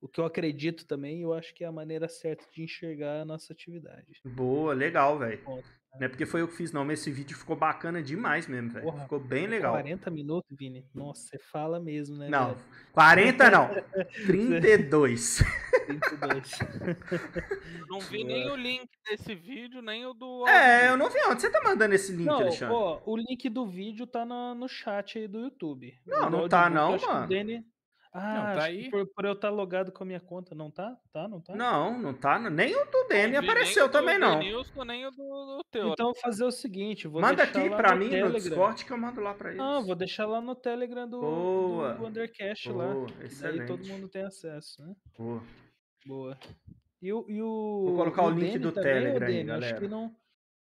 [0.00, 1.18] o que eu acredito também.
[1.18, 4.20] e Eu acho que é a maneira certa de enxergar a nossa atividade.
[4.24, 5.42] Boa, legal, velho.
[5.98, 8.70] Não é porque foi eu que fiz, não, mas esse vídeo ficou bacana demais mesmo,
[8.70, 8.92] velho.
[9.00, 9.72] Ficou bem legal.
[9.72, 10.84] 40 minutos, Vini.
[10.94, 12.28] Nossa, você fala mesmo, né?
[12.28, 12.58] Não, velho?
[12.92, 13.68] 40 não.
[14.26, 15.42] 32.
[15.86, 16.58] 32.
[17.88, 20.46] Não vi nem o link desse vídeo, nem o do.
[20.48, 21.40] É, eu não vi onde.
[21.40, 22.74] Você tá mandando esse link, Não, Alexandre?
[22.74, 25.94] ó, o link do vídeo tá no, no chat aí do YouTube.
[26.06, 27.28] Não, não tá não, mano.
[27.28, 27.64] Dani-
[28.12, 28.90] Ah, tá acho que aí.
[28.90, 30.96] Por, por eu estar logado com a minha conta, não tá?
[31.12, 31.54] Tá, não tá?
[31.54, 32.38] Não, não tá.
[32.38, 34.38] Nem o do Não nem apareceu o do também, não.
[34.38, 35.88] Nem o do, do teu.
[35.92, 38.40] Então vou fazer o seguinte, vou Manda aqui lá pra no mim no Telegram.
[38.40, 39.58] Discord que eu mando lá pra eles.
[39.58, 41.94] Não, vou deixar lá no Telegram do, Boa.
[41.94, 42.92] do, Undercast lá.
[42.92, 43.66] Boa, Daí excelente.
[43.66, 44.94] todo mundo tem acesso, né?
[45.18, 45.42] Boa.
[46.06, 46.38] Boa.
[47.02, 49.60] E o, e o, Vou colocar e o link do também, Telegram aí, Dene, Acho
[49.60, 49.80] galera.
[49.80, 50.16] que não,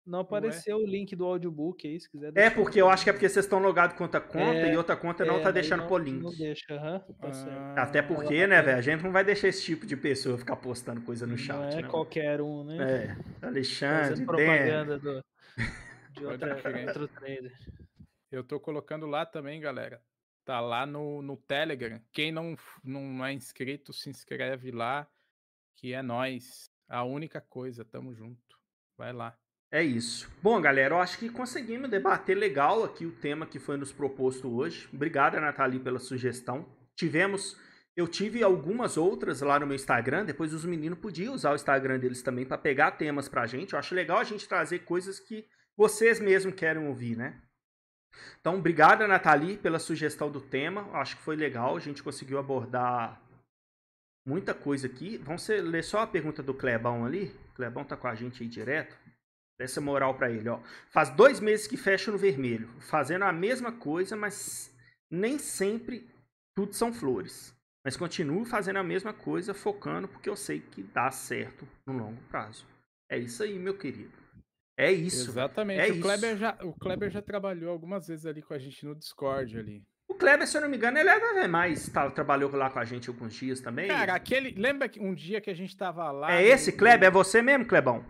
[0.09, 3.13] não apareceu o link do audiobook aí, se quiser É porque eu acho que é
[3.13, 5.81] porque vocês estão logados com outra conta É, e outra conta não É, tá deixando
[5.81, 6.23] não- pôr link.
[6.23, 7.79] Não deixa, aham, tá certo.
[7.79, 8.79] Até porque, né, velho?
[8.79, 11.79] A gente não vai deixar esse tipo de pessoa ficar postando coisa no chat, não
[11.79, 11.91] é não.
[11.91, 12.77] qualquer um, né?
[12.79, 13.17] É,
[13.47, 15.25] Alexandre, propaganda do,
[16.13, 16.55] de outra,
[16.87, 17.53] outro trader.
[18.31, 20.03] Eu tô colocando lá também, galera.
[20.45, 22.01] Tá lá no, no Telegram.
[22.11, 25.07] Quem não, não é inscrito, se inscreve lá,
[25.77, 26.71] que é nós.
[26.89, 28.59] A única coisa, tamo junto.
[28.97, 29.37] Vai lá.
[29.71, 30.31] É isso.
[30.43, 34.49] Bom, galera, eu acho que conseguimos debater legal aqui o tema que foi nos proposto
[34.49, 34.89] hoje.
[34.93, 36.67] Obrigado, Nathalie, pela sugestão.
[36.97, 37.55] Tivemos,
[37.95, 41.99] eu tive algumas outras lá no meu Instagram, depois os meninos podiam usar o Instagram
[41.99, 43.75] deles também para pegar temas pra gente.
[43.75, 45.47] Eu acho legal a gente trazer coisas que
[45.77, 47.43] vocês mesmos querem ouvir, né?
[48.41, 50.81] Então, obrigado, Nathalie, pela sugestão do tema.
[50.89, 53.21] Eu Acho que foi legal, a gente conseguiu abordar
[54.27, 55.19] muita coisa aqui.
[55.19, 57.27] Vamos ler só a pergunta do Clebão ali.
[57.51, 58.97] O Clebão tá com a gente aí direto.
[59.59, 60.61] Essa moral pra ele, ó.
[60.91, 64.73] Faz dois meses que fecha no vermelho, fazendo a mesma coisa, mas
[65.11, 66.09] nem sempre
[66.55, 67.57] tudo são flores.
[67.85, 72.21] Mas continuo fazendo a mesma coisa, focando, porque eu sei que dá certo no longo
[72.29, 72.67] prazo.
[73.11, 74.13] É isso aí, meu querido.
[74.77, 75.31] É isso.
[75.31, 75.81] Exatamente.
[75.81, 76.39] é o, Kleber isso.
[76.39, 79.83] já, o Kleber já trabalhou algumas vezes ali com a gente no Discord ali.
[80.07, 81.89] O Kleber, se eu não me engano, ele é mais.
[81.89, 83.89] Tá, trabalhou lá com a gente alguns dias também.
[83.89, 84.53] Cara, aquele.
[84.53, 86.33] Lembra que um dia que a gente tava lá.
[86.33, 87.09] é esse, Kleber?
[87.09, 88.05] É você mesmo, Clebão?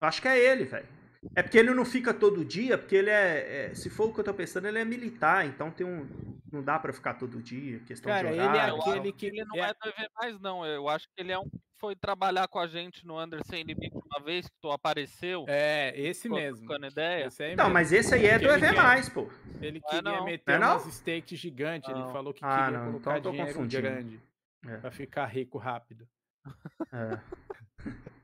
[0.00, 0.86] Eu Acho que é ele, velho.
[1.34, 4.20] É porque ele não fica todo dia, porque ele é, é- Se for o que
[4.20, 6.06] eu tô pensando, ele é militar, então tem um.
[6.52, 8.74] Não dá pra ficar todo dia, questão Cara, de ele é horário.
[8.74, 8.90] Eu e tal.
[8.92, 9.26] aquele que.
[9.26, 10.64] Ele não é- é do EV mais, não.
[10.64, 13.64] Eu acho que ele é um que foi trabalhar com a gente no Under Sem
[13.64, 15.44] Limite uma vez que tu apareceu.
[15.48, 16.72] É, esse mesmo.
[16.86, 17.26] ideia.
[17.26, 17.70] Esse Não, mesmo.
[17.74, 19.28] mas esse aí é do Ele EV, quer- pô.
[19.60, 20.24] Ele Não é queria não.
[20.24, 20.82] meter Não é não?
[20.82, 21.88] umas stakes gigantes.
[21.90, 23.82] Ele falou que Ah, queria não, então colocar tô dinheiro confundindo.
[23.82, 24.20] grande.
[24.68, 24.76] É.
[24.76, 26.06] Pra ficar rico rápido.
[26.92, 27.18] É.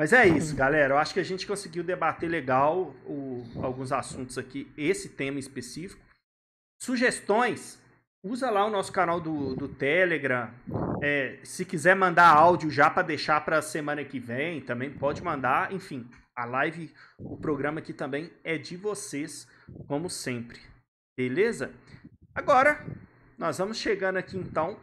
[0.00, 0.94] Mas é isso, galera.
[0.94, 6.02] Eu acho que a gente conseguiu debater legal o- alguns assuntos aqui, esse tema específico.
[6.80, 7.78] Sugestões,
[8.24, 10.50] usa lá o nosso canal do, do Telegram.
[11.02, 15.70] É, se quiser mandar áudio já para deixar para semana que vem, também pode mandar.
[15.70, 19.46] Enfim, a live, o programa aqui também é de vocês,
[19.86, 20.58] como sempre.
[21.14, 21.74] Beleza?
[22.34, 22.86] Agora,
[23.36, 24.80] nós vamos chegando aqui então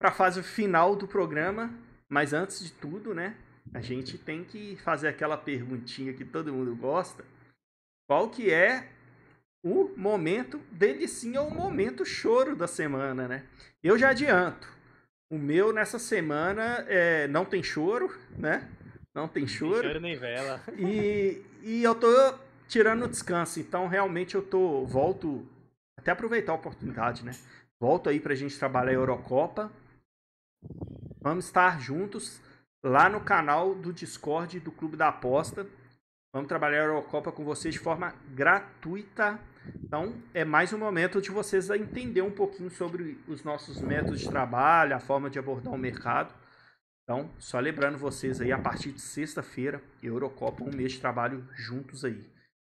[0.00, 1.72] para a fase final do programa.
[2.10, 3.36] Mas antes de tudo, né?
[3.74, 7.24] A gente tem que fazer aquela perguntinha que todo mundo gosta.
[8.08, 8.88] Qual que é
[9.62, 13.44] o momento delicinha ou o momento choro da semana, né?
[13.82, 14.68] Eu já adianto.
[15.30, 18.66] O meu nessa semana é, não tem choro, né?
[19.14, 19.86] Não tem choro.
[19.86, 20.62] Choro nem vela.
[20.76, 22.08] E, e eu tô
[22.66, 25.46] tirando o descanso, então realmente eu tô volto
[25.98, 27.32] até aproveitar a oportunidade, né?
[27.80, 29.70] Volto aí pra gente trabalhar a Eurocopa.
[31.20, 32.40] Vamos estar juntos
[32.82, 35.66] lá no canal do Discord do Clube da Aposta.
[36.32, 39.40] Vamos trabalhar a Eurocopa com vocês de forma gratuita.
[39.82, 44.28] Então, é mais um momento de vocês entender um pouquinho sobre os nossos métodos de
[44.28, 46.34] trabalho, a forma de abordar o mercado.
[47.02, 52.04] Então, só lembrando vocês aí, a partir de sexta-feira, Eurocopa, um mês de trabalho juntos
[52.04, 52.22] aí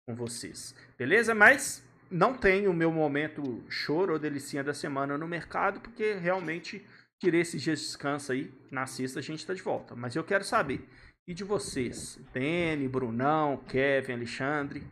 [0.06, 0.74] com vocês.
[0.98, 1.34] Beleza?
[1.34, 6.86] Mas não tem o meu momento choro ou delicinha da semana no mercado, porque realmente
[7.20, 8.52] tirei esses dias de descanso aí.
[8.70, 9.94] Na sexta a gente tá de volta.
[9.94, 10.88] Mas eu quero saber.
[11.26, 12.16] E de vocês?
[12.32, 14.86] Dene, Brunão, Kevin, Alexandre.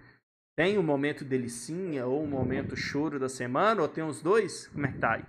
[0.56, 3.82] Tem um momento delicinha ou um momento choro da semana?
[3.82, 4.68] Ou tem os dois?
[4.68, 5.24] Como é que tá aí?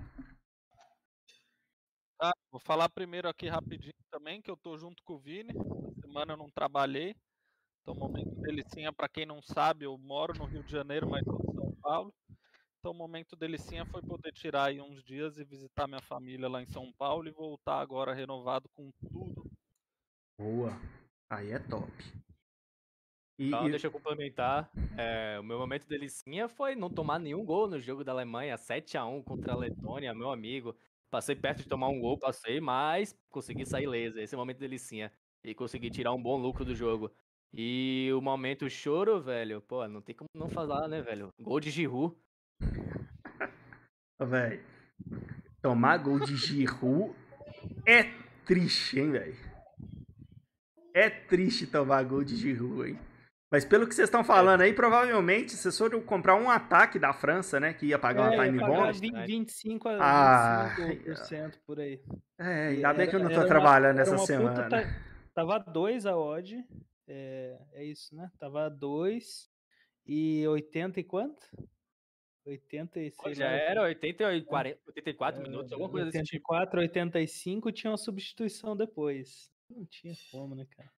[2.22, 5.52] Ah, vou falar primeiro aqui rapidinho também, que eu tô junto com o Vini.
[5.52, 7.16] Essa semana eu não trabalhei.
[7.82, 11.38] Então, momento delicinha, para quem não sabe, eu moro no Rio de Janeiro, mas sou
[11.38, 12.14] de São Paulo.
[12.86, 16.62] Então, o momento delicinha foi poder tirar aí uns dias e visitar minha família lá
[16.62, 19.50] em São Paulo e voltar agora renovado com tudo.
[20.40, 20.80] Boa.
[21.28, 21.92] Aí é top.
[23.40, 23.72] E, então, e...
[23.72, 24.70] deixa eu complementar.
[24.96, 29.00] É, o meu momento delicinha foi não tomar nenhum gol no jogo da Alemanha, 7
[29.00, 30.78] a 1 contra a Letônia, meu amigo.
[31.10, 34.22] Passei perto de tomar um gol, passei, mas consegui sair laser.
[34.22, 35.12] Esse é o momento delicinha.
[35.44, 37.12] E consegui tirar um bom lucro do jogo.
[37.52, 41.34] E o momento choro, velho, pô, não tem como não falar, né, velho?
[41.42, 42.16] Gol de Giroud.
[44.26, 44.64] Velho,
[45.62, 47.14] tomar gol de Giroud
[47.86, 48.04] é
[48.46, 49.36] triste, hein, velho?
[50.94, 53.00] É triste tomar gol de Giroud, hein?
[53.52, 57.60] Mas pelo que vocês estão falando aí, provavelmente vocês foram comprar um ataque da França,
[57.60, 57.74] né?
[57.74, 58.92] Que ia pagar é, uma time bomb.
[58.92, 62.02] 25 a 25% ah, por aí.
[62.40, 64.64] É, ainda bem que eu não tô trabalhando essa semana.
[64.64, 64.84] Puta,
[65.34, 66.66] tava 2 a odd.
[67.08, 68.30] É, é isso, né?
[68.40, 69.50] Tava 2
[70.08, 71.46] e 80 e quanto?
[72.46, 76.88] 80 e sei Já era 80 e 40, 84 é, minutos, alguma coisa 84, desse
[76.88, 77.00] tipo.
[77.00, 79.52] 85 tinha uma substituição depois.
[79.70, 80.90] Não tinha como, né, cara?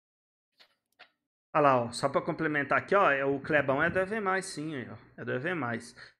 [1.55, 4.85] Olha lá, ó, só para complementar aqui, ó, é, o Clebão é do EV+, sim,
[4.91, 5.49] ó, é do EV+.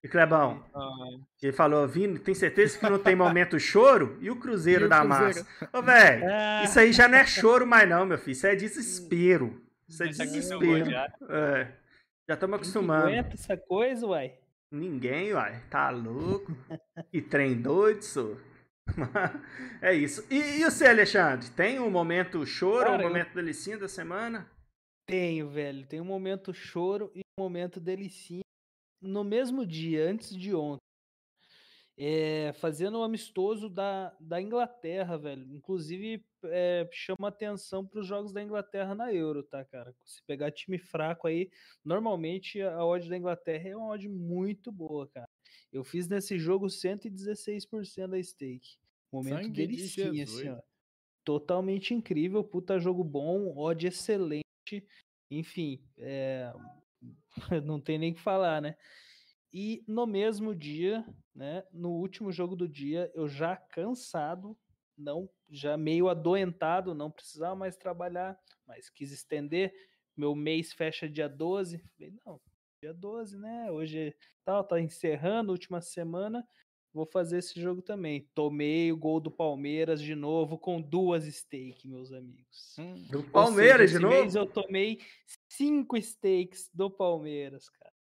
[0.04, 1.20] E Clebão, ah.
[1.44, 4.18] ele falou, Vini, tem certeza que não tem momento choro?
[4.22, 5.26] E o Cruzeiro e o da Cruzeiro?
[5.26, 5.70] Massa?
[5.74, 6.64] Ô, velho, ah.
[6.64, 9.62] isso aí já não é choro mais não, meu filho, isso é desespero.
[9.88, 10.90] Isso é desespero.
[10.90, 11.14] Já.
[11.30, 11.72] É.
[12.28, 13.06] Já estamos acostumando.
[13.06, 14.38] Não aguenta essa coisa, uai.
[14.72, 15.64] Ninguém, uai.
[15.69, 16.56] Tá louco.
[17.11, 18.38] e trem doido, sou.
[19.81, 20.26] é isso.
[20.30, 21.49] E, e você, Alexandre?
[21.52, 23.35] Tem um momento choro, Cara, um momento eu...
[23.35, 24.49] delicinha da semana?
[25.07, 25.85] Tenho, velho.
[25.85, 28.44] Tem um momento choro e um momento delicinha
[29.02, 30.86] no mesmo dia, antes de ontem
[31.99, 35.52] é, fazendo um amistoso da, da Inglaterra, velho.
[35.52, 39.95] Inclusive, é, chama atenção para os jogos da Inglaterra na Euro, tá, cara?
[40.06, 41.49] Se pegar time fraco aí,
[41.84, 45.28] normalmente a odd da Inglaterra é uma odd muito boa, cara.
[45.74, 48.78] Eu fiz nesse jogo 116% da stake.
[49.11, 50.61] Momento Sangue delicinha, de assim, ó.
[51.24, 54.44] Totalmente incrível, puta jogo bom, odd excelente.
[55.32, 56.53] Enfim, é...
[57.65, 58.78] não tem nem o que falar, né?
[59.53, 64.57] E no mesmo dia, né, no último jogo do dia, eu já cansado,
[64.98, 69.74] não, já meio adoentado, não precisava mais trabalhar, mas quis estender.
[70.15, 71.78] Meu mês fecha dia 12.
[71.95, 72.41] Falei, não,
[72.82, 73.72] dia 12, né?
[73.72, 76.45] Hoje tal, tá encerrando, última semana.
[76.94, 78.28] Vou fazer esse jogo também.
[78.34, 82.76] Tomei o gol do Palmeiras de novo com duas stakes, meus amigos.
[82.80, 84.15] Hum, do Palmeiras seja, de novo?
[84.15, 84.99] Mês eu tomei
[85.48, 87.94] cinco stakes do Palmeiras, cara.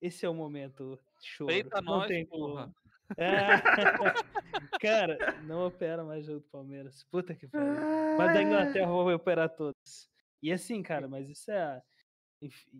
[0.00, 1.52] Esse é o momento choro.
[1.52, 2.72] Eita não nós, tem porra.
[3.16, 3.36] É.
[4.80, 7.04] Cara, não opera mais jogo do Palmeiras.
[7.10, 7.74] Puta que pariu.
[8.16, 10.08] Mas da Inglaterra eu vou operar todos.
[10.42, 11.82] E assim, cara, mas isso é.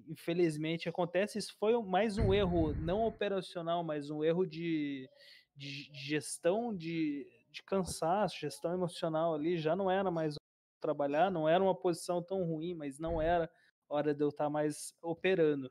[0.08, 1.38] Infelizmente acontece.
[1.38, 5.08] Isso foi mais um erro não operacional, mas um erro de,
[5.56, 9.56] de gestão de, de cansaço, gestão emocional ali.
[9.58, 10.36] Já não era mais
[10.80, 13.50] trabalhar, não era uma posição tão ruim, mas não era
[13.88, 15.68] hora de eu estar mais operando.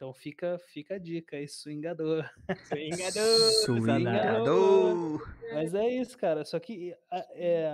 [0.00, 2.24] Então fica, fica a dica aí, swingador.
[2.72, 3.50] Swingador!
[3.66, 5.36] swingador!
[5.52, 6.42] Mas é isso, cara.
[6.42, 6.96] Só que
[7.34, 7.68] é,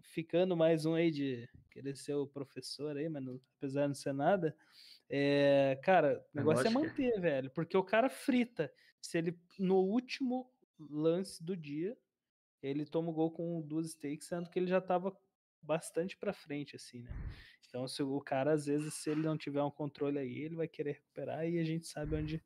[0.00, 3.94] ficando mais um aí de querer ser o professor aí, mas não, apesar de não
[3.96, 4.56] ser nada,
[5.10, 7.50] é, cara, o negócio é, é manter, velho.
[7.50, 8.72] Porque o cara frita.
[9.00, 10.48] Se ele, no último
[10.78, 11.98] lance do dia,
[12.62, 15.12] ele toma o gol com duas stakes, sendo que ele já tava
[15.60, 17.10] bastante para frente, assim, né?
[17.68, 20.68] Então, se o cara, às vezes, se ele não tiver um controle aí, ele vai
[20.68, 22.42] querer recuperar e a gente sabe onde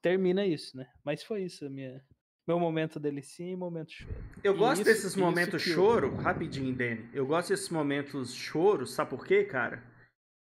[0.00, 0.88] termina isso, né?
[1.04, 2.04] Mas foi isso, minha,
[2.46, 4.24] meu momento delicinha e momento choro.
[4.42, 6.16] Eu gosto isso, desses momentos choro, eu...
[6.16, 7.08] rapidinho, Dani.
[7.12, 9.82] Eu gosto desses momentos choro, sabe por quê, cara?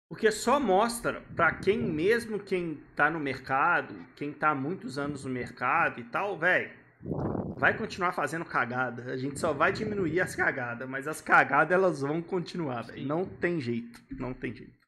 [0.08, 5.24] Porque só mostra para quem mesmo quem tá no mercado, quem tá há muitos anos
[5.24, 6.70] no mercado e tal, velho,
[7.58, 9.12] vai continuar fazendo cagada.
[9.12, 13.06] A gente só vai diminuir as cagadas, mas as cagadas elas vão continuar, velho.
[13.06, 14.78] Não tem jeito, não tem jeito.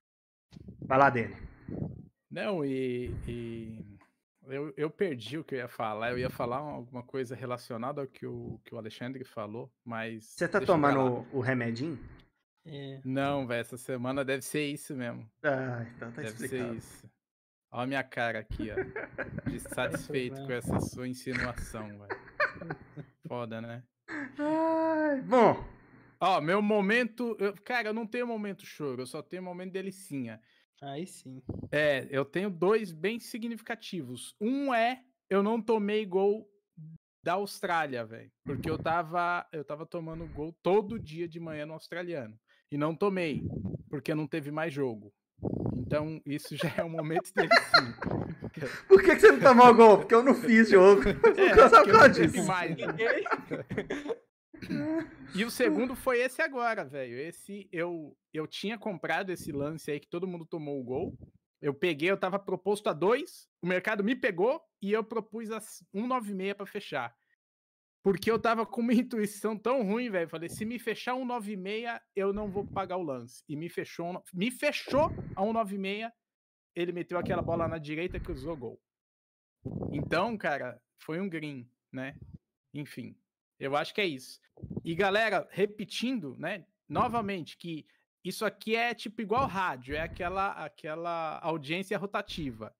[0.80, 1.36] Vai lá, Dani.
[2.30, 3.98] Não, e, e,
[4.46, 6.12] eu, eu perdi o que eu ia falar.
[6.12, 10.24] Eu ia falar alguma coisa relacionada ao que o, que o Alexandre falou, mas.
[10.24, 11.98] Você tá tomando o, o remedinho?
[12.64, 13.00] É.
[13.04, 15.28] Não, velho, essa semana deve ser isso mesmo.
[15.42, 16.70] Ah, então tá deve explicado.
[16.70, 17.10] ser isso.
[17.72, 18.74] Olha a minha cara aqui, ó.
[19.48, 22.19] De satisfeito com essa sua insinuação, velho.
[23.26, 23.82] Foda, né?
[24.38, 25.64] Ai, bom,
[26.22, 27.34] Ó, meu momento.
[27.38, 30.40] eu- cara, eu não tenho momento choro, eu só tenho momento delicinha.
[30.82, 31.42] Aí sim.
[31.72, 34.34] É, eu tenho dois bem significativos.
[34.40, 36.46] Um é eu não tomei gol
[37.22, 38.30] da Austrália, velho.
[38.44, 42.38] Porque eu tava, eu tava tomando gol todo dia de manhã no australiano.
[42.70, 43.42] E não tomei,
[43.88, 45.12] porque não teve mais jogo.
[45.78, 47.94] Então, isso já é um momento delicinho.
[48.88, 49.98] por que, que você não tomou o gol?
[49.98, 51.02] Porque eu não fiz jogo.
[51.08, 51.14] É,
[51.50, 52.46] Por causa porque não disso.
[52.46, 52.76] mais.
[52.76, 52.86] né?
[55.34, 57.18] E o segundo foi esse agora, velho.
[57.18, 61.16] Esse eu eu tinha comprado esse lance aí que todo mundo tomou o gol.
[61.62, 65.60] Eu peguei, eu tava proposto a dois, o mercado me pegou e eu propus a
[65.60, 67.14] 196 para fechar.
[68.02, 70.28] Porque eu tava com uma intuição tão ruim, velho.
[70.28, 73.44] Falei, se me fechar 196, eu não vou pagar o lance.
[73.48, 75.06] E me fechou, um- me fechou
[75.36, 76.10] a 196,
[76.74, 78.80] ele meteu aquela bola na direita que usou gol.
[79.92, 82.16] Então, cara, foi um green, né?
[82.72, 83.16] Enfim,
[83.58, 84.40] eu acho que é isso.
[84.84, 87.86] E galera, repetindo, né, novamente que
[88.24, 92.74] isso aqui é tipo igual rádio, é aquela aquela audiência rotativa.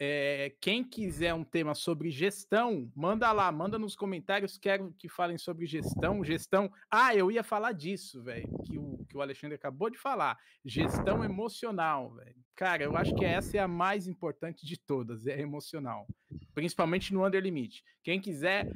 [0.00, 5.36] É, quem quiser um tema sobre gestão, manda lá, manda nos comentários, quero que falem
[5.36, 6.70] sobre gestão, gestão.
[6.88, 10.38] Ah, eu ia falar disso, velho, que o, que o Alexandre acabou de falar.
[10.64, 12.36] Gestão emocional, velho.
[12.54, 16.06] Cara, eu acho que essa é a mais importante de todas, é emocional.
[16.54, 17.82] Principalmente no Under Limit.
[18.02, 18.70] Quem quiser,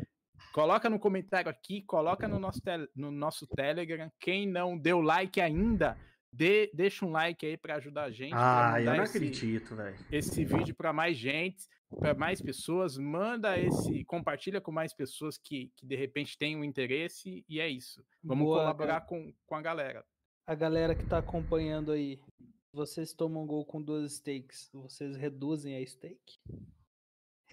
[0.53, 2.61] coloca no comentário aqui, coloca no nosso,
[2.97, 4.11] no nosso Telegram.
[4.19, 5.97] Quem não deu like ainda,
[6.33, 8.33] dê, deixa um like aí para ajudar a gente.
[8.35, 9.97] Ah, eu não esse- acredito, velho.
[10.11, 11.69] esse vídeo para mais gente,
[11.99, 16.65] para mais pessoas, manda esse, compartilha com mais pessoas que, que de repente têm um
[16.65, 18.03] interesse e é isso.
[18.23, 20.05] Vamos Boa, colaborar com, com a galera.
[20.47, 22.19] A galera que tá acompanhando aí,
[22.73, 26.39] vocês tomam gol com duas stakes, vocês reduzem a stake?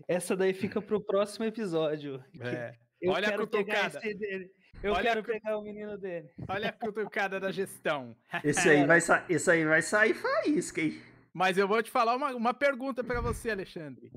[0.08, 2.24] Essa daí fica pro próximo episódio.
[2.40, 2.78] É.
[3.02, 3.98] Eu Olha a quero pegar cutucada.
[4.08, 4.52] esse dele.
[4.82, 6.30] Eu Olha a quero cu- pegar o menino dele.
[6.48, 8.16] Olha a cutucada da gestão.
[8.44, 11.02] Esse aí vai, sa esse aí vai sair faísca, hein?
[11.34, 14.12] Mas eu vou te falar uma, uma pergunta para você, Alexandre.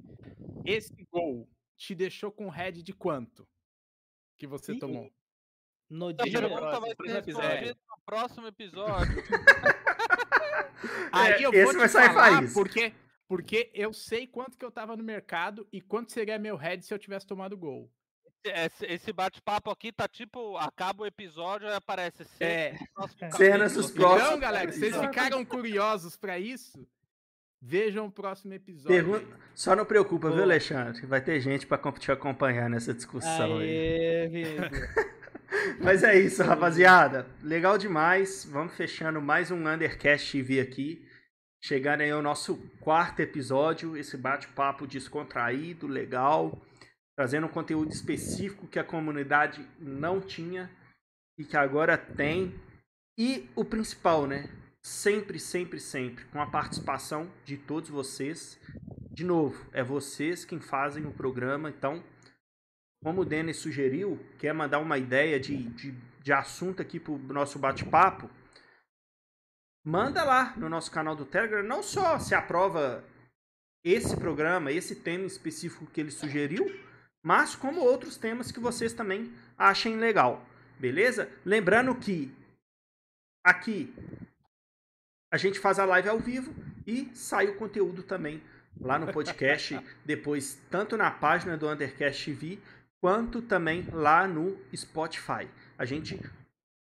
[0.64, 3.46] Esse gol te deixou com head de quanto?
[4.38, 5.10] Que você Ih, tomou?
[5.90, 6.38] No dia.
[6.40, 7.48] próximo, pergunta vai ser próximo episódio.
[7.48, 9.22] respondida no próximo episódio.
[11.12, 12.54] Aí É, eu esse vou te vai sair faísca.
[12.60, 12.92] porque,
[13.28, 16.92] porque eu sei quanto que eu tava no mercado e quanto seria meu head se
[16.94, 17.90] eu tivesse tomado gol.
[18.44, 22.76] Esse, esse bate-papo aqui tá tipo, acaba o episódio e aparece cena É.
[23.36, 23.82] Cenas capítulo.
[23.82, 24.26] dos próximos.
[24.28, 25.08] Então, galera, se vocês Exato.
[25.08, 26.84] ficaram curiosos pra isso,
[27.60, 28.88] vejam o próximo episódio.
[28.88, 30.42] Pergunta- Só não preocupa, viu, Boa.
[30.46, 31.06] Alexandre?
[31.06, 33.68] Vai ter gente pra com- te acompanhar nessa discussão aí.
[33.68, 34.70] Aê, Vitor.
[35.80, 37.26] Mas é isso, rapaziada.
[37.42, 38.44] Legal demais.
[38.44, 41.06] Vamos fechando mais um Undercast TV aqui.
[41.62, 43.96] Chegando aí ao nosso quarto episódio.
[43.96, 46.60] Esse bate-papo descontraído, legal.
[47.16, 50.70] Trazendo um conteúdo específico que a comunidade não tinha
[51.38, 52.58] e que agora tem.
[53.18, 54.48] E o principal, né?
[54.82, 58.58] Sempre, sempre, sempre com a participação de todos vocês.
[59.10, 62.02] De novo, é vocês quem fazem o programa, então
[63.02, 65.90] como o Denis sugeriu, quer mandar uma ideia de, de,
[66.22, 68.30] de assunto aqui pro nosso bate-papo,
[69.84, 73.04] manda lá no nosso canal do Telegram, não só se aprova
[73.84, 76.64] esse programa, esse tema específico que ele sugeriu,
[77.22, 80.44] mas como outros temas que vocês também achem legal,
[80.78, 81.30] beleza?
[81.44, 82.34] Lembrando que
[83.44, 83.94] aqui
[85.32, 86.54] a gente faz a live ao vivo
[86.86, 88.42] e sai o conteúdo também
[88.80, 92.58] lá no podcast, depois tanto na página do Undercast TV
[93.00, 95.48] quanto também lá no Spotify.
[95.78, 96.20] A gente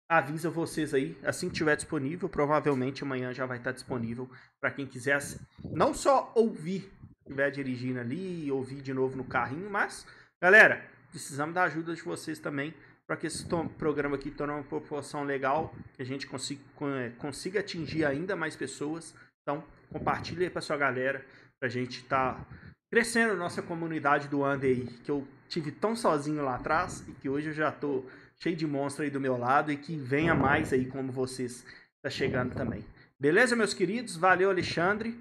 [0.09, 4.85] avisa vocês aí, assim que estiver disponível, provavelmente amanhã já vai estar disponível para quem
[4.85, 5.19] quiser
[5.63, 6.89] não só ouvir,
[7.21, 10.07] estiver dirigindo ali, ouvir de novo no carrinho, mas
[10.41, 12.73] galera, precisamos da ajuda de vocês também
[13.05, 13.45] para que esse
[13.77, 18.55] programa aqui torne uma proporção legal, que a gente consiga, con- consiga atingir ainda mais
[18.55, 19.15] pessoas.
[19.41, 21.25] Então, compartilhe aí para sua galera,
[21.57, 22.45] para a gente estar
[22.91, 27.47] crescendo nossa comunidade do aí, que eu tive tão sozinho lá atrás e que hoje
[27.47, 28.03] eu já tô
[28.39, 31.65] cheio de monstro aí do meu lado e que venha mais aí como vocês
[32.01, 32.85] tá chegando também.
[33.17, 34.17] Beleza, meus queridos?
[34.17, 35.17] Valeu, Alexandre.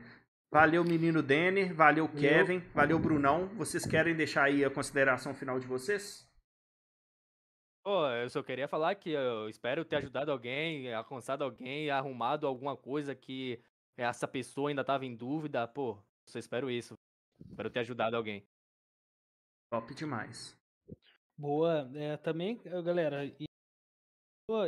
[0.57, 1.75] Valeu, menino Denner.
[1.75, 2.61] Valeu, Kevin.
[2.73, 3.47] Valeu, Brunão.
[3.57, 6.27] Vocês querem deixar aí a consideração final de vocês?
[7.85, 12.75] Pô, eu só queria falar que eu espero ter ajudado alguém, alcançado alguém, arrumado alguma
[12.75, 13.63] coisa que
[13.99, 15.69] essa pessoa ainda tava em dúvida.
[15.69, 16.95] Pô, só espero isso.
[17.39, 18.43] Espero ter ajudado alguém.
[19.71, 20.59] Top demais.
[21.37, 21.87] Boa.
[21.95, 23.31] É, também, galera,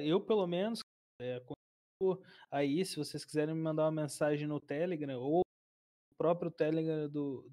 [0.03, 0.81] eu pelo menos,
[1.19, 1.43] é,
[2.51, 5.48] aí, se vocês quiserem me mandar uma mensagem no Telegram ou
[6.19, 7.49] próprio Telegram do,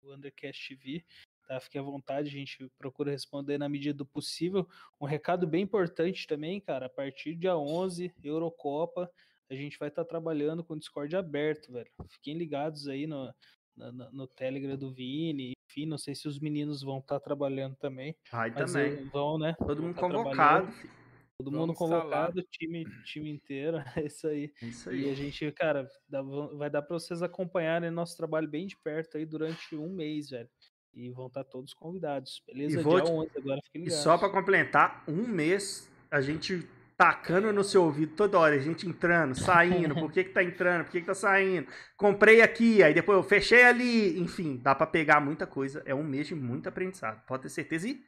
[0.00, 1.04] do Undercast TV,
[1.46, 1.60] tá?
[1.60, 4.66] Fique à vontade, a gente procura responder na medida do possível.
[5.00, 9.10] Um recado bem importante também, cara, a partir do dia 11, Eurocopa,
[9.50, 11.90] a gente vai estar trabalhando com o Discord aberto, velho.
[12.08, 13.32] Fiquem ligados aí no,
[13.76, 18.16] no, no Telegram do Vini, enfim, não sei se os meninos vão estar trabalhando também.
[18.32, 19.08] Mas também.
[19.08, 19.54] vão, né?
[19.58, 20.72] Todo mundo tá convocado.
[20.72, 21.03] filho.
[21.38, 22.02] Todo mundo Vamos instalar.
[22.02, 24.52] convocado, time, time inteiro, é isso aí.
[24.62, 25.14] É Isso E a aí.
[25.14, 29.74] gente, cara, dá- vai dar pra vocês acompanharem nosso trabalho bem de perto aí durante
[29.74, 30.48] um mês, velho.
[30.92, 32.80] E vão estar todos convidados, beleza?
[32.82, 34.04] vou Dia te- 11 agora, fiquem E ligados.
[34.04, 38.86] só pra complementar, um mês a gente tacando no seu ouvido toda hora, a gente
[38.86, 41.66] entrando, saindo, por que que tá entrando, por que que tá saindo,
[41.96, 46.04] comprei aqui, aí depois eu fechei ali, enfim, dá pra pegar muita coisa, é um
[46.04, 48.00] mês de muito aprendizado, pode ter certeza e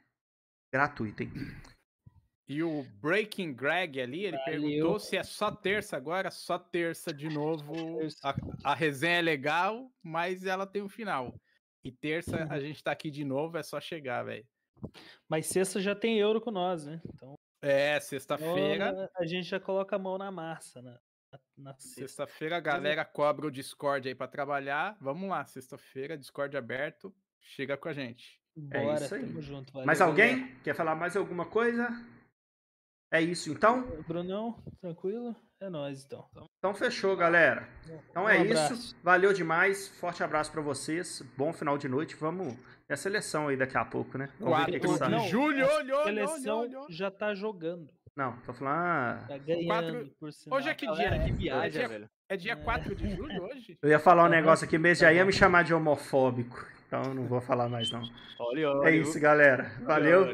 [0.73, 1.31] gratuito, hein?
[2.49, 4.45] E o Breaking Greg ali, ele Valeu.
[4.61, 7.99] perguntou se é só terça agora, só terça de novo.
[8.23, 8.35] A,
[8.71, 11.35] a resenha é legal, mas ela tem um final.
[11.83, 12.51] E terça Uhum.
[12.51, 14.45] a gente tá aqui de novo, é só chegar, velho.
[15.27, 17.01] Mas sexta já tem euro com nós, né?
[17.13, 19.09] Então, É, sexta-feira.
[19.17, 20.99] a gente já coloca a mão na massa na,
[21.57, 22.01] na sexta.
[22.01, 24.95] Sexta-feira a galera cobra o Discord aí pra trabalhar.
[25.01, 27.13] Vamos lá, sexta-feira, Discord aberto.
[27.41, 28.39] Chega com a gente.
[28.71, 29.21] É Bora, isso aí.
[29.21, 29.71] tamo junto.
[29.73, 30.21] Valeu, Mais galera.
[30.33, 30.55] alguém?
[30.63, 31.89] Quer falar mais alguma coisa?
[33.11, 33.83] É isso então?
[34.07, 35.35] Brunão, tranquilo?
[35.61, 36.25] É nóis então.
[36.59, 37.67] Então fechou, galera.
[38.11, 38.73] Então Um é abraço.
[38.73, 38.95] isso.
[39.03, 39.87] Valeu demais.
[39.87, 41.23] Forte abraço pra vocês.
[41.37, 42.15] Bom final de noite.
[42.15, 42.55] Vamos
[42.87, 44.29] nessa seleção aí daqui a pouco, né?
[44.39, 46.85] Vamos ver o que, que Quatro Não, julho, a olhou, olhou, seleção olhou, olhou.
[46.91, 47.87] já tá jogando.
[48.15, 48.73] Não, tô falando.
[48.75, 50.59] ah, Tá ganhando, por sinal.
[50.59, 51.09] Hoje é que dia?
[51.09, 52.09] que É viagem, dia- velho.
[52.29, 52.55] É dia É.
[52.55, 53.77] 4 de julho hoje?
[53.81, 54.35] Eu ia falar um Aham.
[54.35, 55.27] negócio aqui mesmo, já Tá ia bom.
[55.27, 56.65] me chamar de homofóbico.
[56.87, 58.01] Então eu não vou falar mais não.
[58.39, 58.89] Olha, olha.
[58.89, 59.71] É isso, galera.
[59.83, 60.33] Valeu.